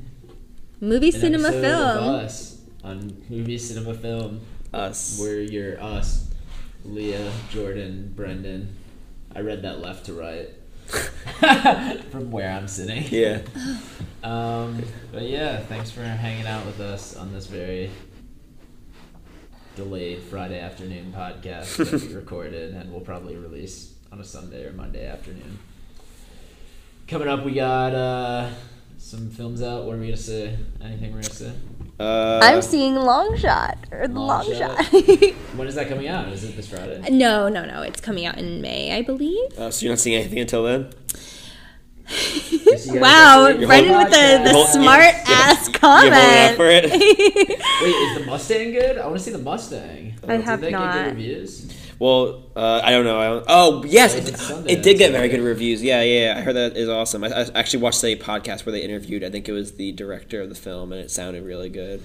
[0.82, 2.16] Movie an cinema episode of film.
[2.16, 4.42] us on movie cinema film.
[4.74, 5.18] Us.
[5.20, 6.30] We're your us,
[6.86, 8.76] Leah, Jordan, Brendan.
[9.36, 10.50] I read that left to right
[12.12, 13.04] from where I'm sitting.
[13.10, 13.42] Yeah.
[14.24, 17.90] Um, but yeah, thanks for hanging out with us on this very
[19.76, 24.74] delayed Friday afternoon podcast that we recorded and we'll probably release on a Sunday or
[24.74, 25.58] Monday afternoon.
[27.10, 28.50] Coming up, we got uh,
[29.00, 29.86] some films out.
[29.86, 30.56] What are we gonna say?
[30.80, 31.52] Anything we're gonna say?
[32.00, 34.86] Uh, I'm seeing Long Shot or the Long Long, Shot?
[34.86, 34.94] Shot.
[35.56, 36.28] When is that coming out?
[36.30, 37.02] Is it this Friday?
[37.10, 37.82] no, no, no.
[37.82, 39.52] It's coming out in May, I believe.
[39.58, 40.92] uh, so you're not seeing anything until then?
[42.08, 45.80] Yes, you guys wow, are- You're Brendan with the, the You're smart you're- ass you're
[45.82, 46.58] holding out comment.
[46.58, 46.84] for it?
[47.82, 48.98] Wait, is the Mustang good?
[49.00, 50.14] I want to see the Mustang.
[50.28, 50.94] I Did have not.
[50.96, 51.74] Get reviews?
[52.00, 53.20] Well, uh, I don't know.
[53.20, 55.84] I don't, oh, yes, It it, it did get very good reviews.
[55.84, 57.26] Yeah, yeah, I heard that is awesome.
[57.26, 59.22] I, I actually watched a podcast where they interviewed.
[59.24, 62.02] I think it was the director of the film, and it sounded really good.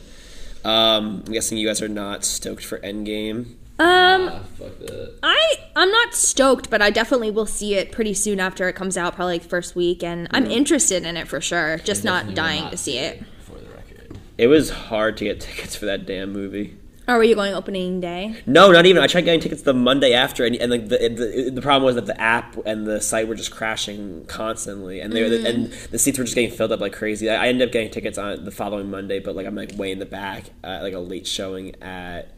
[0.64, 3.54] Um, I'm guessing you guys are not stoked for Endgame.
[3.78, 5.14] Um, Ah, fuck that.
[5.22, 8.96] I I'm not stoked, but I definitely will see it pretty soon after it comes
[8.96, 11.78] out, probably like first week, and I'm interested in it for sure.
[11.78, 13.22] Just not dying not to see it.
[13.40, 14.18] For the record.
[14.38, 16.76] It was hard to get tickets for that damn movie.
[17.06, 18.34] Or were you going opening day?
[18.46, 19.02] No, not even.
[19.02, 21.96] I tried getting tickets the Monday after, and, and like the, the the problem was
[21.96, 25.98] that the app and the site were just crashing constantly, and they were, and the
[25.98, 27.28] seats were just getting filled up like crazy.
[27.28, 29.92] I I ended up getting tickets on the following Monday, but like I'm like way
[29.92, 32.28] in the back, at, like a late showing at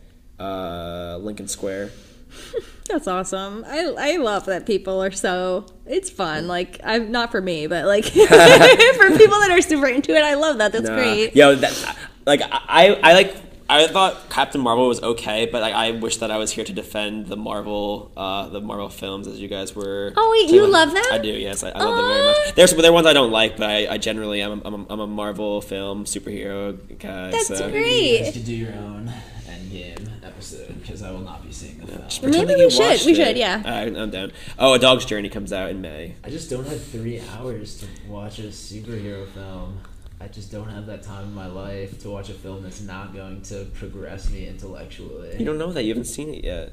[0.40, 1.90] uh, Lincoln Square.
[2.88, 3.64] That's awesome.
[3.68, 5.66] I I love that people are so.
[5.86, 6.48] It's fun.
[6.48, 10.34] Like I'm not for me, but like for people that are super into it, I
[10.34, 10.72] love that.
[10.72, 10.96] That's Nah.
[10.96, 11.36] great.
[11.36, 15.90] Yo, that like I I like I thought Captain Marvel was okay, but like I
[15.92, 19.48] wish that I was here to defend the Marvel uh the Marvel films as you
[19.48, 20.12] guys were.
[20.16, 21.02] Oh, wait, you love them?
[21.10, 21.28] I do.
[21.28, 22.54] Yes, I, I love them very much.
[22.54, 25.00] There's there are ones I don't like, but I, I generally am I'm, a- I'm
[25.00, 27.30] a Marvel film superhero guy.
[27.32, 27.70] That's so.
[27.70, 28.18] great.
[28.18, 29.12] You guys do your own
[29.48, 32.02] Endgame episode because I will not be seeing the film.
[32.02, 33.04] Pretend Maybe we should.
[33.04, 33.16] We it.
[33.16, 33.62] should, yeah.
[33.64, 34.32] Alright, I'm down.
[34.58, 36.14] Oh, A Dog's Journey comes out in May.
[36.22, 39.80] I just don't have three hours to watch a superhero film.
[40.20, 43.14] I just don't have that time in my life to watch a film that's not
[43.14, 45.36] going to progress me intellectually.
[45.38, 45.82] You don't know that.
[45.82, 46.72] You haven't seen it yet.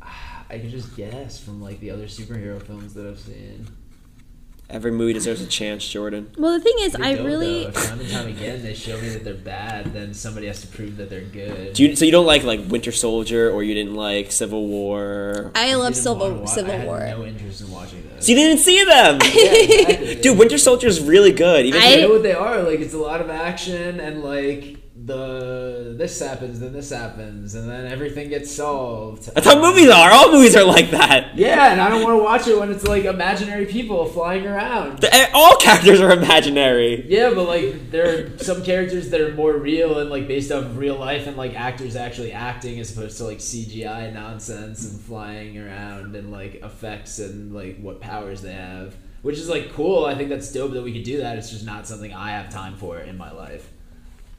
[0.02, 3.66] I can just guess from like the other superhero films that I've seen.
[4.68, 6.28] Every movie deserves a chance, Jordan.
[6.36, 7.62] Well, the thing is, They I don't, really.
[7.64, 7.68] though.
[7.68, 10.66] If time and time again they show me that they're bad, then somebody has to
[10.66, 11.72] prove that they're good.
[11.74, 15.52] Do you, so you don't like like Winter Soldier, or you didn't like Civil War?
[15.54, 16.98] I love didn't Civil wanna wa- I Civil had War.
[16.98, 18.26] no interest in watching those.
[18.26, 20.14] So you didn't see them, Yeah, exactly.
[20.16, 20.36] dude.
[20.38, 21.64] Winter Soldier is really good.
[21.64, 22.62] Even I- I know what they are.
[22.62, 27.70] Like it's a lot of action and like the this happens, then this happens, and
[27.70, 29.32] then everything gets solved.
[29.34, 30.10] that's how movies are.
[30.10, 31.36] All movies are like that.
[31.36, 34.98] Yeah, and I don't want to watch it when it's like imaginary people flying around.
[34.98, 37.06] The- eh, all characters are imaginary.
[37.08, 40.76] Yeah, but like there are some characters that are more real and like based of
[40.76, 45.56] real life and like actors actually acting as opposed to like CGI nonsense and flying
[45.56, 48.96] around and like effects and like what powers they have.
[49.22, 50.04] Which is like cool.
[50.04, 51.38] I think that's dope that we could do that.
[51.38, 53.72] It's just not something I have time for in my life.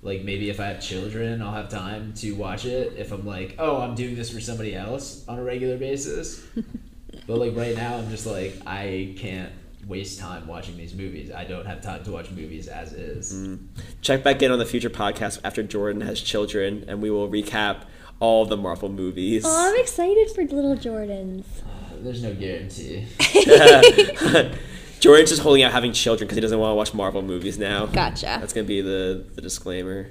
[0.02, 2.94] Like maybe if I have children, I'll have time to watch it.
[2.98, 6.46] If I'm like, oh, I'm doing this for somebody else on a regular basis.
[7.28, 9.52] but like right now, I'm just like, I can't
[9.88, 11.32] waste time watching these movies.
[11.32, 13.34] I don't have time to watch movies as is.
[13.34, 13.68] Mm.
[14.02, 17.84] Check back in on the future podcast after Jordan has children, and we will recap
[18.20, 19.44] all the Marvel movies.
[19.46, 21.46] Oh, I'm excited for little Jordans.
[22.02, 23.08] There's no guarantee.
[25.00, 27.86] Jordan's just holding out having children because he doesn't want to watch Marvel movies now.
[27.88, 28.38] Gotcha.
[28.40, 30.08] That's gonna be the the disclaimer.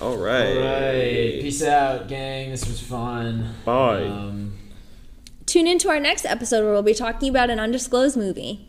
[0.00, 0.56] All right.
[0.56, 2.50] All right, peace out, gang.
[2.50, 3.54] This was fun.
[3.64, 4.04] Bye.
[4.04, 4.52] Um,
[5.46, 8.66] Tune into our next episode where we'll be talking about an undisclosed movie.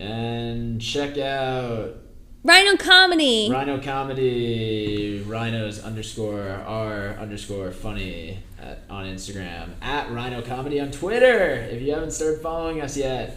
[0.00, 1.96] and check out
[2.44, 3.48] Rhino Comedy.
[3.50, 11.54] Rhino Comedy, Rhinos underscore R underscore funny at, on Instagram, at Rhino Comedy on Twitter.
[11.70, 13.36] If you haven't started following us yet,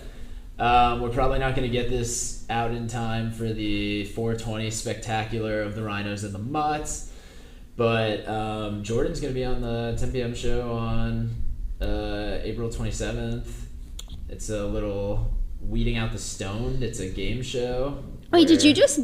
[0.59, 5.61] um, we're probably not going to get this out in time for the 420 spectacular
[5.61, 7.11] of the Rhinos and the Mutts.
[7.75, 10.33] But um, Jordan's going to be on the 10 p.m.
[10.33, 11.35] show on
[11.81, 13.47] uh, April 27th.
[14.29, 16.83] It's a little Weeding Out the Stoned.
[16.83, 18.03] It's a game show.
[18.31, 19.01] Wait, did you just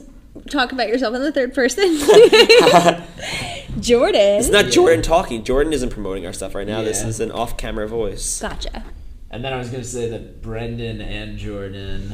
[0.49, 1.83] talk about yourself in the third person?
[3.81, 4.39] Jordan.
[4.39, 5.43] It's not Jordan talking.
[5.43, 6.81] Jordan isn't promoting our stuff right now.
[6.81, 8.41] This is an off-camera voice.
[8.41, 8.85] Gotcha.
[9.31, 12.11] And then I was going to say that Brendan and Jordan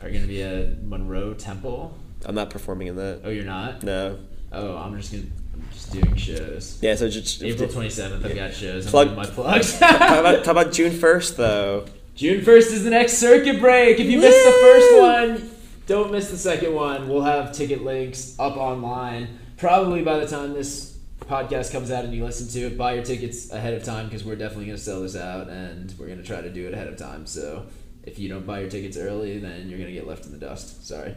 [0.00, 1.98] are going to be at Monroe Temple.
[2.24, 3.22] I'm not performing in that.
[3.24, 3.82] Oh, you're not?
[3.82, 4.18] No.
[4.52, 6.78] Oh, I'm just going to I'm just doing shows.
[6.80, 6.94] Yeah.
[6.94, 8.86] So just April 27th, I've got shows.
[8.86, 9.78] I'm Plug- my plugs.
[9.78, 11.84] Talk about, talk about June 1st though.
[12.14, 13.98] June 1st is the next circuit break.
[13.98, 15.50] If you missed the first one,
[15.86, 17.08] don't miss the second one.
[17.08, 19.38] We'll have ticket links up online.
[19.56, 20.91] Probably by the time this
[21.24, 24.24] podcast comes out and you listen to it, buy your tickets ahead of time because
[24.24, 26.74] we're definitely going to sell this out and we're going to try to do it
[26.74, 27.26] ahead of time.
[27.26, 27.66] So
[28.04, 30.38] if you don't buy your tickets early, then you're going to get left in the
[30.38, 30.86] dust.
[30.86, 31.14] Sorry.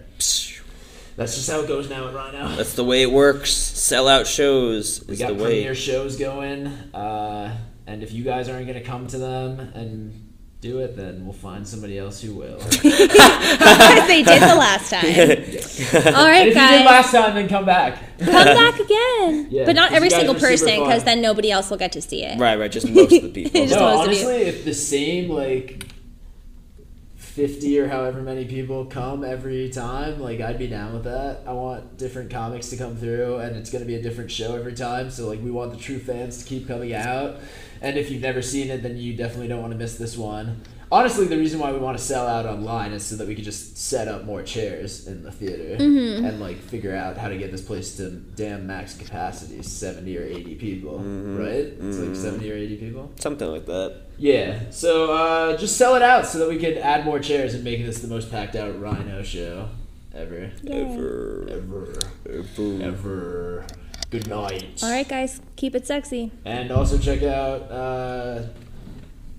[1.17, 2.49] That's just how it goes now at Rhino.
[2.55, 3.51] That's the way it works.
[3.51, 5.43] Sell out shows We is got the way.
[5.43, 7.55] premiere shows going, uh,
[7.87, 10.24] and if you guys aren't gonna come to them and
[10.65, 12.59] do it, then we'll find somebody else who will.
[12.61, 15.05] As they did the last time.
[16.15, 16.85] All And right, if you did guys.
[16.85, 17.99] last time, then come back.
[18.19, 19.47] Come back again.
[19.51, 22.39] Yeah, but not every single person, because then nobody else will get to see it.
[22.39, 22.71] Right, right.
[22.71, 23.61] Just most of the people.
[23.61, 24.19] Just no, most of you.
[24.19, 25.85] honestly, if the same like
[27.15, 31.41] fifty or however many people come every time, like I'd be down with that.
[31.45, 34.73] I want different comics to come through, and it's gonna be a different show every
[34.73, 35.11] time.
[35.11, 37.37] So like we want the true fans to keep coming out.
[37.85, 40.61] And if you've never seen it, then you definitely don't want to miss this one.
[40.91, 43.43] Honestly, the reason why we want to sell out online is so that we could
[43.43, 46.25] just set up more chairs in the theater Mm-hmm.
[46.25, 50.23] and like figure out how to get this place to damn max capacity, seventy or
[50.23, 51.73] eighty people, right?
[51.79, 53.11] It's like seventy or eighty people.
[53.19, 54.01] Something like that.
[54.17, 57.63] Yeah, so uh, just sell it out so that we can add more chairs and
[57.63, 59.69] make this the most packed out Rhino show
[60.13, 60.51] ever.
[60.69, 61.47] Ever.
[61.49, 61.99] Ever.
[62.29, 62.83] Ever.
[62.83, 63.65] Ever.
[64.19, 64.81] Good night.
[64.81, 65.41] All right, guys.
[65.57, 66.31] Keep it sexy.
[66.45, 68.43] And also check out uh,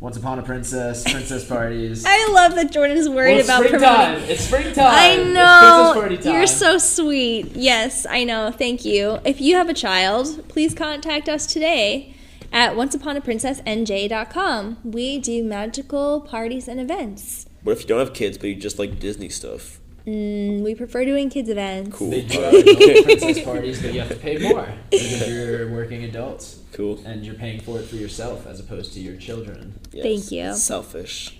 [0.00, 2.04] Once Upon a Princess, Princess Parties.
[2.06, 4.10] I love that Jordan's worried well, it's about springtime.
[4.12, 4.30] promoting.
[4.30, 4.94] It's springtime.
[4.94, 5.92] I It's know.
[5.94, 6.34] Princess Party time.
[6.34, 7.56] You're so sweet.
[7.56, 8.50] Yes, I know.
[8.50, 9.18] Thank you.
[9.24, 12.12] If you have a child, please contact us today
[12.52, 14.78] at onceuponaprincessnj.com.
[14.84, 17.46] We do magical parties and events.
[17.62, 19.80] What if you don't have kids, but you just like Disney stuff?
[20.06, 21.96] Mm, we prefer doing kids events.
[21.96, 22.10] Cool.
[22.10, 22.66] They do Alright.
[22.68, 27.02] adult princess parties, but you have to pay more because you're working adults Cool.
[27.04, 29.80] and you're paying for it for yourself as opposed to your children.
[29.92, 30.04] Yes.
[30.04, 30.54] Thank you.
[30.54, 31.36] Selfish.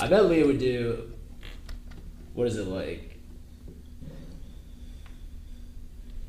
[0.00, 1.12] I bet Leah would do.
[2.34, 3.18] What is it like?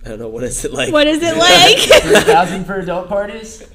[0.06, 0.30] I don't know.
[0.30, 0.94] What is it like?
[0.94, 1.78] What is it like?
[2.04, 3.68] Three thousand for adult parties?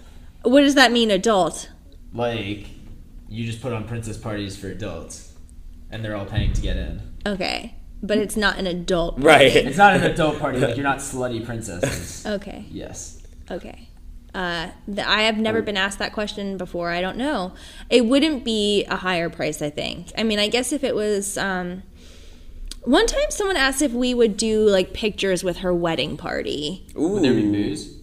[0.43, 1.71] what does that mean, adult?
[2.15, 2.67] Like,
[3.29, 5.35] you just put on princess parties for adults,
[5.91, 7.03] and they're all paying to get in.
[7.27, 7.75] Okay.
[8.03, 9.17] But it's not an adult.
[9.21, 9.27] Party.
[9.27, 9.57] Right.
[9.57, 10.59] It's not an adult party.
[10.59, 12.25] Like you're not slutty princesses.
[12.27, 12.65] Okay.
[12.71, 13.23] Yes.
[13.51, 13.89] Okay.
[14.35, 16.91] Uh, th- I have never been asked that question before.
[16.91, 17.53] I don't know.
[17.91, 20.13] It wouldn't be a higher price, I think.
[20.17, 21.37] I mean, I guess if it was.
[21.37, 21.83] Um,
[22.85, 26.87] one time someone asked if we would do like pictures with her wedding party.
[26.97, 27.09] Ooh.
[27.09, 28.00] Would there be booze?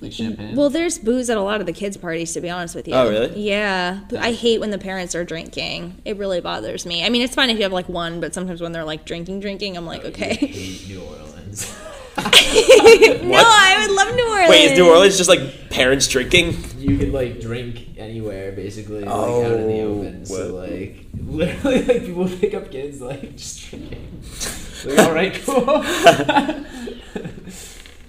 [0.00, 0.56] Like champagne?
[0.56, 2.94] Well, there's booze at a lot of the kids' parties, to be honest with you.
[2.94, 3.38] Oh, really?
[3.40, 4.00] Yeah.
[4.18, 6.00] I hate when the parents are drinking.
[6.04, 7.04] It really bothers me.
[7.04, 9.40] I mean, it's fine if you have like one, but sometimes when they're like drinking,
[9.40, 10.34] drinking, I'm like, oh, I okay.
[10.34, 11.76] hate New Orleans.
[12.20, 14.50] no, I would love New Orleans.
[14.50, 16.56] Wait, is New Orleans just like parents drinking?
[16.78, 20.26] you could like drink anywhere basically, like out in the Oh, open.
[20.26, 24.22] So like literally like people pick up kids like just drinking.
[24.86, 25.84] like all right, cool.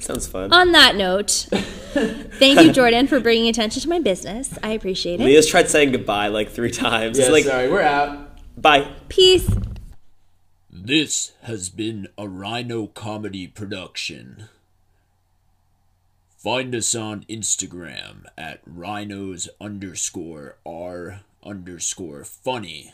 [0.01, 0.51] Sounds fun.
[0.51, 4.57] On that note, thank you, Jordan, for bringing attention to my business.
[4.63, 5.23] I appreciate it.
[5.23, 7.17] Leah's tried saying goodbye like three times.
[7.17, 8.39] yeah, it's like, sorry, we're out.
[8.59, 8.91] bye.
[9.09, 9.49] Peace.
[10.69, 14.49] This has been a Rhino Comedy production.
[16.37, 22.93] Find us on Instagram at rhinos underscore r underscore funny.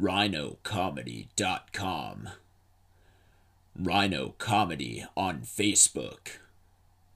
[0.00, 2.28] rhinocomedy.com.
[3.82, 6.38] Rhino Comedy on Facebook.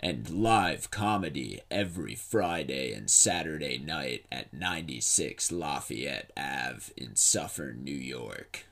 [0.00, 7.92] And live comedy every Friday and Saturday night at 96 Lafayette Ave in Suffern, New
[7.92, 8.64] York.